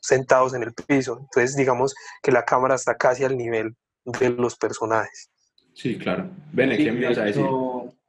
sentados 0.02 0.56
en 0.56 0.64
el 0.64 0.74
piso. 0.74 1.20
Entonces, 1.22 1.56
digamos 1.56 1.94
que 2.24 2.32
la 2.32 2.44
cámara 2.44 2.76
está 2.76 2.96
casi 2.98 3.24
al 3.24 3.38
nivel 3.38 3.76
de 4.04 4.30
los 4.32 4.56
personajes. 4.56 5.30
Sí, 5.74 5.98
claro. 5.98 6.30
Bene, 6.52 6.78
¿qué 6.78 6.92
me 6.92 7.08
vas 7.08 7.18
a 7.20 7.26
decir? 7.26 7.46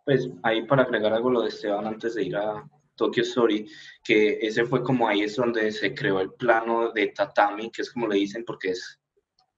Pues 0.05 0.29
ahí 0.43 0.67
para 0.67 0.83
agregar 0.83 1.13
algo 1.13 1.31
lo 1.31 1.43
de 1.43 1.49
Esteban 1.49 1.87
antes 1.87 2.15
de 2.15 2.25
ir 2.25 2.37
a 2.37 2.63
Tokyo 2.97 3.23
Story, 3.23 3.69
que 4.03 4.39
ese 4.41 4.65
fue 4.65 4.83
como 4.83 5.09
ahí 5.09 5.23
es 5.23 5.37
donde 5.37 5.71
se 5.73 5.95
creó 5.95 6.21
el 6.21 6.33
plano 6.33 6.93
de 6.93 7.09
tatami, 7.09 7.71
que 7.71 7.83
es 7.83 7.93
como 7.93 8.09
le 8.09 8.17
dicen, 8.17 8.45
porque 8.45 8.71
es 8.71 9.01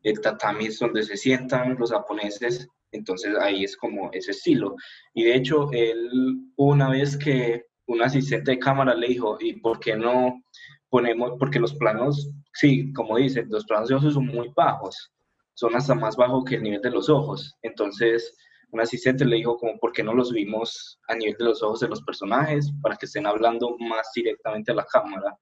el 0.03 0.21
tatami 0.21 0.67
es 0.67 0.79
donde 0.79 1.03
se 1.03 1.17
sientan 1.17 1.77
los 1.79 1.91
japoneses 1.91 2.69
entonces 2.93 3.35
ahí 3.41 3.65
es 3.65 3.77
como 3.77 4.11
ese 4.13 4.33
estilo. 4.33 4.77
Y 5.15 5.25
de 5.25 5.37
hecho, 5.37 5.71
él 5.73 6.11
una 6.57 6.91
vez 6.91 7.17
que 7.17 7.67
un 7.87 8.03
asistente 8.03 8.53
de 8.53 8.59
cámara 8.59 8.95
le 8.95 9.09
dijo, 9.09 9.37
¿y 9.41 9.55
por 9.61 9.79
qué 9.79 9.97
no 9.97 10.43
ponemos? 10.89 11.33
Porque 11.39 11.61
los 11.61 11.75
planos, 11.75 12.31
sí, 12.55 12.93
como 12.93 13.17
dicen, 13.17 13.47
los 13.51 13.65
planos 13.65 13.89
de 13.89 13.95
ojos 13.95 14.15
son 14.15 14.27
muy 14.27 14.51
bajos, 14.57 15.13
son 15.55 15.77
hasta 15.77 15.95
más 15.95 16.17
bajos 16.17 16.45
que 16.45 16.57
el 16.57 16.63
nivel 16.63 16.83
de 16.83 16.91
los 16.91 17.09
ojos. 17.09 17.55
Entonces, 17.63 18.37
un 18.73 18.81
asistente 18.81 19.25
le 19.25 19.37
dijo 19.37 19.57
como, 19.57 19.79
¿por 19.79 19.93
qué 19.93 20.03
no 20.03 20.13
los 20.13 20.33
vimos 20.33 20.99
a 21.09 21.15
nivel 21.15 21.37
de 21.39 21.45
los 21.45 21.63
ojos 21.63 21.81
de 21.81 21.89
los 21.89 22.03
personajes 22.03 22.73
para 22.83 22.97
que 22.97 23.07
estén 23.07 23.27
hablando 23.27 23.77
más 23.79 24.11
directamente 24.15 24.73
a 24.73 24.77
la 24.77 24.85
cámara? 24.85 25.37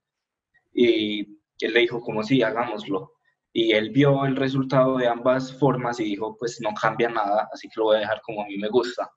Y 0.73 1.21
él 1.61 1.73
le 1.73 1.81
dijo 1.81 2.01
como, 2.01 2.23
sí, 2.23 2.43
hagámoslo 2.43 3.15
y 3.57 3.71
él 3.73 3.91
vio 3.91 4.27
el 4.27 4.35
resultado 4.35 4.97
de 4.97 5.07
ambas 5.07 5.57
formas 5.59 6.01
y 6.01 6.05
dijo, 6.05 6.37
pues 6.37 6.61
no 6.61 6.75
cambia 6.75 7.09
nada, 7.09 7.49
así 7.53 7.69
que 7.69 7.75
lo 7.77 7.85
voy 7.85 7.97
a 7.97 8.01
dejar 8.01 8.21
como 8.23 8.43
a 8.43 8.47
mí 8.47 8.59
me 8.59 8.69
gusta. 8.69 9.09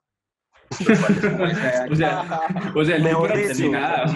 o 1.90 1.94
sea, 1.94 2.46
o 2.74 2.84
sea 2.84 2.98
dicho, 2.98 3.70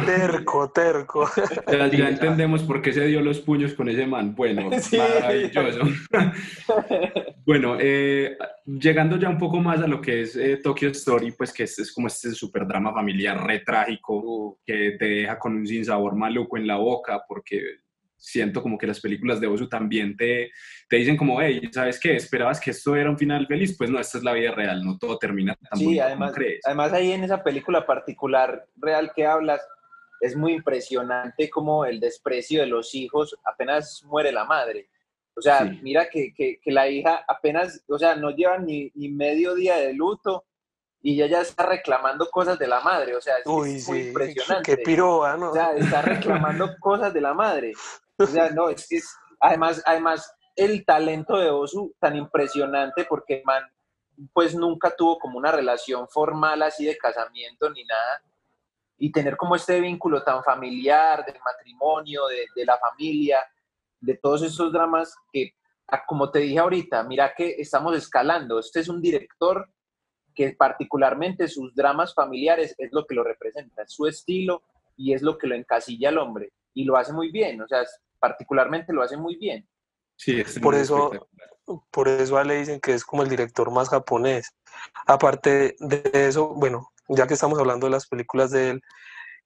terco, 0.04 0.70
terco. 0.70 1.30
ya 1.66 2.08
entendemos 2.08 2.62
por 2.62 2.82
qué 2.82 2.92
se 2.92 3.06
dio 3.06 3.20
los 3.22 3.40
puños 3.40 3.74
con 3.74 3.88
ese 3.88 4.06
man. 4.06 4.34
Bueno, 4.34 4.70
sí. 4.80 4.98
maravilloso. 4.98 5.80
bueno, 7.46 7.76
eh, 7.80 8.36
llegando 8.66 9.16
ya 9.16 9.28
un 9.28 9.38
poco 9.38 9.60
más 9.60 9.80
a 9.82 9.86
lo 9.86 10.00
que 10.00 10.22
es 10.22 10.36
eh, 10.36 10.58
Tokyo 10.62 10.90
Story, 10.90 11.32
pues 11.32 11.52
que 11.52 11.64
es, 11.64 11.78
es 11.78 11.92
como 11.92 12.06
este 12.06 12.32
super 12.32 12.66
drama 12.66 12.92
familiar 12.92 13.44
re 13.46 13.60
trágico 13.60 14.60
que 14.64 14.96
te 14.98 15.06
deja 15.06 15.38
con 15.38 15.56
un 15.56 15.66
sinsabor 15.66 16.14
maluco 16.16 16.56
en 16.56 16.66
la 16.66 16.76
boca 16.76 17.24
porque 17.26 17.80
siento 18.22 18.62
como 18.62 18.78
que 18.78 18.86
las 18.86 19.00
películas 19.00 19.40
de 19.40 19.48
Osu 19.48 19.68
también 19.68 20.16
te, 20.16 20.52
te 20.88 20.96
dicen 20.96 21.16
como, 21.16 21.42
hey, 21.42 21.68
¿sabes 21.72 21.98
qué? 21.98 22.14
¿Esperabas 22.14 22.60
que 22.60 22.70
esto 22.70 22.94
era 22.94 23.10
un 23.10 23.18
final 23.18 23.46
feliz? 23.48 23.76
Pues 23.76 23.90
no, 23.90 23.98
esta 23.98 24.18
es 24.18 24.24
la 24.24 24.32
vida 24.32 24.52
real, 24.52 24.84
no 24.84 24.96
todo 24.96 25.18
termina 25.18 25.56
tan 25.56 25.78
sí, 25.78 25.98
además, 25.98 26.32
crees. 26.32 26.60
además 26.64 26.92
ahí 26.92 27.12
en 27.12 27.24
esa 27.24 27.42
película 27.42 27.84
particular 27.84 28.64
real 28.76 29.12
que 29.14 29.26
hablas, 29.26 29.60
es 30.20 30.36
muy 30.36 30.52
impresionante 30.52 31.50
como 31.50 31.84
el 31.84 31.98
desprecio 31.98 32.60
de 32.60 32.68
los 32.68 32.94
hijos 32.94 33.36
apenas 33.44 34.04
muere 34.04 34.30
la 34.30 34.44
madre. 34.44 34.88
O 35.34 35.40
sea, 35.40 35.64
mira 35.82 36.08
que, 36.08 36.32
que, 36.32 36.60
que, 36.62 36.70
la 36.70 36.88
hija 36.88 37.24
apenas, 37.26 37.82
o 37.88 37.98
sea, 37.98 38.14
no 38.14 38.30
lleva 38.30 38.58
ni, 38.58 38.92
ni 38.94 39.08
medio 39.08 39.54
día 39.54 39.76
de 39.76 39.94
luto 39.94 40.44
y 41.02 41.14
ella 41.14 41.26
ya 41.26 41.40
está 41.40 41.66
reclamando 41.66 42.30
cosas 42.30 42.58
de 42.58 42.68
la 42.68 42.80
madre, 42.80 43.16
o 43.16 43.20
sea, 43.20 43.34
es, 43.38 43.46
muy 43.46 44.00
impresionante. 44.08 44.76
Qué 44.76 44.82
piroa, 44.82 45.36
¿no? 45.36 45.50
O 45.50 45.54
sea, 45.54 45.72
está 45.72 46.02
reclamando 46.02 46.76
cosas 46.80 47.12
de 47.12 47.20
la 47.20 47.34
madre. 47.34 47.72
O 48.22 48.26
sea, 48.26 48.50
no, 48.50 48.68
es 48.68 48.88
además, 49.40 49.82
además, 49.84 50.34
el 50.56 50.84
talento 50.84 51.38
de 51.38 51.50
Osu 51.50 51.94
tan 51.98 52.16
impresionante 52.16 53.04
porque 53.04 53.42
pues 54.32 54.54
nunca 54.54 54.94
tuvo 54.94 55.18
como 55.18 55.38
una 55.38 55.50
relación 55.50 56.08
formal 56.08 56.62
así 56.62 56.84
de 56.84 56.96
casamiento 56.96 57.70
ni 57.70 57.84
nada. 57.84 58.22
Y 58.98 59.10
tener 59.10 59.36
como 59.36 59.56
este 59.56 59.80
vínculo 59.80 60.22
tan 60.22 60.44
familiar 60.44 61.24
del 61.24 61.38
matrimonio, 61.44 62.26
de, 62.28 62.46
de 62.54 62.64
la 62.64 62.78
familia, 62.78 63.38
de 64.00 64.16
todos 64.16 64.42
esos 64.42 64.72
dramas 64.72 65.16
que, 65.32 65.54
ah, 65.88 66.04
como 66.06 66.30
te 66.30 66.40
dije 66.40 66.58
ahorita, 66.58 67.02
mira 67.02 67.34
que 67.34 67.56
estamos 67.58 67.96
escalando. 67.96 68.58
Este 68.58 68.80
es 68.80 68.88
un 68.88 69.00
director 69.00 69.68
que 70.34 70.52
particularmente 70.52 71.48
sus 71.48 71.74
dramas 71.74 72.14
familiares 72.14 72.74
es 72.78 72.92
lo 72.92 73.06
que 73.06 73.14
lo 73.14 73.24
representa, 73.24 73.82
es 73.82 73.92
su 73.92 74.06
estilo 74.06 74.62
y 74.96 75.14
es 75.14 75.22
lo 75.22 75.36
que 75.36 75.46
lo 75.46 75.54
encasilla 75.54 76.10
al 76.10 76.18
hombre. 76.18 76.52
Y 76.74 76.84
lo 76.84 76.96
hace 76.96 77.12
muy 77.12 77.30
bien, 77.30 77.60
o 77.60 77.68
sea, 77.68 77.82
particularmente 78.22 78.92
lo 78.92 79.02
hace 79.02 79.16
muy 79.16 79.34
bien. 79.36 79.68
Sí, 80.16 80.40
es 80.40 80.60
por 80.60 80.76
eso, 80.76 81.10
por 81.90 82.06
eso 82.06 82.42
le 82.44 82.60
dicen 82.60 82.78
que 82.78 82.94
es 82.94 83.04
como 83.04 83.24
el 83.24 83.28
director 83.28 83.72
más 83.72 83.88
japonés. 83.88 84.54
Aparte 85.06 85.74
de 85.80 86.28
eso, 86.28 86.54
bueno, 86.54 86.92
ya 87.08 87.26
que 87.26 87.34
estamos 87.34 87.58
hablando 87.58 87.88
de 87.88 87.90
las 87.90 88.06
películas 88.06 88.52
de 88.52 88.70
él, 88.70 88.82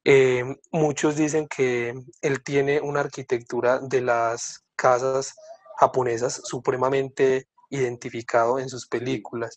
eh, 0.05 0.45
muchos 0.72 1.16
dicen 1.16 1.49
que 1.49 1.95
él 2.20 2.43
tiene 2.45 2.83
una 2.83 3.01
arquitectura 3.01 3.79
de 3.79 4.03
las 4.03 4.62
casas 4.77 5.35
japonesas 5.79 6.43
supremamente 6.45 7.49
identificado 7.70 8.59
en 8.59 8.68
sus 8.68 8.87
películas. 8.87 9.57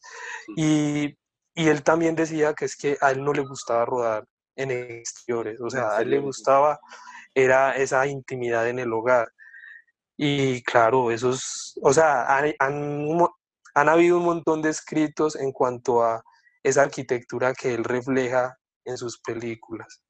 Y, 0.55 1.17
y, 1.53 1.67
él 1.67 1.84
también 1.84 2.15
decía 2.15 2.53
que 2.53 2.65
es 2.65 2.78
que 2.78 2.97
a 3.01 3.11
él 3.11 3.22
no 3.22 3.34
le 3.34 3.41
gustaba 3.41 3.84
rodar 3.84 4.26
en 4.55 4.72
exteriores, 4.72 5.59
o 5.59 5.70
sea, 5.70 5.97
a 5.97 6.01
él 6.01 6.09
le 6.09 6.20
gustaba 6.20 6.80
era 7.34 7.75
esa 7.75 8.05
intimidad 8.07 8.67
en 8.67 8.80
el 8.80 8.91
hogar. 8.91 9.30
Y 10.17 10.61
claro, 10.63 11.11
esos, 11.11 11.80
o 11.82 11.93
sea, 11.93 12.25
han, 12.25 12.53
han, 12.59 13.07
han 13.73 13.89
habido 13.89 14.17
un 14.17 14.25
montón 14.25 14.61
de 14.61 14.69
escritos 14.69 15.36
en 15.36 15.51
cuanto 15.51 16.03
a 16.03 16.23
esa 16.63 16.82
arquitectura 16.82 17.53
que 17.53 17.73
él 17.73 17.84
refleja 17.84 18.57
en 18.84 18.97
sus 18.97 19.19
películas. 19.19 20.03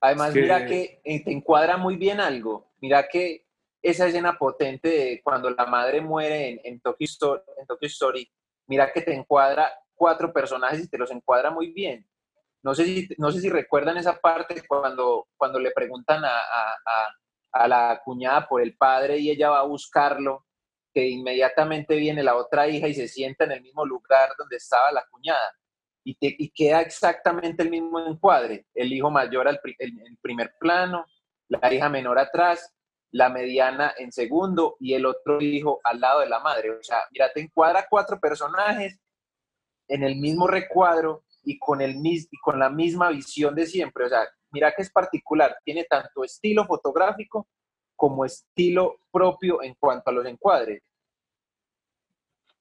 Además, 0.00 0.34
mira 0.34 0.66
que 0.66 1.00
eh, 1.04 1.24
te 1.24 1.32
encuadra 1.32 1.76
muy 1.76 1.96
bien 1.96 2.20
algo. 2.20 2.72
Mira 2.80 3.08
que 3.08 3.46
esa 3.80 4.06
escena 4.06 4.36
potente 4.36 4.88
de 4.88 5.20
cuando 5.22 5.50
la 5.50 5.66
madre 5.66 6.00
muere 6.00 6.48
en, 6.48 6.60
en, 6.64 6.80
Tokyo, 6.80 7.04
Story, 7.04 7.42
en 7.56 7.66
Tokyo 7.66 7.86
Story, 7.86 8.32
mira 8.66 8.92
que 8.92 9.00
te 9.00 9.14
encuadra 9.14 9.72
cuatro 9.94 10.32
personajes 10.32 10.84
y 10.84 10.88
te 10.88 10.98
los 10.98 11.10
encuadra 11.10 11.50
muy 11.50 11.72
bien. 11.72 12.06
No 12.64 12.74
sé 12.74 12.84
si, 12.86 13.08
no 13.18 13.30
sé 13.30 13.40
si 13.40 13.50
recuerdan 13.50 13.98
esa 13.98 14.18
parte 14.18 14.62
cuando, 14.66 15.28
cuando 15.36 15.60
le 15.60 15.70
preguntan 15.70 16.24
a, 16.24 16.38
a, 16.38 17.14
a 17.52 17.68
la 17.68 18.00
cuñada 18.02 18.48
por 18.48 18.62
el 18.62 18.76
padre 18.76 19.18
y 19.18 19.30
ella 19.30 19.50
va 19.50 19.60
a 19.60 19.66
buscarlo, 19.66 20.46
que 20.92 21.06
inmediatamente 21.06 21.94
viene 21.96 22.22
la 22.22 22.36
otra 22.36 22.66
hija 22.66 22.88
y 22.88 22.94
se 22.94 23.06
sienta 23.06 23.44
en 23.44 23.52
el 23.52 23.62
mismo 23.62 23.84
lugar 23.84 24.30
donde 24.38 24.56
estaba 24.56 24.90
la 24.92 25.04
cuñada. 25.10 25.52
Y, 26.04 26.14
te, 26.16 26.34
y 26.38 26.50
queda 26.50 26.80
exactamente 26.80 27.62
el 27.62 27.70
mismo 27.70 27.98
encuadre. 28.00 28.66
El 28.74 28.92
hijo 28.92 29.10
mayor 29.10 29.46
al 29.46 29.60
el 29.78 30.18
primer 30.22 30.54
plano, 30.58 31.04
la 31.48 31.72
hija 31.72 31.88
menor 31.88 32.18
atrás, 32.18 32.74
la 33.10 33.28
mediana 33.28 33.94
en 33.98 34.10
segundo 34.10 34.76
y 34.80 34.94
el 34.94 35.04
otro 35.04 35.40
hijo 35.40 35.80
al 35.84 36.00
lado 36.00 36.20
de 36.20 36.28
la 36.28 36.40
madre. 36.40 36.70
O 36.70 36.82
sea, 36.82 37.04
mira, 37.12 37.30
te 37.32 37.40
encuadra 37.40 37.86
cuatro 37.90 38.18
personajes 38.18 38.98
en 39.88 40.02
el 40.02 40.16
mismo 40.16 40.46
recuadro 40.46 41.24
y 41.44 41.58
con, 41.58 41.80
el, 41.80 41.96
y 42.04 42.26
con 42.42 42.58
la 42.58 42.70
misma 42.70 43.10
visión 43.10 43.54
de 43.54 43.66
siempre. 43.66 44.06
O 44.06 44.08
sea, 44.08 44.22
mira 44.50 44.72
que 44.74 44.82
es 44.82 44.90
particular, 44.90 45.56
tiene 45.64 45.84
tanto 45.84 46.24
estilo 46.24 46.64
fotográfico 46.64 47.48
como 47.96 48.24
estilo 48.24 48.96
propio 49.12 49.62
en 49.62 49.74
cuanto 49.78 50.10
a 50.10 50.12
los 50.12 50.26
encuadres. 50.26 50.82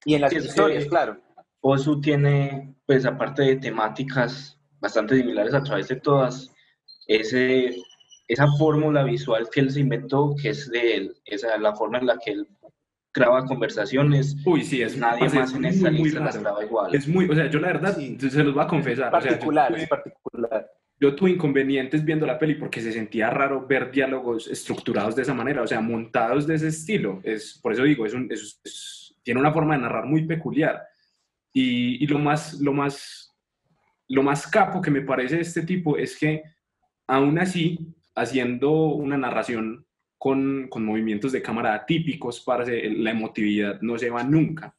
Y 0.05 0.15
en 0.15 0.21
las 0.21 0.33
historias, 0.33 0.85
claro. 0.85 1.19
Osu 1.61 2.01
tiene, 2.01 2.75
pues 2.85 3.05
aparte 3.05 3.43
de 3.43 3.55
temáticas 3.55 4.59
bastante 4.79 5.15
similares 5.15 5.53
a 5.53 5.63
través 5.63 5.87
de 5.87 5.95
todas, 5.95 6.53
ese 7.07 7.75
esa 8.27 8.47
fórmula 8.57 9.03
visual 9.03 9.49
que 9.49 9.59
él 9.59 9.71
se 9.71 9.81
inventó, 9.81 10.35
que 10.41 10.49
es 10.49 10.69
de 10.69 10.95
él, 10.95 11.17
esa 11.25 11.57
la 11.57 11.75
forma 11.75 11.99
en 11.99 12.07
la 12.07 12.17
que 12.17 12.31
él 12.31 12.47
graba 13.13 13.45
conversaciones. 13.45 14.35
Uy, 14.45 14.63
sí, 14.63 14.81
es 14.81 14.97
nadie 14.97 15.29
más 15.29 15.53
en 15.53 15.65
esta 15.65 15.89
lista 15.89 16.19
las 16.19 16.39
graba 16.39 16.63
igual. 16.63 16.93
Es 16.95 17.07
muy, 17.07 17.29
o 17.29 17.35
sea, 17.35 17.49
yo 17.49 17.59
la 17.59 17.67
verdad 17.67 17.95
se 17.95 18.43
los 18.43 18.53
voy 18.53 18.63
a 18.63 18.67
confesar. 18.67 19.11
Particular, 19.11 19.77
es 19.77 19.87
particular. 19.87 20.71
Yo 20.99 21.15
tuve 21.15 21.31
inconvenientes 21.31 22.03
viendo 22.03 22.25
la 22.25 22.39
peli 22.39 22.55
porque 22.55 22.81
se 22.81 22.91
sentía 22.91 23.29
raro 23.29 23.67
ver 23.67 23.91
diálogos 23.91 24.47
estructurados 24.47 25.15
de 25.15 25.23
esa 25.23 25.33
manera, 25.33 25.61
o 25.61 25.67
sea, 25.67 25.81
montados 25.81 26.47
de 26.47 26.55
ese 26.55 26.69
estilo. 26.69 27.19
Es, 27.23 27.59
por 27.61 27.73
eso 27.73 27.83
digo, 27.83 28.05
es 28.05 28.13
un, 28.13 28.31
es, 28.31 29.13
tiene 29.21 29.39
una 29.39 29.51
forma 29.51 29.75
de 29.75 29.81
narrar 29.81 30.05
muy 30.05 30.25
peculiar. 30.25 30.81
Y, 31.51 32.03
y, 32.03 32.07
lo, 32.07 32.19
más, 32.19 32.55
lo, 32.61 32.73
más, 32.73 33.31
lo 34.07 34.23
más 34.23 34.47
capo 34.47 34.81
que 34.81 34.89
me 34.89 35.01
parece 35.01 35.35
de 35.35 35.41
este 35.41 35.63
tipo 35.63 35.97
es 35.97 36.17
que 36.17 36.41
aún 37.05 37.37
así 37.37 37.93
haciendo 38.15 38.71
una 38.71 39.17
narración 39.17 39.85
con, 40.23 40.69
con 40.69 40.85
movimientos 40.85 41.33
de 41.33 41.41
cámara 41.41 41.85
típicos, 41.85 42.39
para 42.39 42.63
la 42.65 43.11
emotividad 43.11 43.81
no 43.81 43.97
se 43.97 44.09
va 44.09 44.23
nunca. 44.23 44.73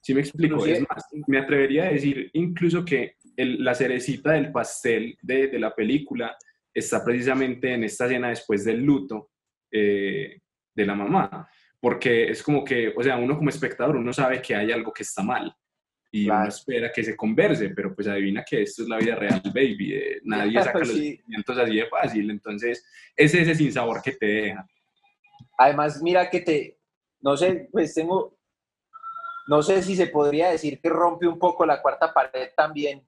¿Sí 0.00 0.14
me 0.14 0.22
explico? 0.22 0.64
Es 0.64 0.80
más, 0.88 1.04
me 1.26 1.36
atrevería 1.36 1.84
a 1.84 1.92
decir 1.92 2.30
incluso 2.32 2.82
que 2.82 3.16
el, 3.36 3.62
la 3.62 3.74
cerecita 3.74 4.32
del 4.32 4.50
pastel 4.50 5.18
de, 5.20 5.48
de, 5.48 5.58
la 5.58 5.74
película 5.74 6.34
está 6.72 7.04
precisamente 7.04 7.74
en 7.74 7.84
esta 7.84 8.06
escena 8.06 8.30
después 8.30 8.64
del 8.64 8.82
luto 8.84 9.32
eh, 9.70 10.38
de 10.74 10.86
la 10.86 10.94
mamá, 10.94 11.46
porque 11.78 12.30
es 12.30 12.42
como 12.42 12.64
que, 12.64 12.94
o 12.96 13.02
sea, 13.02 13.18
uno 13.18 13.36
como 13.36 13.50
espectador, 13.50 13.96
uno 13.96 14.14
sabe 14.14 14.40
que 14.40 14.54
hay 14.54 14.72
algo 14.72 14.94
que 14.94 15.02
está 15.02 15.22
mal 15.22 15.54
y 16.10 16.30
uno 16.30 16.48
espera 16.48 16.90
que 16.90 17.04
se 17.04 17.14
converse, 17.14 17.68
pero 17.68 17.94
pues 17.94 18.08
adivina 18.08 18.42
que 18.42 18.62
esto 18.62 18.82
es 18.82 18.88
la 18.88 18.96
vida 18.96 19.16
real, 19.16 19.42
baby. 19.54 19.92
Eh, 19.92 20.20
nadie 20.24 20.58
saca 20.64 20.78
los 20.78 20.88
sentimientos 20.88 21.58
así 21.58 21.76
de 21.76 21.86
fácil, 21.86 22.30
entonces 22.30 22.82
es 23.14 23.34
ese 23.34 23.54
sinsabor 23.54 24.00
que 24.00 24.12
te 24.12 24.26
deja. 24.26 24.66
Además, 25.56 26.02
mira 26.02 26.28
que 26.28 26.40
te, 26.40 26.78
no 27.20 27.36
sé, 27.36 27.68
pues 27.72 27.94
tengo, 27.94 28.36
no 29.48 29.62
sé 29.62 29.82
si 29.82 29.96
se 29.96 30.08
podría 30.08 30.50
decir 30.50 30.80
que 30.80 30.88
rompe 30.88 31.26
un 31.26 31.38
poco 31.38 31.64
la 31.64 31.80
cuarta 31.80 32.12
pared 32.12 32.50
también, 32.56 33.06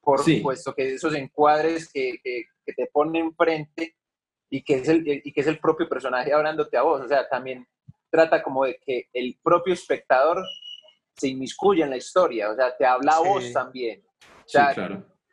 por 0.00 0.20
supuesto, 0.20 0.74
que 0.74 0.94
esos 0.94 1.14
encuadres 1.14 1.90
que, 1.92 2.18
que, 2.22 2.44
que, 2.64 2.72
te 2.72 2.86
ponen 2.86 3.26
enfrente 3.26 3.96
y 4.50 4.64
que, 4.64 4.74
es 4.76 4.88
el, 4.88 5.06
y 5.06 5.32
que 5.32 5.40
es 5.40 5.46
el 5.46 5.60
propio 5.60 5.88
personaje 5.88 6.32
hablándote 6.32 6.76
a 6.76 6.82
vos, 6.82 7.02
o 7.02 7.08
sea, 7.08 7.28
también 7.28 7.66
trata 8.10 8.42
como 8.42 8.64
de 8.64 8.78
que 8.84 9.08
el 9.12 9.38
propio 9.42 9.72
espectador 9.72 10.44
se 11.16 11.28
inmiscuye 11.28 11.82
en 11.82 11.90
la 11.90 11.96
historia, 11.96 12.50
o 12.50 12.54
sea, 12.54 12.76
te 12.76 12.84
habla 12.84 13.16
a 13.16 13.20
vos 13.20 13.52
también. 13.52 14.04
O 14.44 14.48
sea, 14.48 14.74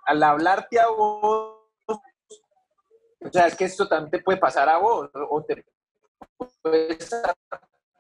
al 0.05 0.24
hablarte 0.24 0.80
a 0.80 0.88
vos, 0.88 1.57
o 1.86 3.32
sea, 3.32 3.47
es 3.47 3.55
que 3.55 3.66
esto 3.66 3.88
también 3.88 4.12
te 4.12 4.20
puede 4.20 4.38
pasar 4.38 4.70
a 4.70 4.78
vos, 4.78 5.10
o 5.14 5.43
te 5.43 5.66
puede 6.61 6.93
estar 6.93 7.35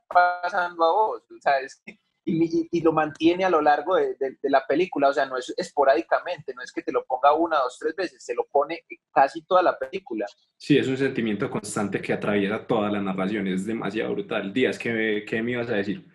pasando 0.07 0.83
a 0.83 0.91
vos, 0.91 1.23
o 1.29 1.41
sea, 1.41 1.59
es 1.59 1.81
y, 2.29 2.67
y, 2.71 2.81
lo 2.81 2.91
mantiene 2.91 3.45
a 3.45 3.49
lo 3.49 3.61
largo 3.61 3.95
de, 3.95 4.15
de, 4.19 4.37
la 4.43 4.65
película, 4.67 5.09
o 5.09 5.13
sea, 5.13 5.25
no 5.25 5.37
es 5.37 5.53
esporádicamente, 5.57 6.53
no 6.53 6.61
es 6.61 6.71
que 6.71 6.81
te 6.81 6.91
lo 6.91 7.05
ponga 7.05 7.33
una, 7.33 7.57
dos, 7.57 7.77
tres 7.79 7.95
veces, 7.95 8.23
se 8.23 8.35
lo 8.35 8.45
pone 8.51 8.83
casi 9.11 9.41
toda 9.43 9.63
la 9.63 9.77
película. 9.77 10.25
Sí, 10.57 10.77
es 10.77 10.87
un 10.87 10.97
sentimiento 10.97 11.49
constante 11.49 12.01
que 12.01 12.13
atraviesa 12.13 12.65
toda 12.65 12.91
la 12.91 13.01
narración, 13.01 13.47
es 13.47 13.65
demasiado 13.65 14.11
brutal. 14.13 14.53
Díaz, 14.53 14.77
¿qué, 14.77 15.25
qué 15.27 15.41
me 15.41 15.51
ibas 15.51 15.69
a 15.69 15.75
decir? 15.75 16.05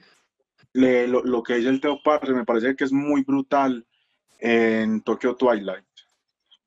lo, 0.75 1.43
que 1.43 1.55
dice 1.55 1.69
el 1.69 1.81
Teo 1.81 2.03
Parse 2.03 2.33
me 2.33 2.45
parece 2.45 2.75
que 2.75 2.85
es 2.85 2.93
muy 2.93 3.23
brutal 3.23 3.87
en 4.41 5.03
Tokyo 5.03 5.37
Twilight. 5.37 5.85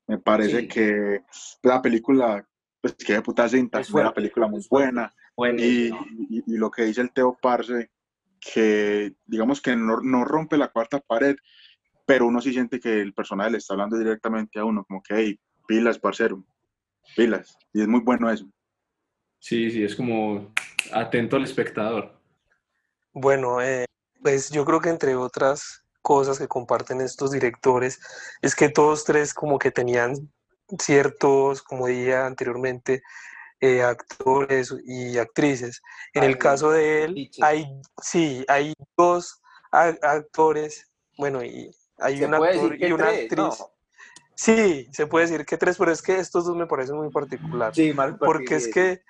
Me 0.06 0.18
parece 0.18 0.66
que 0.66 1.22
la 1.62 1.82
película, 1.82 2.46
pues 2.80 2.94
que 2.94 3.12
de 3.12 3.22
puta 3.22 3.46
cinta, 3.48 3.84
fue 3.84 4.00
una 4.00 4.14
película 4.14 4.46
muy 4.46 4.64
buena. 4.70 5.14
Y, 5.46 5.90
y, 6.30 6.56
lo 6.56 6.70
que 6.70 6.84
dice 6.84 7.00
el 7.00 7.12
Teo 7.12 7.38
Parse, 7.40 7.90
que 8.40 9.14
digamos 9.26 9.60
que 9.60 9.76
no, 9.76 10.00
no, 10.00 10.24
rompe 10.24 10.56
la 10.56 10.68
cuarta 10.68 11.00
pared, 11.00 11.36
pero 12.06 12.26
uno 12.26 12.40
sí 12.40 12.52
siente 12.52 12.80
que 12.80 13.00
el 13.00 13.14
personaje 13.14 13.50
le 13.50 13.58
está 13.58 13.74
hablando 13.74 13.98
directamente 13.98 14.58
a 14.58 14.64
uno, 14.64 14.84
como 14.84 15.02
que, 15.02 15.14
hey, 15.14 15.40
pilas, 15.66 15.98
parcero, 15.98 16.44
pilas. 17.14 17.56
Y 17.72 17.82
es 17.82 17.88
muy 17.88 18.00
bueno 18.00 18.30
eso. 18.30 18.50
Sí, 19.38 19.70
sí, 19.70 19.84
es 19.84 19.94
como 19.94 20.52
atento 20.92 21.36
al 21.36 21.44
espectador. 21.44 22.18
Bueno, 23.12 23.60
eh, 23.62 23.84
pues 24.22 24.50
yo 24.50 24.64
creo 24.64 24.80
que 24.80 24.90
entre 24.90 25.14
otras 25.14 25.84
cosas 26.02 26.38
que 26.38 26.48
comparten 26.48 27.00
estos 27.00 27.30
directores 27.30 28.00
es 28.42 28.54
que 28.54 28.68
todos 28.68 29.04
tres 29.04 29.34
como 29.34 29.58
que 29.58 29.70
tenían 29.70 30.14
ciertos, 30.78 31.62
como 31.62 31.86
dije 31.86 32.16
anteriormente, 32.16 33.02
eh, 33.60 33.82
actores 33.82 34.74
y 34.84 35.18
actrices. 35.18 35.82
En 36.14 36.24
el 36.24 36.38
caso 36.38 36.70
de 36.70 37.04
él, 37.04 37.30
hay, 37.42 37.66
sí, 38.00 38.44
hay 38.48 38.72
dos 38.96 39.40
actores, 39.70 40.90
bueno, 41.16 41.44
y 41.44 41.70
hay 41.98 42.22
un 42.22 42.34
actor 42.34 42.76
y 42.80 42.92
una 42.92 43.08
actriz. 43.08 43.64
Sí, 44.34 44.88
se 44.92 45.08
puede 45.08 45.26
decir 45.26 45.44
que 45.44 45.56
tres, 45.56 45.76
pero 45.76 45.90
es 45.90 46.00
que 46.00 46.18
estos 46.18 46.44
dos 46.44 46.56
me 46.56 46.66
parecen 46.66 46.96
muy 46.96 47.10
particulares. 47.10 47.74
Sí, 47.74 47.92
porque 48.20 48.54
es 48.54 48.68
que 48.68 49.02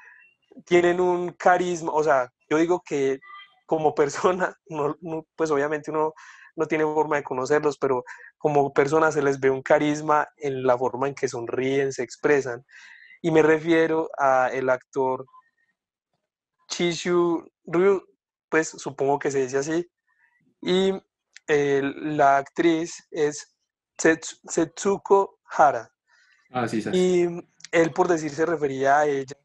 tienen 0.65 1.01
un 1.01 1.33
carisma, 1.33 1.93
o 1.93 2.03
sea, 2.03 2.33
yo 2.49 2.57
digo 2.57 2.83
que 2.83 3.21
como 3.67 3.95
persona, 3.95 4.57
no, 4.69 5.27
pues 5.37 5.51
obviamente 5.51 5.91
uno 5.91 6.15
no 6.57 6.67
tiene 6.67 6.85
forma 6.85 7.17
de 7.17 7.23
conocerlos, 7.23 7.79
pero 7.79 8.03
como 8.39 8.73
persona 8.73 9.13
se 9.13 9.23
les 9.23 9.39
ve 9.39 9.51
un 9.51 9.63
carisma 9.63 10.27
en 10.39 10.65
la 10.65 10.77
forma 10.77 11.07
en 11.07 11.15
que 11.15 11.29
sonríen, 11.29 11.93
se 11.93 12.03
expresan. 12.03 12.65
Y 13.23 13.31
me 13.31 13.43
refiero 13.43 14.11
a 14.17 14.49
el 14.53 14.71
actor 14.71 15.27
Chishu 16.69 17.45
Ryu, 17.65 18.03
pues 18.49 18.69
supongo 18.69 19.19
que 19.19 19.31
se 19.31 19.43
dice 19.43 19.59
así, 19.59 19.91
y 20.61 20.93
la 21.49 22.37
actriz 22.37 23.07
es 23.11 23.55
Setsuko 23.97 25.41
Hara. 25.51 25.91
Ah, 26.51 26.69
sí, 26.69 26.83
sí. 26.83 26.91
Y 26.93 27.27
él 27.73 27.93
por 27.93 28.09
decir 28.09 28.31
se 28.31 28.47
refería 28.47 28.99
a 28.99 29.07
ella, 29.07 29.37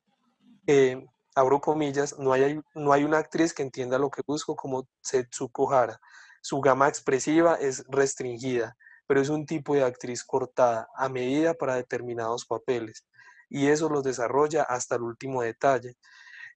eh, 0.67 1.03
abro 1.35 1.59
comillas, 1.59 2.17
no 2.19 2.33
hay, 2.33 2.59
no 2.75 2.93
hay 2.93 3.03
una 3.03 3.17
actriz 3.17 3.53
que 3.53 3.63
entienda 3.63 3.97
lo 3.97 4.09
que 4.09 4.21
busco 4.25 4.55
como 4.55 4.87
Setsuko 5.01 5.71
Hara. 5.71 5.99
Su 6.41 6.59
gama 6.59 6.89
expresiva 6.89 7.55
es 7.55 7.85
restringida, 7.87 8.75
pero 9.07 9.21
es 9.21 9.29
un 9.29 9.45
tipo 9.45 9.75
de 9.75 9.83
actriz 9.83 10.23
cortada 10.23 10.87
a 10.95 11.09
medida 11.09 11.53
para 11.53 11.75
determinados 11.75 12.45
papeles 12.45 13.05
y 13.53 13.67
eso 13.67 13.87
los 13.87 14.03
desarrolla 14.03 14.63
hasta 14.63 14.95
el 14.95 15.03
último 15.03 15.43
detalle. 15.43 15.95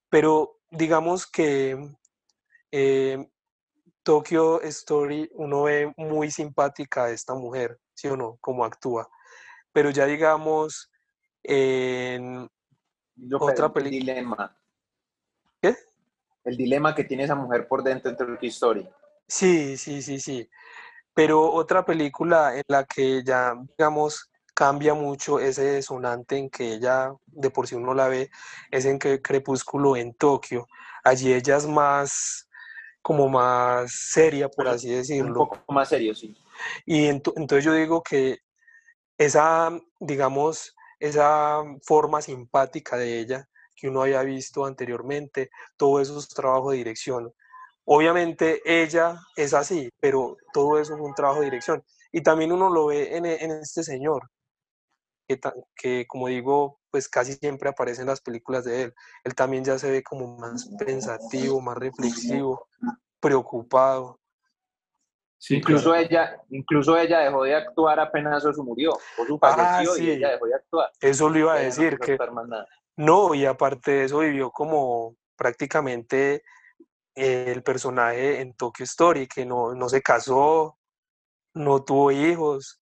Pero 0.09 0.57
digamos 0.71 1.27
que 1.27 1.95
eh, 2.71 3.29
Tokyo 4.01 4.59
Story 4.63 5.29
uno 5.35 5.63
ve 5.63 5.93
muy 5.95 6.31
simpática 6.31 7.05
a 7.05 7.11
esta 7.11 7.35
mujer, 7.35 7.79
¿sí 7.93 8.07
o 8.07 8.17
no? 8.17 8.39
Cómo 8.41 8.65
actúa. 8.65 9.07
Pero 9.71 9.91
ya 9.91 10.07
digamos 10.07 10.91
en 11.43 12.49
otra 13.39 13.71
película. 13.71 14.57
¿Qué? 15.61 15.75
El 16.45 16.57
dilema 16.57 16.95
que 16.95 17.03
tiene 17.03 17.25
esa 17.25 17.35
mujer 17.35 17.67
por 17.67 17.83
dentro 17.83 18.09
entre 18.09 18.25
Tokyo 18.25 18.49
Story. 18.49 18.89
Sí, 19.27 19.77
sí, 19.77 20.01
sí, 20.01 20.19
sí. 20.19 20.49
Pero 21.13 21.51
otra 21.51 21.85
película 21.85 22.55
en 22.55 22.63
la 22.67 22.85
que 22.85 23.23
ya, 23.23 23.53
digamos, 23.77 24.31
cambia 24.58 24.95
mucho 24.95 25.39
ese 25.39 25.84
sonante 25.84 26.36
en 26.36 26.49
que 26.49 26.74
ella, 26.74 27.14
de 27.28 27.51
por 27.51 27.68
sí 27.68 27.76
uno 27.76 27.93
la 27.93 28.08
ve, 28.08 28.32
es 28.72 28.86
en 28.86 28.97
que 28.97 29.22
Crepúsculo 29.22 29.95
en 29.95 30.16
Tokio. 30.16 30.66
Allí 31.03 31.32
ella 31.32 31.58
es 31.58 31.68
más, 31.68 32.49
como 33.03 33.30
más 33.30 33.91
seria, 33.91 34.49
por 34.49 34.68
así 34.68 34.89
decirlo. 34.89 35.43
Un 35.43 35.49
poco 35.49 35.72
más 35.72 35.89
serio, 35.89 36.16
sí. 36.16 36.36
Y 36.88 37.05
entonces 37.05 37.64
yo 37.64 37.72
digo 37.74 38.01
que 38.01 38.39
esa, 39.16 39.70
digamos, 39.99 40.76
esa 40.99 41.62
forma 41.84 42.24
simpática 42.24 42.97
de 42.97 43.20
ella 43.20 43.47
que 43.76 43.89
uno 43.89 44.01
había 44.01 44.24
visto 44.24 44.66
anteriormente, 44.66 45.51
todo 45.78 46.01
eso 46.01 46.18
es 46.18 46.30
trabajo 46.30 46.72
de 46.72 46.78
dirección. 46.78 47.32
Obviamente 47.86 48.60
ella 48.66 49.20
es 49.36 49.53
así, 49.53 49.88
pero 49.99 50.36
todo 50.51 50.80
eso 50.80 50.95
es 50.95 50.99
un 50.99 51.14
trabajo 51.14 51.41
de 51.41 51.45
dirección. 51.45 51.84
Y 52.12 52.24
también 52.24 52.51
uno 52.51 52.72
lo 52.72 52.88
ve 52.88 53.16
en, 53.16 53.28
en 53.28 53.51
este 53.51 53.84
señor, 53.84 54.28
que, 55.28 55.39
que, 55.75 56.07
como 56.07 56.28
digo, 56.28 56.80
pues 56.89 57.09
casi 57.09 57.34
siempre 57.34 57.69
aparece 57.69 58.01
en 58.01 58.07
las 58.07 58.21
películas 58.21 58.63
de 58.65 58.84
él. 58.84 58.93
Él 59.23 59.36
también 59.36 59.63
ya 59.63 59.78
se 59.78 59.91
ve 59.91 60.03
como 60.03 60.38
más 60.38 60.69
pensativo, 60.80 61.61
más 61.61 61.78
reflexivo, 61.78 62.67
preocupado. 63.19 64.19
incluso 65.49 65.93
ella, 65.93 66.41
incluso 66.49 66.97
ella 66.97 67.19
dejó 67.19 67.43
de 67.43 67.55
actuar 67.55 67.99
apenas 67.99 68.45
Osu 68.45 68.63
murió. 68.63 68.91
Osu 69.17 69.38
ah, 69.41 69.55
falleció 69.55 69.97
y 70.03 70.11
ella 70.11 70.32
dejó 70.32 70.45
de 70.47 70.55
actuar. 70.55 70.91
Eso 70.99 71.30
lo 71.30 71.39
iba 71.39 71.53
a 71.53 71.59
decir 71.59 71.99
que 71.99 72.17
no, 72.95 73.36
y 73.36 73.45
aparte 73.45 73.91
de 73.91 74.03
eso 74.05 74.19
vivió 74.19 74.49
como 74.49 75.15
prácticamente 75.36 76.43
el 77.13 77.61
personaje 77.61 78.41
en 78.41 78.55
Tokyo 78.55 78.84
Story, 78.86 79.28
que 79.28 79.45
no, 79.45 79.75
no 79.75 79.88
se 79.88 80.01
casó, 80.01 80.78
no 81.53 81.84
tuvo 81.84 82.11
hijos. 82.11 82.82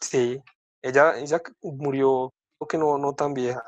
Sí, 0.00 0.40
ella, 0.82 1.18
ella 1.18 1.40
murió, 1.62 2.32
que 2.68 2.78
no, 2.78 2.98
no 2.98 3.14
tan 3.14 3.34
vieja. 3.34 3.62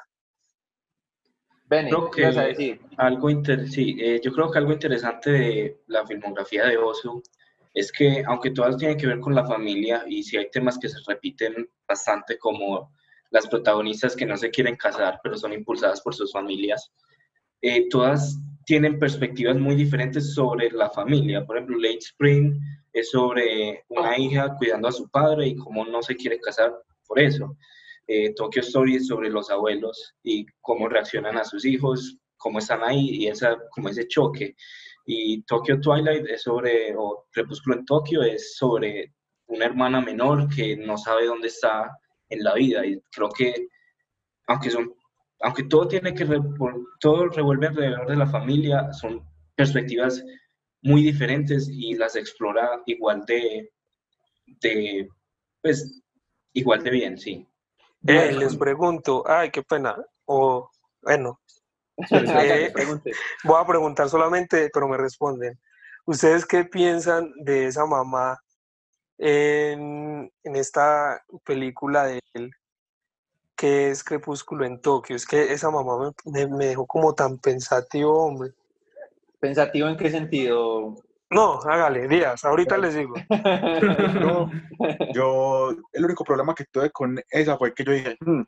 creo 1.69 2.11
que 2.11 2.79
algo 2.97 3.29
sí, 3.67 3.97
eh, 3.99 4.21
yo 4.23 4.33
creo 4.33 4.51
que 4.51 4.59
algo 4.59 4.73
interesante 4.73 5.31
de 5.31 5.83
la 5.87 6.07
filmografía 6.07 6.67
de 6.67 6.77
Osu 6.77 7.23
es 7.73 7.91
que, 7.91 8.23
aunque 8.27 8.51
todas 8.51 8.77
tienen 8.77 8.97
que 8.97 9.07
ver 9.07 9.19
con 9.19 9.35
la 9.35 9.47
familia 9.47 10.05
y 10.07 10.23
si 10.23 10.37
hay 10.37 10.49
temas 10.51 10.79
que 10.79 10.89
se 10.89 10.99
repiten 11.07 11.69
bastante, 11.89 12.39
como 12.39 12.93
las 13.31 13.49
protagonistas 13.49 14.15
que 14.15 14.27
no 14.27 14.37
se 14.37 14.51
quieren 14.51 14.77
casar, 14.77 15.19
pero 15.23 15.37
son 15.37 15.53
impulsadas 15.53 16.01
por 16.01 16.15
sus 16.15 16.33
familias, 16.33 16.93
eh, 17.63 17.89
todas 17.89 18.39
tienen 18.65 18.99
perspectivas 18.99 19.57
muy 19.57 19.75
diferentes 19.75 20.35
sobre 20.35 20.71
la 20.71 20.89
familia. 20.91 21.45
Por 21.45 21.57
ejemplo, 21.57 21.77
Late 21.79 21.99
Spring 21.99 22.61
es 22.93 23.11
sobre 23.11 23.85
una 23.89 24.17
hija 24.17 24.55
cuidando 24.57 24.89
a 24.89 24.93
su 24.93 25.09
padre 25.09 25.49
y 25.49 25.57
cómo 25.57 25.85
no 25.85 26.03
se 26.03 26.15
quiere 26.15 26.39
casar 26.39 26.73
por 27.07 27.21
eso. 27.21 27.57
Eh, 28.07 28.35
Tokyo 28.35 28.61
Story 28.61 29.01
sobre 29.01 29.31
los 29.31 29.51
abuelos 29.51 30.15
y 30.23 30.47
cómo 30.61 30.89
reaccionan 30.89 31.39
a 31.39 31.45
sus 31.45 31.65
hijos, 31.65 32.19
cómo 32.37 32.59
están 32.59 32.83
ahí 32.83 33.09
y 33.11 33.29
esa, 33.29 33.57
como 33.71 33.89
ese 33.89 34.07
choque. 34.07 34.55
Y 35.07 35.43
Tokyo 35.43 35.81
Twilight 35.81 36.27
es 36.27 36.43
sobre, 36.43 36.95
o 36.97 37.27
Crepúsculo 37.31 37.77
en 37.77 37.85
Tokio 37.85 38.23
es 38.23 38.57
sobre 38.57 39.15
una 39.47 39.67
hermana 39.67 40.01
menor 40.01 40.49
que 40.55 40.77
no 40.77 40.97
sabe 40.97 41.27
dónde 41.27 41.49
está 41.49 41.91
en 42.29 42.43
la 42.43 42.55
vida. 42.55 42.85
Y 42.87 43.01
creo 43.11 43.31
que, 43.31 43.69
aunque 44.47 44.71
son 44.71 44.95
aunque 45.45 45.65
todo 45.65 45.87
tiene 45.87 46.15
que, 46.15 46.27
todo 47.01 47.29
revuelve 47.29 47.67
alrededor 47.67 48.09
de 48.09 48.17
la 48.17 48.27
familia, 48.27 48.91
son 48.95 49.23
perspectivas 49.55 50.25
muy 50.83 51.03
diferentes 51.03 51.69
y 51.69 51.95
las 51.95 52.17
explora 52.17 52.83
igual 52.87 53.25
de, 53.27 53.71
de 54.61 55.09
pues, 55.63 56.03
igual 56.55 56.83
de 56.83 56.91
bien, 56.91 57.19
sí. 57.19 57.47
Eh, 58.07 58.33
les 58.33 58.57
pregunto, 58.57 59.25
ay, 59.27 59.51
qué 59.51 59.63
pena, 59.63 59.97
o 60.27 60.71
bueno, 61.03 61.41
eh, 61.97 62.73
voy 63.45 63.61
a 63.61 63.67
preguntar 63.67 64.09
solamente, 64.09 64.71
pero 64.73 64.89
me 64.89 64.97
responden. 64.97 65.59
¿Ustedes 66.07 66.45
qué 66.45 66.65
piensan 66.65 67.33
de 67.37 67.67
esa 67.67 67.87
mamá 67.87 68.39
en, 69.19 70.31
en 70.43 70.57
esta 70.57 71.23
película 71.45 72.05
de 72.07 72.21
él 72.35 72.51
que 73.57 73.91
es 73.91 74.03
Crepúsculo 74.03 74.65
en 74.65 74.81
Tokio. 74.81 75.17
Es 75.17 75.27
que 75.27 75.53
esa 75.53 75.71
mamá 75.71 76.13
me, 76.27 76.47
me, 76.47 76.67
dejó 76.67 76.87
como 76.87 77.15
tan 77.15 77.39
pensativo, 77.39 78.27
hombre. 78.27 78.53
¿Pensativo 79.41 79.89
en 79.89 79.97
qué 79.97 80.11
sentido? 80.11 80.97
No, 81.31 81.59
hágale, 81.63 82.07
Díaz, 82.07 82.45
ahorita 82.45 82.79
les 82.79 82.95
digo. 82.95 83.15
yo, 85.15 85.71
el 85.93 86.05
único 86.05 86.25
problema 86.25 86.55
que 86.55 86.65
tuve 86.67 86.91
con 86.91 87.19
esa 87.31 87.57
fue 87.57 87.75
que 87.75 87.85
yo 87.85 87.93
dije, 87.93 88.17
hmm, 88.21 88.43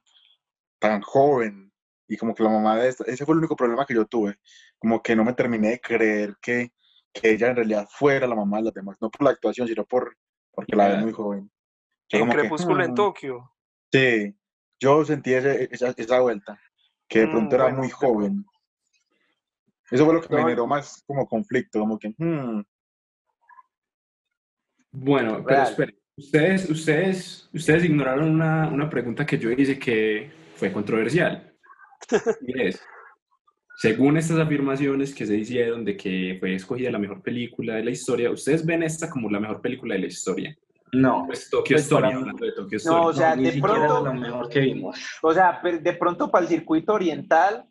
tan 0.79 1.01
joven, 1.01 1.73
y 2.09 2.17
como 2.17 2.35
que 2.35 2.43
la 2.43 2.51
mamá 2.51 2.77
de 2.77 2.89
esta, 2.89 3.05
ese 3.05 3.25
fue 3.25 3.35
el 3.35 3.39
único 3.39 3.57
problema 3.57 3.87
que 3.87 3.95
yo 3.95 4.05
tuve, 4.05 4.39
como 4.79 5.03
que 5.03 5.17
no 5.17 5.25
me 5.25 5.33
terminé 5.33 5.71
de 5.71 5.81
creer 5.81 6.37
que, 6.41 6.73
que 7.13 7.31
ella 7.31 7.49
en 7.49 7.57
realidad 7.57 7.89
fuera 7.91 8.27
la 8.27 8.37
mamá 8.37 8.59
de 8.59 8.65
las 8.65 8.75
demás, 8.75 8.97
no 9.01 9.11
por 9.11 9.23
la 9.23 9.31
actuación, 9.31 9.67
sino 9.67 9.85
por, 9.85 10.17
porque 10.53 10.77
la 10.77 10.89
ve 10.89 10.99
muy 10.99 11.13
joven. 11.13 11.51
en 12.11 12.29
Crepúsculo 12.29 12.85
en 12.85 12.93
hmm". 12.93 12.95
Tokio. 12.95 13.53
Sí, 13.93 14.37
yo 14.79 15.05
sentí 15.05 15.33
esa, 15.33 15.55
esa, 15.97 16.21
vuelta, 16.21 16.61
que 17.09 17.21
de 17.21 17.27
mm, 17.27 17.31
pronto 17.31 17.57
era 17.57 17.69
muy 17.69 17.91
joven. 17.91 18.45
Eso 19.91 20.05
fue 20.05 20.15
lo 20.15 20.21
que 20.21 20.35
me 20.35 20.43
generó 20.43 20.67
más 20.67 21.03
como 21.07 21.27
conflicto, 21.27 21.81
como 21.81 21.99
que... 21.99 22.15
Hmm. 22.17 22.63
Bueno, 24.93 25.45
pero 25.47 25.63
esperen, 25.63 25.99
ustedes, 26.17 26.71
ustedes, 26.71 27.51
ustedes 27.53 27.85
ignoraron 27.85 28.31
una, 28.31 28.69
una 28.69 28.89
pregunta 28.89 29.27
que 29.27 29.39
yo 29.39 29.51
hice 29.51 29.79
que 29.79 30.31
fue 30.55 30.73
controversial. 30.73 31.53
Y 32.47 32.63
es, 32.63 32.81
según 33.77 34.17
estas 34.17 34.39
afirmaciones 34.39 35.15
que 35.15 35.27
se 35.27 35.37
hicieron 35.37 35.85
de 35.85 35.97
que 35.97 36.39
fue 36.41 36.55
escogida 36.55 36.91
la 36.91 36.99
mejor 36.99 37.23
película 37.23 37.75
de 37.75 37.85
la 37.85 37.91
historia, 37.91 38.31
¿ustedes 38.31 38.65
ven 38.65 38.83
esta 38.83 39.11
como 39.11 39.29
la 39.29 39.39
mejor 39.39 39.61
película 39.61 39.95
de 39.95 40.01
la 40.01 40.07
historia? 40.07 40.57
No. 40.93 41.25
Pues 41.27 41.51
Tokyo 41.51 41.75
pues 41.75 41.83
Story, 41.83 42.07
hablando 42.07 42.47
de 42.47 42.53
Tokyo 42.53 42.79
Story. 42.79 42.97
No, 42.97 43.07
o 43.09 43.13
sea, 43.13 43.37
de 43.37 43.61
pronto. 43.61 44.05
lo 44.05 44.15
mejor 44.15 44.49
que 44.49 44.61
vimos. 44.61 44.99
O 45.21 45.35
sea, 45.35 45.61
de 45.63 45.93
pronto 45.93 46.31
para 46.31 46.45
el 46.45 46.49
circuito 46.49 46.95
oriental, 46.95 47.67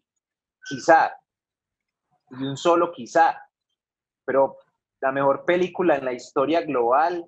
quizá. 0.69 1.11
Y 2.31 2.43
un 2.43 2.57
solo 2.57 2.91
quizá. 2.91 3.41
Pero 4.25 4.57
la 5.01 5.11
mejor 5.11 5.45
película 5.45 5.97
en 5.97 6.05
la 6.05 6.13
historia 6.13 6.61
global. 6.61 7.25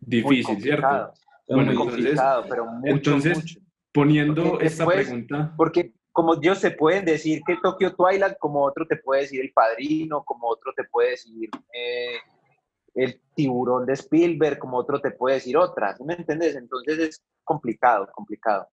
Difícil, 0.00 0.60
¿cierto? 0.60 1.12
Bueno, 1.48 1.66
muy 1.66 1.74
complicado, 1.74 2.44
pero 2.48 2.66
mucho, 2.66 2.90
entonces 2.90 3.58
poniendo 3.92 4.58
esta 4.60 4.86
pregunta. 4.86 5.52
Porque 5.56 5.92
como 6.12 6.36
Dios 6.36 6.58
se 6.58 6.70
pueden 6.70 7.04
decir 7.04 7.42
que 7.46 7.56
Tokyo 7.62 7.94
Twilight, 7.94 8.36
como 8.38 8.64
otro 8.64 8.86
te 8.86 8.96
puede 8.96 9.22
decir 9.22 9.40
El 9.40 9.52
Padrino, 9.52 10.22
como 10.24 10.48
otro 10.48 10.72
te 10.74 10.84
puede 10.84 11.10
decir 11.10 11.50
eh, 11.72 12.16
el 12.94 13.20
tiburón 13.34 13.86
de 13.86 13.94
Spielberg, 13.94 14.58
como 14.58 14.76
otro 14.76 15.00
te 15.00 15.10
puede 15.10 15.36
decir 15.36 15.56
otras, 15.56 16.00
¿me 16.00 16.14
entiendes? 16.14 16.54
Entonces 16.56 16.98
es 16.98 17.22
complicado, 17.44 18.08
complicado. 18.12 18.68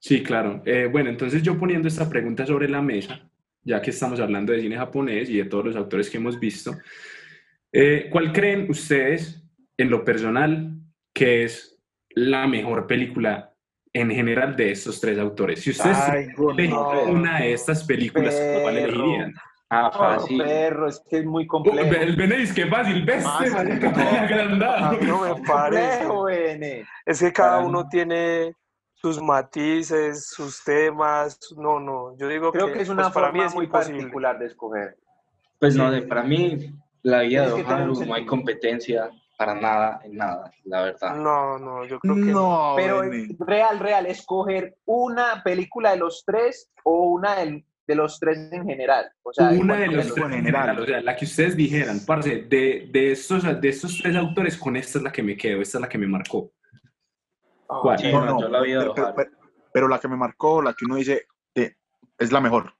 Sí, 0.00 0.22
claro. 0.22 0.62
Eh, 0.64 0.88
bueno, 0.90 1.10
entonces 1.10 1.42
yo 1.42 1.58
poniendo 1.58 1.88
esta 1.88 2.08
pregunta 2.08 2.46
sobre 2.46 2.68
la 2.68 2.82
mesa, 2.82 3.28
ya 3.62 3.82
que 3.82 3.90
estamos 3.90 4.20
hablando 4.20 4.52
de 4.52 4.60
cine 4.60 4.76
japonés 4.76 5.28
y 5.28 5.36
de 5.36 5.44
todos 5.44 5.66
los 5.66 5.76
autores 5.76 6.08
que 6.08 6.16
hemos 6.16 6.38
visto, 6.38 6.76
eh, 7.72 8.08
¿cuál 8.10 8.32
creen 8.32 8.70
ustedes, 8.70 9.42
en 9.76 9.90
lo 9.90 10.04
personal, 10.04 10.74
que 11.12 11.44
es 11.44 11.78
la 12.10 12.46
mejor 12.46 12.86
película 12.86 13.54
en 13.92 14.10
general 14.10 14.56
de 14.56 14.70
estos 14.70 15.00
tres 15.00 15.18
autores? 15.18 15.60
Si 15.60 15.70
ustedes 15.70 15.98
una 17.06 17.40
de 17.40 17.52
estas 17.52 17.84
películas, 17.84 18.34
¿cuál 18.62 18.78
elegirían? 18.78 19.34
Ah, 19.70 19.90
fácil. 19.92 20.42
perro, 20.42 20.88
es 20.88 21.02
que 21.10 21.18
es 21.18 21.26
muy 21.26 21.46
complejo. 21.46 21.92
el 21.94 22.16
Benéis, 22.16 22.54
qué 22.54 22.66
fácil, 22.66 23.04
ves, 23.04 23.22
agrandado. 23.26 24.98
No 25.02 25.20
me 25.22 25.42
parece. 25.46 26.86
Es 27.04 27.20
que 27.20 27.32
cada 27.32 27.58
uno 27.58 27.86
tiene 27.86 28.54
sus 29.00 29.20
matices, 29.22 30.28
sus 30.28 30.62
temas. 30.64 31.38
No, 31.56 31.80
no, 31.80 32.16
yo 32.16 32.28
digo 32.28 32.52
Creo 32.52 32.72
que, 32.72 32.82
es 32.82 32.88
una 32.88 33.04
pues, 33.04 33.14
forma 33.14 33.28
para 33.28 33.32
mí 33.32 33.46
es 33.46 33.54
muy 33.54 33.66
particular 33.66 34.38
de 34.38 34.46
escoger. 34.46 34.96
Pues 35.58 35.74
no, 35.74 35.90
para 36.08 36.22
mí, 36.22 36.72
la 37.02 37.22
vida 37.22 37.46
de 37.46 37.62
Oharu 37.62 38.04
no 38.04 38.14
hay 38.14 38.26
competencia 38.26 39.10
para 39.36 39.54
nada, 39.54 40.00
en 40.04 40.16
nada, 40.16 40.52
la 40.64 40.82
verdad. 40.82 41.14
No, 41.14 41.58
no, 41.58 41.84
yo 41.84 42.00
creo 42.00 42.14
que 42.16 42.20
no. 42.20 42.74
Pero 42.76 43.02
real, 43.38 43.78
real, 43.78 44.06
escoger 44.06 44.76
una 44.84 45.42
película 45.44 45.92
de 45.92 45.98
los 45.98 46.24
tres 46.24 46.70
o 46.82 47.04
una 47.04 47.36
del 47.36 47.64
de 47.88 47.94
los 47.94 48.20
tres 48.20 48.52
en 48.52 48.66
general. 48.66 49.10
O 49.22 49.32
sea, 49.32 49.48
una 49.48 49.76
de 49.76 49.86
los 49.86 50.12
tres 50.12 50.26
en 50.26 50.32
general, 50.32 50.78
o 50.78 50.84
sea, 50.84 51.00
la 51.00 51.16
que 51.16 51.24
ustedes 51.24 51.56
dijeran, 51.56 52.00
parce, 52.04 52.42
de, 52.42 52.86
de, 52.92 53.12
estos, 53.12 53.42
de 53.60 53.68
estos 53.68 53.98
tres 54.02 54.14
autores, 54.14 54.58
con 54.58 54.76
esta 54.76 54.98
es 54.98 55.04
la 55.04 55.10
que 55.10 55.22
me 55.22 55.36
quedo, 55.36 55.62
esta 55.62 55.78
es 55.78 55.82
la 55.82 55.88
que 55.88 55.96
me 55.96 56.06
marcó. 56.06 56.52
¿Cuál? 57.68 58.12
no, 58.12 58.48
la 58.48 58.62
pero, 58.62 59.14
pero, 59.72 59.88
la 59.88 59.98
que 59.98 60.08
me 60.08 60.16
marcó, 60.16 60.62
la 60.62 60.72
que 60.72 60.86
uno 60.86 60.96
dice, 60.96 61.26
es 61.54 62.32
la 62.32 62.40
mejor 62.40 62.74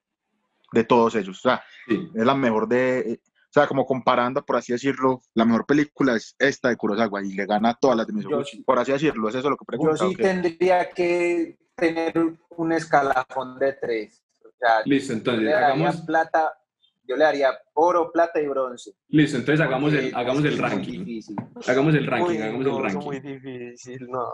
de 0.73 0.85
todos 0.85 1.15
ellos. 1.15 1.39
O 1.39 1.41
sea, 1.41 1.63
es 1.87 2.25
la 2.27 2.35
mejor 2.35 2.69
de... 2.69 3.21
O 3.23 3.51
sea, 3.51 3.67
como 3.67 3.87
comparando, 3.87 4.45
por 4.45 4.57
así 4.57 4.73
decirlo, 4.73 5.23
la 5.35 5.47
mejor 5.47 5.65
película 5.65 6.15
es 6.17 6.35
esta 6.39 6.69
de 6.69 6.77
Kurosawa 6.77 7.25
y 7.25 7.33
le 7.33 7.47
gana 7.47 7.71
a 7.71 7.75
todas 7.75 7.97
las 7.97 8.07
de 8.07 8.13
Mizoguchi, 8.13 8.59
Yo- 8.59 8.65
por 8.65 8.79
así 8.79 8.93
decirlo, 8.93 9.29
¿es 9.31 9.37
eso 9.37 9.49
lo 9.49 9.57
que 9.57 9.63
Yo 9.63 9.67
pregunta? 9.67 9.97
sí 9.97 10.05
o 10.05 10.11
qué? 10.17 10.23
tendría 10.23 10.91
que 10.91 11.59
tener 11.75 12.37
un 12.51 12.73
escalafón 12.73 13.59
de 13.59 13.73
tres. 13.75 14.23
O 14.45 14.51
sea, 14.59 14.83
Listo, 14.85 15.13
yo 15.15 15.19
entonces 15.19 15.45
le 15.45 15.51
daría 15.53 15.67
hagamos, 15.69 15.97
plata, 16.03 16.59
yo 17.05 17.17
le 17.17 17.25
daría 17.25 17.59
oro, 17.73 18.13
plata 18.13 18.39
y 18.39 18.47
bronce. 18.49 18.93
listo, 19.09 19.39
entonces 19.39 19.65
hagamos 19.65 19.95
el, 19.95 20.15
hagamos 20.15 20.45
el 20.45 20.59
ranking. 20.59 21.21
Hagamos 21.67 21.95
el 21.95 22.07
ranking, 22.07 22.41
hagamos 22.43 22.67
no, 22.67 22.77
el 22.77 22.83
ranking. 22.85 23.05
muy 23.07 23.21
difícil, 23.21 24.07
no. 24.11 24.27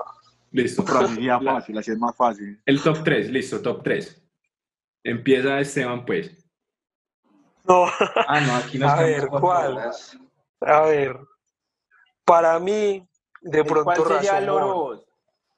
Listo. 0.55 0.85
La- 1.41 1.41
fácil, 1.55 1.79
así 1.79 1.91
es 1.91 1.99
más 1.99 2.17
fácil. 2.17 2.63
El 2.65 2.81
top 2.81 3.03
3, 3.03 3.29
listo, 3.31 3.61
top 3.61 3.83
3. 3.83 4.23
Empieza 5.03 5.59
Esteban, 5.59 6.07
pues. 6.07 6.31
No, 7.65 7.87
Ah, 8.29 8.41
no, 8.41 8.55
aquí 8.57 8.79
nos 8.79 8.93
A 8.93 9.03
ver, 9.03 9.27
¿cuál? 9.29 9.73
horas. 9.79 10.17
a 10.61 10.81
ver, 10.83 11.19
para 12.25 12.59
mí, 12.61 13.05
de 13.43 13.59
¿El 13.59 13.67
pronto 13.67 14.05
¿Cuál 14.05 14.21
sería 14.23 14.39
el 14.39 14.49
oro? 14.49 15.05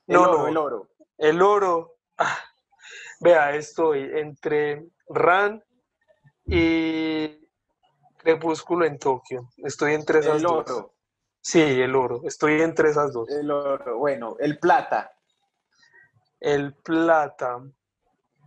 El 0.06 0.14
No, 0.14 0.22
oro, 0.22 0.38
no. 0.38 0.48
el 0.48 0.56
oro. 0.56 0.88
El 1.18 1.42
oro, 1.42 1.96
ah, 2.16 2.38
vea, 3.20 3.54
estoy 3.54 4.10
entre 4.14 4.86
Ran 5.10 5.62
y 6.46 7.38
Crepúsculo 8.16 8.86
en 8.86 8.98
Tokio. 8.98 9.50
Estoy 9.58 9.92
entre 9.92 10.20
esas 10.20 10.36
El 10.38 10.42
dos. 10.44 10.70
oro. 10.70 10.94
Sí, 11.46 11.60
el 11.60 11.94
oro. 11.94 12.22
Estoy 12.24 12.60
entre 12.60 12.90
esas 12.90 13.12
dos. 13.12 13.30
El 13.30 13.48
oro. 13.52 13.98
Bueno, 13.98 14.34
el 14.40 14.58
plata. 14.58 15.12
El 16.40 16.74
plata, 16.74 17.62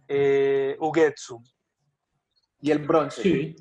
eh, 0.06 0.76
Ugetsu. 0.82 1.42
Y 2.60 2.72
el 2.72 2.80
bronce. 2.80 3.22
Sí. 3.22 3.56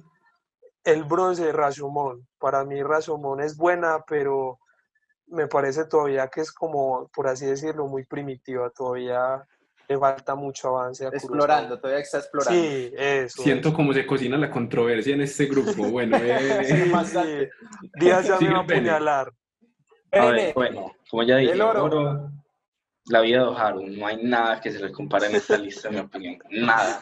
El 0.82 1.04
bronce, 1.04 1.52
Rashomon. 1.52 2.26
Para 2.36 2.64
mí 2.64 2.82
Rashomon 2.82 3.40
es 3.40 3.56
buena, 3.56 4.04
pero 4.08 4.58
me 5.28 5.46
parece 5.46 5.84
todavía 5.84 6.26
que 6.26 6.40
es 6.40 6.50
como, 6.50 7.06
por 7.14 7.28
así 7.28 7.46
decirlo, 7.46 7.86
muy 7.86 8.04
primitiva. 8.04 8.70
Todavía 8.70 9.46
le 9.88 9.98
falta 9.98 10.34
mucho 10.34 10.68
avance 10.68 11.04
a 11.06 11.08
Kurosawa. 11.10 11.16
Explorando, 11.16 11.80
todavía 11.80 12.02
está 12.02 12.18
explorando. 12.18 12.60
Sí, 12.62 12.92
eso. 12.96 13.42
Siento 13.42 13.72
cómo 13.72 13.92
se 13.94 14.06
cocina 14.06 14.36
la 14.36 14.50
controversia 14.50 15.14
en 15.14 15.22
este 15.22 15.46
grupo. 15.46 15.72
Bueno, 15.90 16.18
Sí, 16.18 16.24
eh, 16.28 16.88
bastante. 16.92 17.50
Díaz 17.98 18.26
ya 18.26 18.32
me 18.34 18.38
Sigue 18.38 18.52
va 18.52 18.58
a 18.58 18.62
apuñalar. 18.62 19.32
A 20.12 20.26
ver, 20.26 20.54
bueno, 20.54 20.92
como 21.10 21.22
ya 21.22 21.36
dije, 21.36 21.52
El 21.52 21.60
oro. 21.60 21.84
oro, 21.84 22.30
la 23.06 23.20
vida 23.20 23.38
de 23.38 23.44
Oharu, 23.44 23.86
no 23.88 24.06
hay 24.06 24.22
nada 24.22 24.60
que 24.60 24.70
se 24.70 24.78
le 24.78 24.92
compare 24.92 25.26
en 25.26 25.36
esta 25.36 25.56
lista, 25.58 25.88
en 25.88 25.94
mi 25.94 26.00
opinión, 26.00 26.38
nada. 26.50 27.00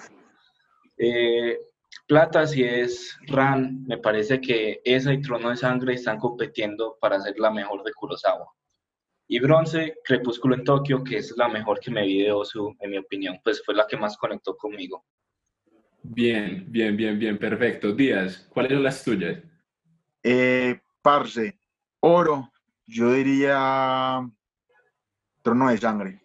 Eh, 0.99 1.59
plata, 2.07 2.47
si 2.47 2.65
es 2.65 3.17
Ran, 3.27 3.85
me 3.87 3.99
parece 3.99 4.41
que 4.41 4.81
esa 4.85 5.13
y 5.13 5.21
Trono 5.21 5.51
de 5.51 5.57
Sangre 5.57 5.95
están 5.95 6.19
compitiendo 6.19 6.97
para 7.01 7.21
ser 7.21 7.39
la 7.39 7.51
mejor 7.51 7.83
de 7.85 7.93
Kurosawa. 7.93 8.47
Y 9.29 9.41
bronce, 9.41 9.97
Crepúsculo 10.05 10.55
en 10.55 10.65
Tokio, 10.65 11.03
que 11.03 11.19
es 11.19 11.35
la 11.37 11.49
mejor 11.49 11.81
que 11.81 11.91
me 11.91 12.07
vi 12.07 12.23
de 12.23 12.33
Osu, 12.33 12.77
en 12.79 12.91
mi 12.91 12.99
opinión, 12.99 13.41
pues 13.43 13.63
fue 13.65 13.75
la 13.75 13.87
que 13.87 13.97
más 13.97 14.17
conectó 14.17 14.57
conmigo. 14.57 15.05
bien, 16.03 16.65
bien, 16.69 16.97
bien, 16.97 17.19
bien, 17.19 17.39
perfecto. 17.39 17.93
Díaz, 17.93 18.47
¿cuáles 18.51 18.73
son 18.73 18.83
las 18.85 19.03
tuyas? 19.03 19.43
Eh, 20.23 20.81
parce, 21.03 21.59
oro, 22.01 22.53
yo 22.87 23.13
diría 23.13 24.21
trono 25.43 25.71
de 25.71 25.79
sangre. 25.79 26.23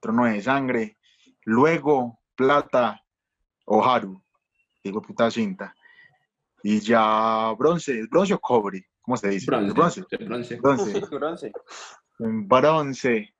Trono 0.00 0.26
de 0.26 0.42
sangre. 0.42 0.98
Luego, 1.44 2.20
plata, 2.34 3.02
Oharu. 3.64 4.22
Digo, 4.82 5.00
puta 5.00 5.30
cinta. 5.30 5.74
Y 6.62 6.80
ya 6.80 7.52
bronce, 7.58 8.06
bronce 8.10 8.34
o 8.34 8.38
cobre, 8.38 8.86
¿cómo 9.04 9.16
se 9.16 9.28
dice? 9.28 9.46
Bronce. 9.46 9.72
Bronce. 9.72 10.02
bronce. 10.24 10.56
Bronce. 10.56 11.00
bronce. 11.10 11.52
En 12.20 12.48
bronce. 12.48 13.34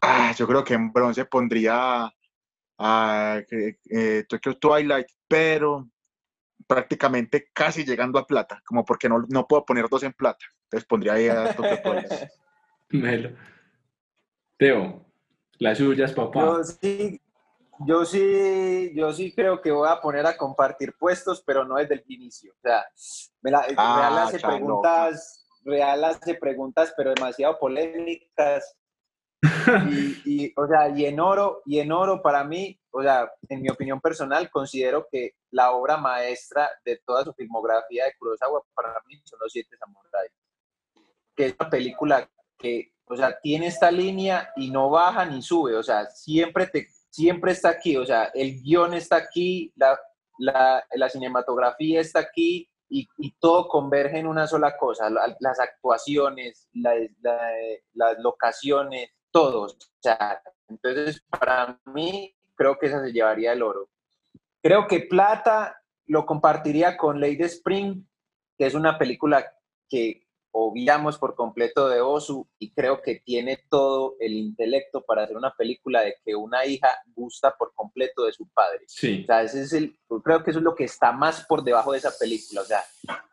Ah, 0.00 0.32
yo 0.36 0.46
creo 0.46 0.64
que 0.64 0.74
en 0.74 0.92
bronce 0.92 1.24
pondría 1.24 2.12
a 2.78 3.42
que- 3.48 3.78
eh, 3.90 4.24
Tokyo 4.28 4.58
Twilight, 4.58 5.06
pero 5.28 5.88
prácticamente 6.66 7.48
casi 7.52 7.84
llegando 7.84 8.18
a 8.18 8.26
plata, 8.26 8.60
como 8.66 8.84
porque 8.84 9.08
no, 9.08 9.24
no 9.28 9.46
puedo 9.46 9.64
poner 9.64 9.88
dos 9.88 10.02
en 10.02 10.12
plata. 10.12 10.44
Entonces 10.64 10.86
pondría 10.86 11.14
ahí 11.14 11.28
a 11.28 11.54
Tokyo 11.54 11.80
Twilight. 11.82 12.12
Melo. 12.90 13.30
Teo, 14.58 15.04
las 15.58 15.78
suyas, 15.78 16.12
papá. 16.12 16.40
Yo 16.40 16.64
sí, 16.64 17.20
yo 17.86 18.04
sí, 18.04 18.92
yo 18.94 19.12
sí 19.12 19.32
creo 19.34 19.60
que 19.60 19.70
voy 19.70 19.88
a 19.88 20.00
poner 20.00 20.26
a 20.26 20.36
compartir 20.36 20.94
puestos, 20.98 21.42
pero 21.46 21.64
no 21.64 21.76
desde 21.76 21.94
el 21.94 22.04
inicio. 22.08 22.52
O 22.52 22.60
sea, 22.62 22.84
me 23.42 23.50
la- 23.50 23.66
Ah, 23.76 23.96
Real 23.98 24.18
hace 24.18 24.38
preguntas, 24.40 25.46
Real 25.64 26.04
hace 26.04 26.34
preguntas, 26.34 26.94
pero 26.96 27.14
demasiado 27.14 27.58
polémicas. 27.58 28.76
Y, 29.90 30.44
y, 30.46 30.52
o 30.56 30.66
sea, 30.66 30.88
y 30.90 31.04
en 31.06 31.20
oro, 31.20 31.62
y 31.66 31.78
en 31.78 31.90
oro 31.92 32.22
para 32.22 32.44
mí, 32.44 32.78
o 32.90 33.02
sea, 33.02 33.30
en 33.48 33.62
mi 33.62 33.68
opinión 33.70 34.00
personal, 34.00 34.50
considero 34.50 35.06
que 35.10 35.32
la 35.50 35.72
obra 35.72 35.96
maestra 35.96 36.70
de 36.84 37.00
toda 37.04 37.24
su 37.24 37.32
filmografía 37.34 38.04
de 38.04 38.14
Kurosawa 38.18 38.62
para 38.74 38.94
mí 39.06 39.20
son 39.24 39.38
Los 39.42 39.52
Siete 39.52 39.76
Samuráis. 39.78 40.30
Que 41.34 41.46
es 41.46 41.56
una 41.58 41.68
película 41.70 42.30
que, 42.58 42.92
o 43.06 43.16
sea, 43.16 43.38
tiene 43.40 43.66
esta 43.66 43.90
línea 43.90 44.50
y 44.56 44.70
no 44.70 44.88
baja 44.90 45.24
ni 45.26 45.42
sube, 45.42 45.74
o 45.76 45.82
sea, 45.82 46.06
siempre, 46.06 46.66
te, 46.66 46.86
siempre 47.14 47.52
está 47.52 47.68
aquí, 47.68 47.96
o 47.96 48.04
sea, 48.04 48.24
el 48.34 48.60
guion 48.60 48.92
está 48.92 49.14
aquí, 49.16 49.72
la, 49.76 49.96
la, 50.38 51.08
cinematografía 51.08 52.00
está 52.00 52.18
aquí 52.18 52.68
y, 52.88 53.08
todo 53.38 53.68
converge 53.68 54.18
en 54.18 54.26
una 54.26 54.48
sola 54.48 54.76
cosa, 54.76 55.08
la- 55.10 55.36
las 55.38 55.60
actuaciones, 55.60 56.68
la- 56.72 56.96
la- 57.22 57.52
las 57.92 58.18
locaciones, 58.18 59.10
todo, 59.30 59.62
o 59.66 59.76
sea, 60.00 60.42
entonces 60.68 61.22
para 61.30 61.78
mí 61.84 62.34
creo 62.56 62.76
que 62.78 62.86
esa 62.86 63.00
se 63.00 63.12
llevaría 63.12 63.52
el 63.52 63.62
oro. 63.62 63.88
Creo 64.60 64.88
que 64.88 65.00
plata 65.00 65.80
lo 66.06 66.26
compartiría 66.26 66.96
con 66.96 67.20
Lady 67.20 67.44
Spring, 67.44 68.04
que 68.58 68.66
es 68.66 68.74
una 68.74 68.98
película 68.98 69.54
que 69.88 70.23
obviamos 70.56 71.18
por 71.18 71.34
completo 71.34 71.88
de 71.88 72.00
Osu 72.00 72.48
y 72.60 72.72
creo 72.72 73.02
que 73.02 73.16
tiene 73.24 73.64
todo 73.68 74.14
el 74.20 74.34
intelecto 74.34 75.02
para 75.04 75.24
hacer 75.24 75.36
una 75.36 75.52
película 75.52 76.02
de 76.02 76.14
que 76.24 76.36
una 76.36 76.64
hija 76.64 76.88
gusta 77.14 77.56
por 77.58 77.74
completo 77.74 78.24
de 78.24 78.32
su 78.32 78.48
padre. 78.50 78.84
Sí. 78.86 79.22
O 79.24 79.26
sea, 79.26 79.42
ese 79.42 79.62
es 79.62 79.72
el, 79.72 79.98
creo 80.22 80.44
que 80.44 80.50
eso 80.50 80.60
es 80.60 80.64
lo 80.64 80.76
que 80.76 80.84
está 80.84 81.10
más 81.10 81.44
por 81.46 81.64
debajo 81.64 81.90
de 81.90 81.98
esa 81.98 82.12
película. 82.16 82.60
O 82.60 82.64
sea, 82.64 82.82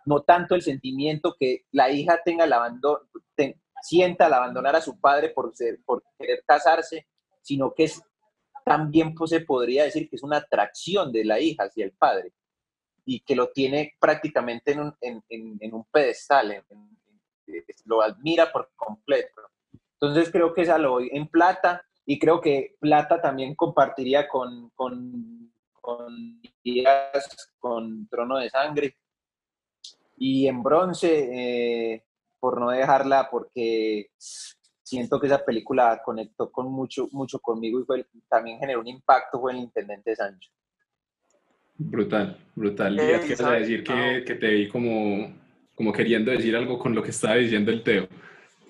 no 0.06 0.24
tanto 0.24 0.56
el 0.56 0.64
sentimiento 0.64 1.36
que 1.40 1.66
la 1.72 1.92
hija 1.92 2.20
tenga 2.26 2.46
el 2.46 2.54
abandono, 2.54 3.02
te- 3.36 3.62
sienta 3.84 4.26
al 4.26 4.34
abandonar 4.34 4.76
a 4.76 4.82
su 4.82 5.00
padre 5.00 5.30
por, 5.30 5.56
ser, 5.56 5.80
por 5.86 6.04
querer 6.18 6.44
casarse, 6.46 7.08
sino 7.42 7.72
que 7.76 7.84
es 7.84 8.02
también 8.66 9.14
pues, 9.14 9.30
se 9.30 9.42
podría 9.42 9.84
decir 9.84 10.10
que 10.10 10.16
es 10.16 10.24
una 10.24 10.38
atracción 10.38 11.12
de 11.12 11.24
la 11.26 11.40
hija 11.40 11.66
hacia 11.66 11.86
el 11.86 11.92
padre 11.92 12.34
y 13.06 13.20
que 13.22 13.36
lo 13.36 13.50
tiene 13.52 13.94
prácticamente 14.00 14.72
en 14.72 14.80
un, 14.80 14.96
en, 15.02 15.24
en- 15.30 15.58
en 15.60 15.74
un 15.74 15.84
pedestal, 15.86 16.52
en- 16.52 16.64
lo 17.86 18.02
admira 18.02 18.52
por 18.52 18.72
completo. 18.76 19.42
Entonces 20.00 20.32
creo 20.32 20.54
que 20.54 20.62
esa 20.62 20.78
lo 20.78 20.92
doy 20.94 21.10
en 21.14 21.28
plata 21.28 21.86
y 22.06 22.18
creo 22.18 22.42
que 22.42 22.76
plata 22.80 23.22
también 23.22 23.56
compartiría 23.56 24.28
con, 24.28 24.70
con, 24.72 25.54
con 25.74 26.42
Díaz, 26.64 27.52
con 27.60 28.08
Trono 28.08 28.38
de 28.38 28.50
Sangre. 28.50 28.98
Y 30.18 30.48
en 30.48 30.62
bronce, 30.62 31.30
eh, 31.94 32.04
por 32.40 32.60
no 32.60 32.70
dejarla, 32.72 33.30
porque 33.30 34.10
siento 34.18 35.20
que 35.20 35.28
esa 35.28 35.44
película 35.46 36.02
conectó 36.04 36.52
con 36.52 36.72
mucho, 36.72 37.08
mucho 37.12 37.40
conmigo 37.40 37.80
y 37.80 37.86
fue, 37.86 38.06
también 38.28 38.60
generó 38.60 38.82
un 38.82 38.88
impacto, 38.88 39.40
fue 39.40 39.54
el 39.54 39.60
Intendente 39.60 40.16
Sancho. 40.16 40.50
Brutal, 41.78 42.38
brutal. 42.56 43.00
Ey, 43.00 43.08
Díaz, 43.08 43.22
quiero 43.22 43.38
¿sabes? 43.38 43.62
decir 43.62 43.84
que, 43.84 44.24
que 44.26 44.36
te 44.36 44.48
vi 44.48 44.68
como, 44.68 45.34
como 45.76 45.92
queriendo 45.94 46.32
decir 46.32 46.56
algo 46.56 46.78
con 46.80 46.94
lo 46.94 47.02
que 47.04 47.12
estaba 47.12 47.36
diciendo 47.36 47.72
el 47.72 47.84
Teo. 47.84 48.08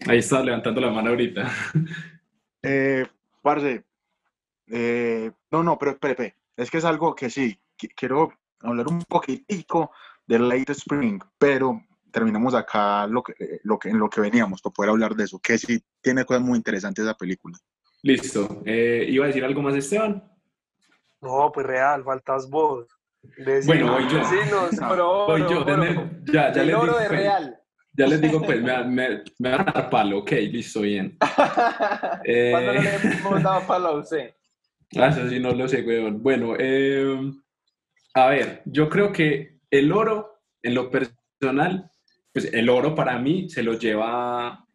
Ahí 0.07 0.19
estaba 0.19 0.43
levantando 0.43 0.81
la 0.81 0.89
mano 0.91 1.09
ahorita. 1.09 1.49
Eh, 2.63 3.07
parce, 3.41 3.83
eh, 4.67 5.31
no, 5.49 5.63
no, 5.63 5.79
pero 5.79 5.93
espere, 5.93 6.35
es 6.55 6.69
que 6.69 6.77
es 6.77 6.85
algo 6.85 7.15
que 7.15 7.27
sí, 7.31 7.59
qui- 7.75 7.91
quiero 7.95 8.31
hablar 8.61 8.87
un 8.87 9.01
poquitico 9.01 9.89
de 10.27 10.37
Late 10.37 10.73
Spring, 10.73 11.19
pero 11.39 11.81
terminamos 12.11 12.53
acá 12.53 13.07
lo 13.07 13.23
que, 13.23 13.31
eh, 13.43 13.59
lo 13.63 13.79
que, 13.79 13.89
en 13.89 13.97
lo 13.97 14.07
que 14.11 14.21
veníamos 14.21 14.61
para 14.61 14.73
poder 14.73 14.91
hablar 14.91 15.15
de 15.15 15.23
eso, 15.23 15.39
que 15.39 15.57
sí 15.57 15.83
tiene 16.01 16.23
cosas 16.23 16.43
muy 16.43 16.55
interesantes 16.57 17.03
esa 17.03 17.15
película. 17.15 17.57
Listo. 18.03 18.61
Eh, 18.63 19.07
¿Iba 19.09 19.25
a 19.25 19.27
decir 19.29 19.43
algo 19.43 19.63
más, 19.63 19.73
Esteban? 19.75 20.23
No, 21.19 21.51
pues 21.51 21.65
real, 21.65 22.03
faltas 22.03 22.47
vos. 22.47 22.85
Bueno, 23.65 23.93
voy 23.93 24.03
yo. 24.09 24.17
decinos. 24.19 24.79
Oro, 24.81 25.25
Voy 25.27 25.41
yo, 25.41 25.61
oro. 25.61 26.09
ya, 26.25 26.51
ya 26.51 26.61
El 26.61 26.67
les 26.67 26.75
oro 26.75 26.85
digo, 26.85 26.99
de 26.99 27.07
pues, 27.07 27.19
Real. 27.19 27.59
ya 27.93 28.07
les 28.07 28.21
digo, 28.21 28.41
pues, 28.41 28.61
me, 28.61 28.83
me, 28.85 29.23
me 29.39 29.51
van 29.51 29.69
a 29.69 29.71
dar 29.71 29.89
palo, 29.89 30.19
ok, 30.19 30.31
listo, 30.51 30.81
bien. 30.81 31.17
Eh. 32.25 32.51
¿Cuándo 32.51 32.73
no 32.73 32.81
le 32.81 32.95
hemos 32.95 33.43
dado 33.43 33.67
palo 33.67 33.87
a 33.89 33.99
usted? 33.99 34.33
Ah, 34.97 35.07
eso 35.07 35.29
sí 35.29 35.39
no 35.39 35.51
lo 35.53 35.67
sé, 35.67 35.81
weón. 35.83 36.21
Bueno, 36.21 36.55
eh, 36.59 37.31
a 38.13 38.27
ver, 38.27 38.61
yo 38.65 38.89
creo 38.89 39.11
que 39.11 39.59
el 39.69 39.91
oro, 39.91 40.41
en 40.63 40.75
lo 40.75 40.89
personal, 40.91 41.89
pues 42.33 42.53
el 42.53 42.69
oro 42.69 42.93
para 42.95 43.17
mí 43.19 43.49
se 43.49 43.63
lo 43.63 43.73
lleva 43.73 44.65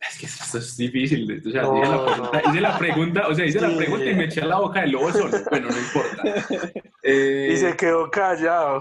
es 0.00 0.18
que 0.18 0.26
esto 0.26 0.58
es 0.58 0.76
difícil. 0.76 1.42
O 1.46 1.50
sea, 1.50 1.62
hice, 1.62 1.90
la 1.90 2.04
pregunta, 2.04 2.42
hice, 2.46 2.60
la 2.60 2.78
pregunta, 2.78 3.28
o 3.28 3.34
sea, 3.34 3.46
hice 3.46 3.60
la 3.60 3.76
pregunta 3.76 4.04
y 4.04 4.14
me 4.14 4.24
eché 4.24 4.42
a 4.42 4.46
la 4.46 4.60
boca 4.60 4.80
del 4.82 4.92
lobo 4.92 5.12
solo. 5.12 5.36
Bueno, 5.50 5.68
no 5.68 5.78
importa. 5.78 6.22
Eh, 7.02 7.50
y 7.52 7.56
se 7.56 7.76
quedó 7.76 8.08
callado. 8.10 8.80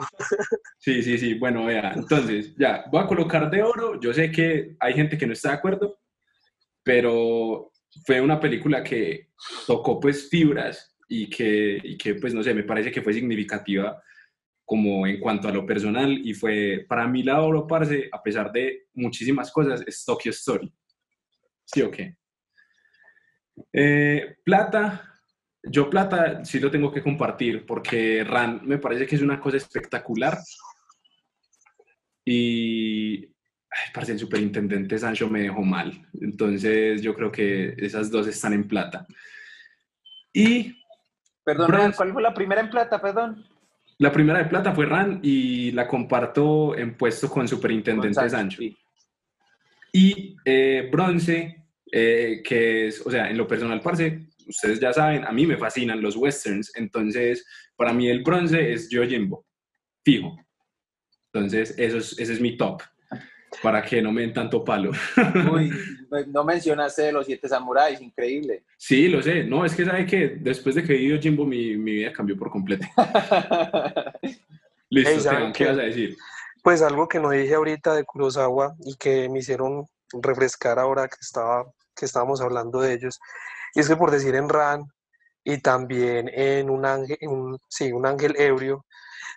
Sí, 0.77 1.01
sí, 1.01 1.17
sí. 1.17 1.33
Bueno, 1.33 1.65
vea, 1.65 1.93
entonces, 1.95 2.55
ya, 2.55 2.85
voy 2.91 3.03
a 3.03 3.07
colocar 3.07 3.49
de 3.49 3.63
oro. 3.63 3.99
Yo 3.99 4.13
sé 4.13 4.31
que 4.31 4.75
hay 4.79 4.93
gente 4.93 5.17
que 5.17 5.25
no 5.25 5.33
está 5.33 5.49
de 5.49 5.55
acuerdo, 5.55 5.99
pero 6.83 7.71
fue 8.05 8.21
una 8.21 8.39
película 8.39 8.83
que 8.83 9.29
tocó 9.65 9.99
pues 9.99 10.29
fibras 10.29 10.95
y 11.07 11.29
que, 11.29 11.79
y 11.83 11.97
que 11.97 12.15
pues 12.15 12.33
no 12.33 12.43
sé, 12.43 12.53
me 12.53 12.63
parece 12.63 12.91
que 12.91 13.01
fue 13.01 13.13
significativa 13.13 14.01
como 14.65 15.07
en 15.07 15.19
cuanto 15.19 15.47
a 15.47 15.51
lo 15.51 15.65
personal 15.65 16.11
y 16.11 16.33
fue 16.33 16.85
para 16.89 17.07
mí 17.07 17.23
la 17.23 17.41
oro, 17.41 17.65
parce, 17.65 18.09
a 18.11 18.21
pesar 18.21 18.51
de 18.51 18.87
muchísimas 18.93 19.49
cosas, 19.49 19.81
es 19.87 20.03
Tokyo 20.03 20.31
Story. 20.31 20.71
¿Sí 21.67 21.81
o 21.81 21.91
qué? 21.91 22.15
Eh, 23.73 24.37
plata, 24.43 25.13
yo 25.63 25.89
plata 25.89 26.45
sí 26.45 26.59
lo 26.59 26.71
tengo 26.71 26.91
que 26.91 27.03
compartir 27.03 27.65
porque 27.65 28.23
RAN 28.23 28.61
me 28.63 28.77
parece 28.77 29.05
que 29.05 29.15
es 29.15 29.21
una 29.21 29.39
cosa 29.39 29.57
espectacular. 29.57 30.37
Y, 32.23 33.25
ay, 33.25 33.91
parece 33.93 34.13
el 34.13 34.19
superintendente 34.19 34.97
Sancho 34.97 35.29
me 35.29 35.41
dejó 35.41 35.61
mal. 35.61 36.07
Entonces 36.21 37.01
yo 37.01 37.13
creo 37.13 37.31
que 37.31 37.75
esas 37.77 38.09
dos 38.09 38.27
están 38.27 38.53
en 38.53 38.67
plata. 38.67 39.05
Y... 40.33 40.81
Perdón, 41.43 41.93
¿cuál 41.95 42.13
fue 42.13 42.21
la 42.21 42.33
primera 42.33 42.61
en 42.61 42.69
plata, 42.69 43.01
perdón? 43.01 43.45
La 43.99 44.11
primera 44.11 44.39
de 44.39 44.45
plata 44.45 44.73
fue 44.73 44.85
RAN 44.85 45.19
y 45.23 45.71
la 45.71 45.87
comparto 45.87 46.77
en 46.77 46.95
puesto 46.95 47.29
con 47.29 47.47
superintendente 47.47 48.29
Sancho. 48.29 48.61
Y 49.91 50.35
eh, 50.45 50.87
bronce, 50.91 51.56
eh, 51.91 52.41
que 52.43 52.87
es, 52.87 53.05
o 53.05 53.11
sea, 53.11 53.29
en 53.29 53.37
lo 53.37 53.47
personal, 53.47 53.81
parce, 53.81 54.27
ustedes 54.47 54.79
ya 54.79 54.93
saben, 54.93 55.25
a 55.25 55.31
mí 55.31 55.45
me 55.45 55.57
fascinan 55.57 56.01
los 56.01 56.15
westerns, 56.15 56.71
entonces 56.75 57.45
para 57.75 57.93
mí 57.93 58.09
el 58.09 58.23
bronce 58.23 58.73
es 58.73 58.89
Yojimbo, 58.89 59.45
fijo. 60.03 60.37
Entonces, 61.33 61.75
eso 61.77 61.97
es, 61.97 62.17
ese 62.19 62.33
es 62.33 62.41
mi 62.41 62.57
top, 62.57 62.81
para 63.61 63.83
que 63.83 64.01
no 64.01 64.11
me 64.11 64.21
den 64.21 64.33
tanto 64.33 64.63
palo. 64.63 64.91
Uy, 65.53 65.71
no 66.27 66.43
mencionaste 66.43 67.11
los 67.11 67.25
siete 67.25 67.47
samuráis, 67.47 68.01
increíble. 68.01 68.63
Sí, 68.77 69.07
lo 69.07 69.21
sé. 69.21 69.43
No, 69.43 69.63
es 69.65 69.75
que 69.75 69.85
sabe 69.85 70.05
que 70.05 70.29
después 70.39 70.75
de 70.75 70.83
que 70.83 70.93
vi 70.93 71.09
Yojimbo, 71.09 71.45
mi, 71.45 71.77
mi 71.77 71.93
vida 71.93 72.13
cambió 72.13 72.37
por 72.37 72.49
completo. 72.49 72.87
Listo, 74.89 75.51
¿qué 75.53 75.65
vas 75.65 75.77
a 75.77 75.81
decir? 75.81 76.17
Pues 76.63 76.81
algo 76.81 77.07
que 77.07 77.19
no 77.19 77.29
dije 77.29 77.55
ahorita 77.55 77.93
de 77.93 78.03
Kurosawa 78.03 78.75
y 78.85 78.95
que 78.95 79.29
me 79.29 79.39
hicieron 79.39 79.85
refrescar 80.21 80.79
ahora 80.79 81.07
que, 81.07 81.17
estaba, 81.19 81.65
que 81.97 82.05
estábamos 82.05 82.41
hablando 82.41 82.79
de 82.81 82.93
ellos, 82.93 83.19
y 83.73 83.79
es 83.81 83.87
que 83.87 83.97
por 83.97 84.11
decir 84.11 84.35
en 84.35 84.49
Ran 84.49 84.85
y 85.43 85.61
también 85.61 86.29
en 86.33 86.69
un 86.69 86.85
ángel, 86.85 87.17
un, 87.23 87.57
sí, 87.69 87.91
un 87.91 88.05
ángel 88.05 88.35
ebrio, 88.37 88.85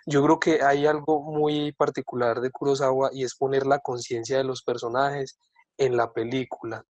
yo 0.05 0.23
creo 0.23 0.39
que 0.39 0.63
hay 0.63 0.85
algo 0.85 1.21
muy 1.21 1.71
particular 1.73 2.41
de 2.41 2.51
Kurosawa 2.51 3.11
y 3.13 3.23
es 3.23 3.35
poner 3.35 3.65
la 3.65 3.79
conciencia 3.79 4.37
de 4.37 4.43
los 4.43 4.63
personajes 4.63 5.37
en 5.77 5.95
la 5.95 6.11
película 6.11 6.83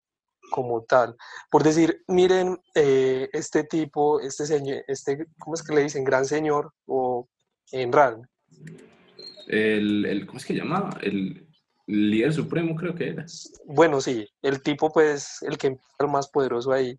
como 0.49 0.83
tal. 0.83 1.15
Por 1.49 1.63
decir, 1.63 2.03
miren, 2.07 2.57
eh, 2.75 3.29
este 3.31 3.63
tipo, 3.63 4.19
este 4.19 4.45
señor, 4.45 4.83
este, 4.87 5.25
¿cómo 5.39 5.55
es 5.55 5.63
que 5.63 5.73
le 5.73 5.83
dicen? 5.83 6.03
Gran 6.03 6.25
señor 6.25 6.73
o 6.87 7.27
en 7.71 7.91
Ran. 7.91 8.29
El, 9.47 10.05
el, 10.05 10.25
¿cómo 10.25 10.37
es 10.37 10.45
que 10.45 10.53
llama? 10.53 10.89
El, 11.01 11.47
líder 11.91 12.33
supremo 12.33 12.75
creo 12.75 12.95
que 12.95 13.09
era. 13.09 13.25
Bueno, 13.65 14.01
sí, 14.01 14.27
el 14.41 14.61
tipo 14.61 14.91
pues 14.91 15.41
el 15.41 15.57
que 15.57 15.77
el 15.99 16.07
más 16.07 16.29
poderoso 16.29 16.71
ahí. 16.71 16.97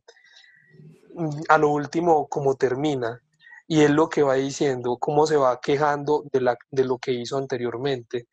A 1.49 1.59
lo 1.59 1.70
último, 1.70 2.28
cómo 2.28 2.55
termina. 2.55 3.20
Y 3.66 3.80
él 3.80 3.93
lo 3.93 4.09
que 4.09 4.22
va 4.22 4.34
diciendo, 4.34 4.99
cómo 4.99 5.26
se 5.26 5.36
va 5.36 5.61
quejando 5.61 6.24
de, 6.32 6.40
la, 6.40 6.59
de 6.70 6.84
lo 6.84 6.99
que 6.99 7.12
hizo 7.12 7.38
anteriormente. 7.38 8.26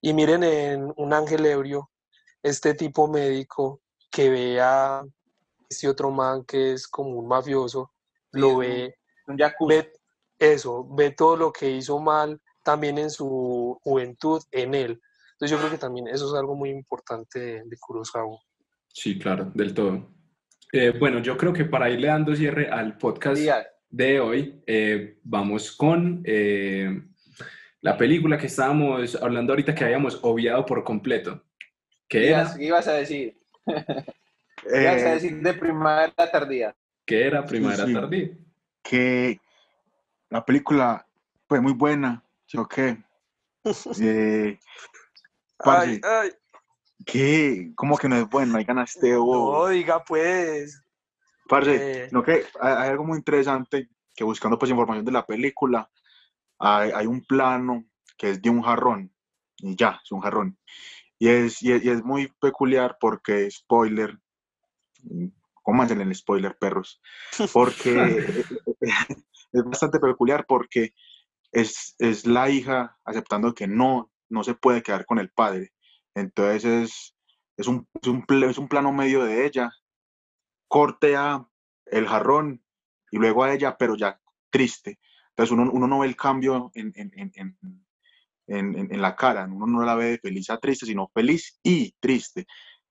Y 0.00 0.12
miren 0.12 0.44
en 0.44 0.92
un 0.96 1.12
ángel 1.12 1.44
ebrio, 1.46 1.90
este 2.42 2.74
tipo 2.74 3.08
médico 3.08 3.80
que 4.10 4.30
ve 4.30 4.60
a 4.60 5.02
este 5.68 5.88
otro 5.88 6.10
man 6.10 6.44
que 6.44 6.74
es 6.74 6.86
como 6.86 7.18
un 7.18 7.26
mafioso, 7.26 7.90
lo 8.32 8.58
ve, 8.58 8.94
un 9.26 9.36
ve, 9.68 9.92
eso, 10.38 10.86
ve 10.90 11.10
todo 11.10 11.36
lo 11.36 11.52
que 11.52 11.70
hizo 11.70 11.98
mal 11.98 12.40
también 12.62 12.98
en 12.98 13.10
su 13.10 13.78
juventud 13.82 14.42
en 14.50 14.74
él. 14.74 15.00
Entonces 15.36 15.50
yo 15.50 15.58
creo 15.58 15.70
que 15.70 15.78
también 15.78 16.08
eso 16.08 16.26
es 16.26 16.34
algo 16.34 16.54
muy 16.54 16.70
importante 16.70 17.62
de, 17.62 17.76
Kurosawa. 17.78 18.38
Sí, 18.88 19.18
claro, 19.18 19.52
del 19.54 19.74
todo. 19.74 20.08
Eh, 20.72 20.94
bueno, 20.98 21.18
yo 21.18 21.36
creo 21.36 21.52
que 21.52 21.66
para 21.66 21.90
irle 21.90 22.08
dando 22.08 22.34
cierre 22.34 22.70
al 22.70 22.96
podcast 22.96 23.42
de 23.90 24.18
hoy, 24.18 24.62
eh, 24.66 25.18
vamos 25.22 25.72
con 25.72 26.22
eh, 26.24 27.02
la 27.82 27.98
película 27.98 28.38
que 28.38 28.46
estábamos 28.46 29.14
hablando 29.16 29.52
ahorita 29.52 29.74
que 29.74 29.84
habíamos 29.84 30.18
obviado 30.22 30.64
por 30.64 30.82
completo. 30.82 31.44
¿Qué 32.08 32.28
ibas, 32.28 32.58
ibas 32.58 32.88
a 32.88 32.94
decir? 32.94 33.38
ibas 33.66 35.02
a 35.02 35.14
decir 35.16 35.42
de 35.42 35.52
primavera 35.52 36.30
tardía. 36.32 36.74
¿Qué 37.04 37.26
era 37.26 37.44
primavera 37.44 37.84
tardía? 37.92 38.30
Que 38.82 39.38
la 40.30 40.42
película 40.46 41.06
fue 41.46 41.60
muy 41.60 41.74
buena, 41.74 42.24
yo 42.48 42.66
qué. 45.58 45.70
ay, 45.70 46.00
ay. 46.02 46.30
¿Qué? 47.04 47.72
¿Cómo 47.76 47.96
que 47.96 48.08
no 48.08 48.16
es 48.16 48.28
bueno? 48.28 48.56
Hay 48.56 48.64
ganaste 48.64 49.12
No, 49.12 49.68
diga 49.68 50.02
pues. 50.04 50.82
Parce, 51.48 52.04
eh. 52.04 52.08
no 52.10 52.22
que 52.22 52.44
hay, 52.60 52.88
algo 52.88 53.04
muy 53.04 53.18
interesante 53.18 53.88
que 54.14 54.24
buscando 54.24 54.58
pues 54.58 54.70
información 54.70 55.04
de 55.04 55.12
la 55.12 55.26
película, 55.26 55.88
hay, 56.58 57.06
un 57.06 57.24
plano 57.24 57.84
que 58.16 58.30
es 58.30 58.42
de 58.42 58.50
un 58.50 58.62
jarrón, 58.62 59.12
y 59.58 59.76
ya, 59.76 60.00
es 60.02 60.10
un 60.10 60.20
jarrón. 60.20 60.58
Y 61.18 61.28
es, 61.28 61.62
y 61.62 61.72
es, 61.72 62.02
muy 62.02 62.28
peculiar 62.40 62.96
porque, 62.98 63.50
spoiler, 63.50 64.18
cómanse 65.62 65.94
el 65.94 66.14
spoiler, 66.14 66.56
perros, 66.58 67.00
porque 67.52 68.24
es 69.52 69.64
bastante 69.64 70.00
peculiar 70.00 70.46
porque 70.46 70.94
es, 71.52 71.94
es 71.98 72.26
la 72.26 72.48
hija 72.48 72.98
aceptando 73.04 73.54
que 73.54 73.66
no, 73.66 74.10
no 74.28 74.44
se 74.44 74.54
puede 74.54 74.82
quedar 74.82 75.04
con 75.06 75.18
el 75.18 75.30
padre. 75.30 75.72
Entonces 76.14 76.64
es, 76.64 77.16
es, 77.56 77.66
un, 77.66 77.86
es, 78.00 78.58
un, 78.58 78.68
plano 78.68 78.92
medio 78.92 79.24
de 79.24 79.46
ella, 79.46 79.70
cortea 80.68 81.46
el 81.86 82.06
jarrón 82.08 82.62
y 83.10 83.18
luego 83.18 83.44
a 83.44 83.54
ella, 83.54 83.76
pero 83.76 83.96
ya 83.96 84.20
triste. 84.50 84.98
Entonces 85.30 85.52
uno, 85.52 85.70
uno 85.70 85.86
no 85.86 86.00
ve 86.00 86.06
el 86.06 86.16
cambio 86.16 86.70
en, 86.74 86.92
en, 86.96 87.12
en, 87.34 87.56
en, 88.46 89.02
la 89.02 89.16
cara, 89.16 89.44
uno 89.44 89.66
no 89.66 89.84
la 89.84 89.94
ve 89.94 90.18
feliz 90.22 90.50
a 90.50 90.58
triste, 90.58 90.86
sino 90.86 91.10
feliz 91.12 91.58
y 91.62 91.92
triste. 92.00 92.46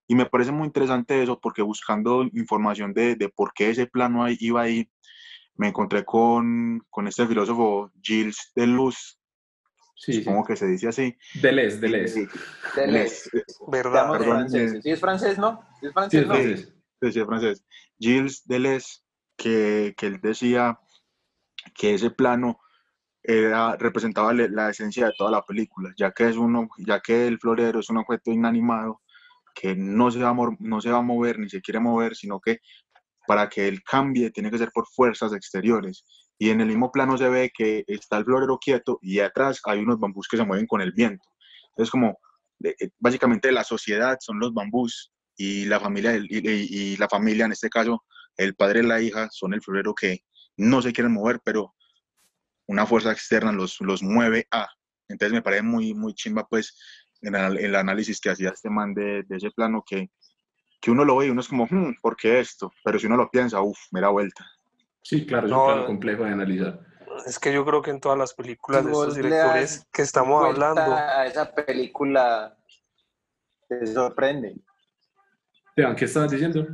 Y 0.07 0.15
me 0.15 0.27
parece 0.27 0.51
muy 0.51 0.67
interesante 0.67 1.21
eso 1.23 1.39
porque 1.39 1.61
buscando 1.61 2.23
información 2.33 2.93
de, 2.93 3.15
de 3.15 3.29
por 3.29 3.53
qué 3.53 3.71
ese 3.71 3.87
plano 3.87 4.25
iba 4.29 4.61
ahí, 4.61 4.87
me 5.55 5.69
encontré 5.69 6.05
con, 6.05 6.85
con 6.89 7.07
este 7.07 7.25
filósofo 7.25 7.91
Gilles 8.01 8.51
Deleuze, 8.53 9.17
Sí, 9.95 10.13
Supongo 10.13 10.43
que 10.43 10.55
se 10.55 10.67
dice 10.67 10.89
así. 10.89 11.17
Deleuze, 11.41 11.79
Deleuze. 11.79 12.27
Deleuze. 12.75 13.29
¿Verdad? 13.71 14.19
Francés. 14.19 14.79
Sí, 14.83 14.91
es 14.91 14.99
francés, 14.99 15.37
¿no? 15.37 15.61
Sí, 15.79 15.87
es 15.87 15.93
francés, 15.93 16.21
sí, 16.21 16.27
¿no? 16.27 16.35
Sí, 16.35 17.11
sí, 17.11 17.19
es 17.19 17.25
francés. 17.25 17.65
Gilles 17.97 18.43
Deleuze, 18.45 18.99
que, 19.37 19.93
que 19.97 20.07
él 20.07 20.19
decía 20.21 20.79
que 21.73 21.93
ese 21.93 22.11
plano 22.11 22.59
era, 23.23 23.75
representaba 23.77 24.33
la 24.33 24.69
esencia 24.69 25.07
de 25.07 25.13
toda 25.17 25.31
la 25.31 25.41
película, 25.41 25.93
ya 25.97 26.11
que, 26.11 26.29
es 26.29 26.37
uno, 26.37 26.67
ya 26.77 26.99
que 26.99 27.27
el 27.27 27.39
florero 27.39 27.79
es 27.79 27.89
un 27.89 27.97
objeto 27.97 28.31
inanimado 28.31 29.01
que 29.55 29.75
no 29.75 30.11
se, 30.11 30.19
va 30.19 30.29
a, 30.29 30.35
no 30.59 30.81
se 30.81 30.91
va 30.91 30.97
a 30.97 31.01
mover 31.01 31.39
ni 31.39 31.49
se 31.49 31.61
quiere 31.61 31.79
mover, 31.79 32.15
sino 32.15 32.39
que 32.39 32.59
para 33.25 33.49
que 33.49 33.67
él 33.67 33.81
cambie 33.83 34.29
tiene 34.29 34.51
que 34.51 34.57
ser 34.57 34.71
por 34.71 34.85
fuerzas 34.87 35.33
exteriores 35.33 36.03
y 36.37 36.49
en 36.49 36.61
el 36.61 36.67
mismo 36.67 36.91
plano 36.91 37.17
se 37.17 37.29
ve 37.29 37.51
que 37.55 37.83
está 37.87 38.17
el 38.17 38.25
florero 38.25 38.57
quieto 38.57 38.99
y 39.01 39.19
atrás 39.19 39.61
hay 39.65 39.79
unos 39.79 39.99
bambús 39.99 40.27
que 40.27 40.37
se 40.37 40.45
mueven 40.45 40.67
con 40.67 40.81
el 40.81 40.91
viento. 40.91 41.25
Entonces, 41.69 41.91
como 41.91 42.19
eh, 42.63 42.89
básicamente 42.99 43.51
la 43.51 43.63
sociedad 43.63 44.17
son 44.19 44.39
los 44.39 44.53
bambús 44.53 45.11
y 45.37 45.65
la 45.65 45.79
familia, 45.79 46.15
y, 46.17 46.95
la 46.97 47.09
familia, 47.09 47.45
en 47.45 47.51
este 47.51 47.69
caso, 47.69 48.03
el 48.37 48.55
padre 48.55 48.79
y 48.79 48.83
la 48.83 49.01
hija, 49.01 49.27
son 49.31 49.53
el 49.53 49.61
florero 49.61 49.93
que 49.93 50.19
no 50.57 50.81
se 50.81 50.93
quieren 50.93 51.13
mover, 51.13 51.41
pero 51.43 51.73
una 52.67 52.85
fuerza 52.85 53.11
externa 53.11 53.51
los, 53.51 53.79
los 53.81 54.01
mueve 54.01 54.47
a. 54.51 54.67
Entonces 55.09 55.33
me 55.33 55.41
parece 55.41 55.63
muy, 55.63 55.93
muy 55.93 56.13
chimba, 56.13 56.47
pues, 56.47 56.77
en 57.21 57.35
el, 57.35 57.75
análisis 57.75 58.19
que 58.19 58.29
hacía 58.29 58.49
este 58.49 58.69
man 58.69 58.93
de, 58.93 59.23
de, 59.23 59.37
ese 59.37 59.51
plano, 59.51 59.83
que, 59.85 60.09
que 60.79 60.91
uno 60.91 61.03
lo 61.03 61.17
ve 61.17 61.27
y 61.27 61.29
uno 61.29 61.41
es 61.41 61.47
como, 61.47 61.65
hmm, 61.69 61.95
¿por 62.01 62.15
qué 62.15 62.39
esto? 62.39 62.71
Pero 62.83 62.97
si 62.97 63.07
uno 63.07 63.17
lo 63.17 63.29
piensa, 63.29 63.61
uff, 63.61 63.79
me 63.91 64.01
da 64.01 64.09
vuelta. 64.09 64.45
Sí, 65.05 65.23
claro, 65.23 65.45
es 65.45 65.53
un 65.53 65.65
plano 65.65 65.85
complejo 65.85 66.23
de 66.23 66.31
analizar. 66.31 66.79
Es 67.27 67.37
que 67.37 67.53
yo 67.53 67.63
creo 67.63 67.79
que 67.83 67.91
en 67.91 67.99
todas 67.99 68.17
las 68.17 68.33
películas 68.33 68.83
de 68.83 68.91
estos 68.91 69.13
directores 69.13 69.85
que 69.93 70.01
estamos 70.01 70.43
hablando. 70.43 70.81
A 70.81 71.27
esa 71.27 71.53
película 71.53 72.57
te 73.69 73.85
sorprende. 73.85 74.55
¿qué 75.75 76.05
estabas 76.05 76.31
diciendo? 76.31 76.65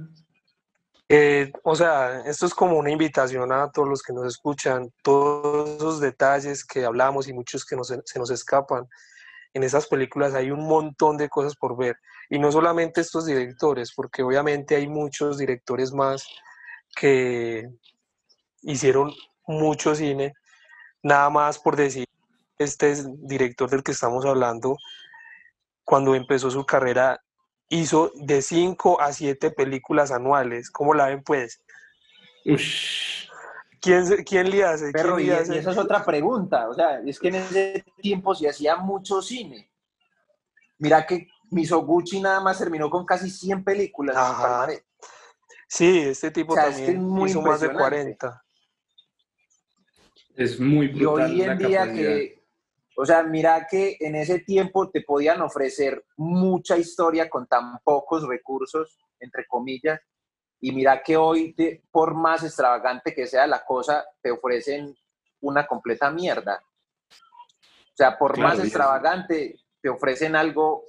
Eh, 1.09 1.51
o 1.63 1.75
sea, 1.75 2.21
esto 2.21 2.45
es 2.45 2.53
como 2.53 2.77
una 2.77 2.89
invitación 2.89 3.51
a 3.51 3.69
todos 3.69 3.89
los 3.89 4.01
que 4.01 4.13
nos 4.13 4.25
escuchan, 4.25 4.89
todos 5.03 5.69
esos 5.71 5.99
detalles 5.99 6.63
que 6.63 6.85
hablamos 6.85 7.27
y 7.27 7.33
muchos 7.33 7.65
que 7.65 7.75
se 7.83 8.17
nos 8.17 8.31
escapan. 8.31 8.87
En 9.53 9.63
esas 9.63 9.87
películas 9.87 10.35
hay 10.35 10.51
un 10.51 10.65
montón 10.65 11.17
de 11.17 11.27
cosas 11.27 11.57
por 11.57 11.75
ver. 11.75 11.97
Y 12.29 12.39
no 12.39 12.49
solamente 12.49 13.01
estos 13.01 13.25
directores, 13.25 13.91
porque 13.93 14.23
obviamente 14.23 14.77
hay 14.77 14.87
muchos 14.87 15.37
directores 15.37 15.91
más 15.91 16.25
que 16.95 17.69
hicieron 18.61 19.13
mucho 19.45 19.95
cine. 19.95 20.33
Nada 21.03 21.29
más 21.29 21.59
por 21.59 21.75
decir, 21.75 22.05
este 22.57 22.95
director 23.19 23.69
del 23.69 23.83
que 23.83 23.91
estamos 23.91 24.25
hablando, 24.25 24.77
cuando 25.83 26.15
empezó 26.15 26.51
su 26.51 26.65
carrera, 26.65 27.21
hizo 27.69 28.11
de 28.15 28.41
5 28.41 29.01
a 29.01 29.11
7 29.11 29.51
películas 29.51 30.11
anuales. 30.11 30.69
¿Cómo 30.69 30.93
la 30.93 31.07
ven, 31.07 31.23
pues? 31.23 31.61
¿Quién, 33.81 34.23
¿Quién, 34.23 34.49
le 34.49 34.63
hace? 34.63 34.91
Pero 34.91 35.19
y, 35.19 35.29
esa 35.29 35.71
es 35.71 35.77
otra 35.77 36.03
pregunta. 36.05 36.69
O 36.69 36.73
sea, 36.73 36.99
es 37.05 37.19
que 37.19 37.29
en 37.29 37.35
ese 37.35 37.83
tiempo 37.97 38.35
se 38.35 38.49
hacía 38.49 38.75
mucho 38.75 39.21
cine. 39.21 39.71
Mira 40.77 41.05
que 41.05 41.27
Misoguchi 41.49 42.19
nada 42.21 42.41
más 42.41 42.57
terminó 42.57 42.89
con 42.89 43.05
casi 43.05 43.29
100 43.29 43.63
películas. 43.63 44.15
Sí, 45.67 45.99
este 45.99 46.31
tipo 46.31 46.53
también 46.53 47.01
hizo 47.25 47.41
más 47.41 47.61
de 47.61 47.71
40. 47.71 48.40
Es 50.35 50.59
muy 50.59 50.87
brutal. 50.87 51.33
Y 51.33 51.41
hoy 51.41 51.49
en 51.49 51.57
día 51.57 51.91
que 51.91 52.41
o 53.01 53.05
sea, 53.05 53.23
mira 53.23 53.65
que 53.69 53.97
en 53.99 54.15
ese 54.15 54.39
tiempo 54.39 54.89
te 54.89 55.01
podían 55.01 55.41
ofrecer 55.41 56.05
mucha 56.17 56.77
historia 56.77 57.29
con 57.29 57.47
tan 57.47 57.79
pocos 57.79 58.27
recursos, 58.27 58.99
entre 59.19 59.47
comillas, 59.47 59.99
y 60.59 60.71
mira 60.71 61.01
que 61.01 61.17
hoy, 61.17 61.55
por 61.89 62.13
más 62.13 62.43
extravagante 62.43 63.15
que 63.15 63.25
sea 63.25 63.47
la 63.47 63.63
cosa, 63.65 64.05
te 64.21 64.29
ofrecen 64.29 64.95
una 65.39 65.65
completa 65.65 66.11
mierda. 66.11 66.61
O 67.09 67.95
sea, 67.95 68.17
por 68.17 68.37
más 68.37 68.59
extravagante, 68.59 69.55
te 69.81 69.89
ofrecen 69.89 70.35
algo, 70.35 70.83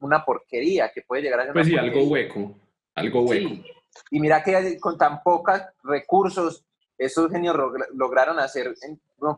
una 0.00 0.24
porquería 0.24 0.92
que 0.92 1.02
puede 1.02 1.22
llegar 1.22 1.40
a 1.40 1.44
ser. 1.44 1.52
Pues 1.52 1.66
sí, 1.66 1.76
algo 1.76 2.04
hueco, 2.04 2.54
algo 2.94 3.22
hueco. 3.22 3.64
Y 4.12 4.20
mira 4.20 4.42
que 4.44 4.78
con 4.78 4.96
tan 4.96 5.22
pocos 5.22 5.60
recursos 5.82 6.64
esos 6.98 7.30
genios 7.30 7.56
lograron 7.94 8.40
hacer, 8.40 8.74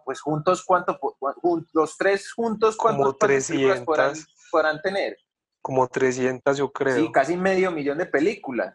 pues 0.05 0.21
juntos, 0.21 0.65
¿cuánto? 0.65 0.99
Los 1.73 1.97
tres 1.97 2.33
juntos, 2.33 2.77
Como 2.77 3.15
300. 3.15 3.85
Podrán, 4.51 4.81
tener? 4.83 5.17
Como 5.61 5.87
300, 5.87 6.57
yo 6.57 6.73
creo. 6.73 6.97
Sí, 6.97 7.13
casi 7.13 7.37
medio 7.37 7.71
millón 7.71 7.99
de 7.99 8.07
películas. 8.07 8.75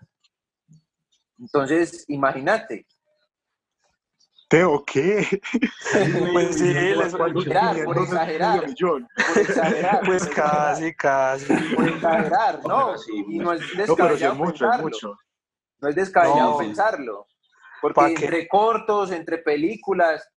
Entonces, 1.40 2.06
imagínate. 2.08 2.86
¿Teo 4.48 4.86
qué? 4.86 5.28
pues 6.34 6.56
sí, 6.56 6.74
les 6.74 7.16
por 7.16 7.30
exagerar, 7.30 7.84
por 7.84 7.98
exagerar, 7.98 8.60
por 8.60 9.42
exagerar. 9.42 10.02
Pues 10.06 10.28
casi, 10.28 10.96
casi. 10.96 11.54
Por 11.76 11.90
exagerar, 11.90 12.60
no. 12.64 12.94
Y 13.28 13.40
no 13.40 13.54
es 13.54 13.62
descabellado 13.76 14.36
no, 14.36 14.46
pensarlo. 14.46 14.84
mucho. 14.84 15.18
No 15.82 15.90
es 15.90 15.96
descabellado 15.96 16.58
pensarlo. 16.60 17.28
Porque 17.94 18.26
entre 18.26 18.48
cortos, 18.48 19.12
entre 19.12 19.38
películas, 19.40 20.28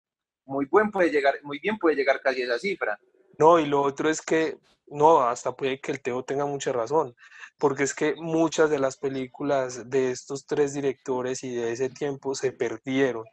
muy, 0.44 0.66
buen 0.66 0.90
puede 0.90 1.10
llegar, 1.10 1.34
muy 1.42 1.58
bien 1.58 1.78
puede 1.78 1.96
llegar 1.96 2.20
casi 2.20 2.42
esa 2.42 2.58
cifra. 2.58 2.98
No, 3.38 3.58
y 3.58 3.66
lo 3.66 3.82
otro 3.82 4.10
es 4.10 4.20
que, 4.20 4.56
no, 4.86 5.20
hasta 5.22 5.52
puede 5.52 5.80
que 5.80 5.92
el 5.92 6.02
Teo 6.02 6.24
tenga 6.24 6.46
mucha 6.46 6.72
razón, 6.72 7.14
porque 7.58 7.84
es 7.84 7.94
que 7.94 8.14
muchas 8.16 8.70
de 8.70 8.78
las 8.78 8.96
películas 8.96 9.88
de 9.88 10.10
estos 10.10 10.46
tres 10.46 10.74
directores 10.74 11.44
y 11.44 11.54
de 11.54 11.72
ese 11.72 11.88
tiempo 11.88 12.34
se 12.34 12.52
perdieron, 12.52 13.24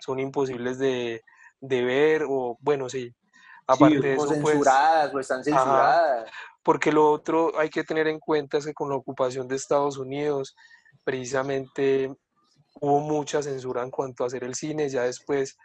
son 0.00 0.18
imposibles 0.18 0.78
de, 0.78 1.22
ver, 1.60 2.24
o 2.28 2.58
bueno, 2.60 2.88
sí, 2.88 3.14
aparte 3.66 4.00
de 4.00 4.14
eso, 4.14 4.26
pues 4.26 4.38
censuradas 4.40 5.14
o 5.14 5.20
están 5.20 5.44
censuradas. 5.44 6.30
porque 6.64 6.90
lo 6.90 7.10
otro 7.10 7.52
hay 7.58 7.70
que 7.70 7.84
tener 7.84 8.08
en 8.08 8.18
cuenta 8.18 8.58
es 8.58 8.66
que 8.66 8.74
con 8.74 8.88
la 8.88 8.96
ocupación 8.96 9.46
de 9.46 9.56
Estados 9.56 9.98
Unidos, 9.98 10.56
precisamente 11.04 12.12
hubo 12.82 12.98
mucha 12.98 13.42
censura 13.42 13.82
en 13.82 13.90
cuanto 13.90 14.24
a 14.24 14.26
hacer 14.26 14.42
el 14.42 14.56
cine, 14.56 14.88
ya 14.88 15.04
después, 15.04 15.56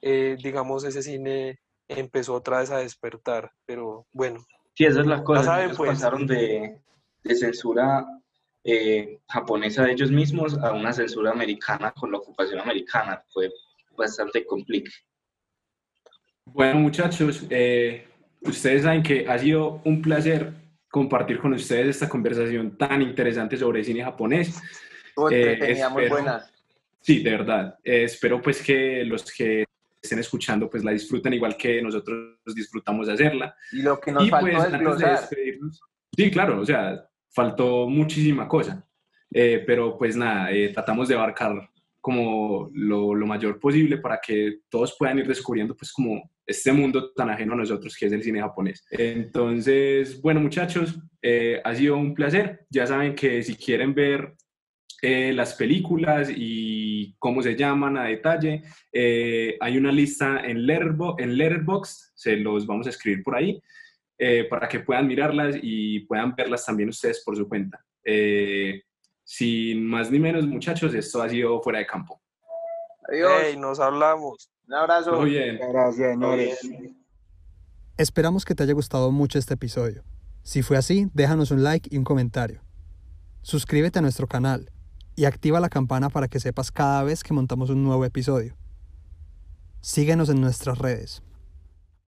eh, 0.00 0.36
digamos, 0.42 0.84
ese 0.84 1.02
cine 1.02 1.60
empezó 1.86 2.34
otra 2.34 2.60
vez 2.60 2.70
a 2.70 2.78
despertar, 2.78 3.52
pero 3.66 4.06
bueno. 4.10 4.44
Sí, 4.74 4.86
esa 4.86 5.00
es 5.00 5.06
la 5.06 5.22
cosa, 5.22 5.44
saben, 5.44 5.76
pues. 5.76 5.90
pasaron 5.90 6.26
de, 6.26 6.80
de 7.22 7.34
censura 7.34 8.06
eh, 8.64 9.18
japonesa 9.28 9.84
de 9.84 9.92
ellos 9.92 10.10
mismos 10.10 10.56
a 10.56 10.72
una 10.72 10.94
censura 10.94 11.30
americana 11.30 11.92
con 11.92 12.10
la 12.10 12.16
ocupación 12.18 12.58
americana, 12.58 13.22
fue 13.28 13.50
bastante 13.94 14.46
complicado. 14.46 14.96
Bueno, 16.46 16.80
muchachos, 16.80 17.44
eh, 17.50 18.08
ustedes 18.40 18.84
saben 18.84 19.02
que 19.02 19.28
ha 19.28 19.38
sido 19.38 19.82
un 19.84 20.00
placer 20.00 20.54
compartir 20.90 21.38
con 21.38 21.52
ustedes 21.52 21.88
esta 21.88 22.08
conversación 22.08 22.78
tan 22.78 23.02
interesante 23.02 23.58
sobre 23.58 23.84
cine 23.84 24.02
japonés. 24.02 24.58
Eh, 25.30 25.84
muy 25.92 26.08
buena. 26.08 26.46
Sí, 27.02 27.22
de 27.22 27.30
verdad. 27.30 27.78
Eh, 27.82 28.04
espero 28.04 28.40
pues 28.40 28.62
que 28.62 29.04
los 29.04 29.30
que 29.30 29.64
estén 30.00 30.20
escuchando 30.20 30.70
pues 30.70 30.84
la 30.84 30.92
disfruten 30.92 31.34
igual 31.34 31.56
que 31.56 31.82
nosotros 31.82 32.38
disfrutamos 32.54 33.08
de 33.08 33.12
hacerla. 33.12 33.54
Y 33.72 33.82
lo 33.82 34.00
que 34.00 34.12
nos 34.12 34.30
faltó 34.30 34.96
pues, 34.96 35.30
sí, 36.16 36.30
claro, 36.30 36.60
o 36.60 36.64
sea, 36.64 37.04
faltó 37.30 37.88
muchísima 37.88 38.48
cosa. 38.48 38.86
Eh, 39.34 39.64
pero 39.66 39.96
pues 39.98 40.16
nada, 40.16 40.52
eh, 40.52 40.70
tratamos 40.72 41.08
de 41.08 41.14
abarcar 41.14 41.68
como 42.00 42.68
lo, 42.74 43.14
lo, 43.14 43.26
mayor 43.26 43.58
posible 43.60 43.96
para 43.98 44.20
que 44.20 44.58
todos 44.68 44.96
puedan 44.98 45.20
ir 45.20 45.26
descubriendo 45.26 45.74
pues 45.76 45.92
como 45.92 46.30
este 46.44 46.72
mundo 46.72 47.12
tan 47.12 47.30
ajeno 47.30 47.54
a 47.54 47.56
nosotros 47.56 47.96
que 47.96 48.06
es 48.06 48.12
el 48.12 48.22
cine 48.22 48.40
japonés. 48.40 48.84
Entonces, 48.90 50.20
bueno 50.20 50.40
muchachos, 50.40 50.98
ha 51.64 51.74
sido 51.74 51.96
un 51.96 52.12
placer. 52.12 52.66
Ya 52.68 52.86
saben 52.86 53.14
que 53.14 53.42
si 53.42 53.54
quieren 53.54 53.94
ver 53.94 54.34
eh, 55.04 55.32
las 55.32 55.54
películas 55.54 56.30
y 56.30 56.81
cómo 57.18 57.42
se 57.42 57.56
llaman 57.56 57.96
a 57.96 58.04
detalle. 58.04 58.62
Eh, 58.92 59.56
hay 59.60 59.76
una 59.76 59.92
lista 59.92 60.40
en, 60.44 60.66
Letterbo 60.66 61.16
en 61.18 61.36
Letterboxd, 61.36 62.12
se 62.14 62.36
los 62.36 62.66
vamos 62.66 62.86
a 62.86 62.90
escribir 62.90 63.22
por 63.22 63.36
ahí, 63.36 63.62
eh, 64.18 64.44
para 64.44 64.68
que 64.68 64.80
puedan 64.80 65.06
mirarlas 65.06 65.56
y 65.62 66.00
puedan 66.00 66.34
verlas 66.34 66.64
también 66.64 66.88
ustedes 66.88 67.22
por 67.24 67.36
su 67.36 67.48
cuenta. 67.48 67.84
sin 69.24 69.86
más 69.86 70.10
ni 70.10 70.18
menos, 70.18 70.46
muchachos, 70.46 70.92
esto 70.94 71.22
ha 71.22 71.28
sido 71.28 71.60
fuera 71.62 71.78
de 71.78 71.86
campo. 71.86 72.20
Adiós. 73.08 73.56
nos 73.58 73.80
hablamos. 73.80 74.50
Un 74.66 74.74
abrazo. 74.74 75.20
Muy 75.20 75.30
bien. 75.30 75.58
Gracias, 75.70 76.18
Esperamos 77.96 78.44
que 78.44 78.54
te 78.54 78.62
haya 78.62 78.72
gustado 78.72 79.10
mucho 79.10 79.38
este 79.38 79.54
episodio. 79.54 80.02
Si 80.42 80.62
fue 80.62 80.76
así, 80.76 81.08
déjanos 81.14 81.50
un 81.50 81.62
like 81.62 81.88
y 81.92 81.98
un 81.98 82.04
comentario. 82.04 82.62
Suscríbete 83.42 83.98
a 83.98 84.02
nuestro 84.02 84.26
canal 84.26 84.70
y 85.14 85.24
activa 85.24 85.60
la 85.60 85.68
campana 85.68 86.10
para 86.10 86.28
que 86.28 86.40
sepas 86.40 86.70
cada 86.70 87.02
vez 87.02 87.22
que 87.22 87.34
montamos 87.34 87.70
un 87.70 87.84
nuevo 87.84 88.04
episodio. 88.04 88.56
Síguenos 89.80 90.28
en 90.28 90.40
nuestras 90.40 90.78
redes. 90.78 91.22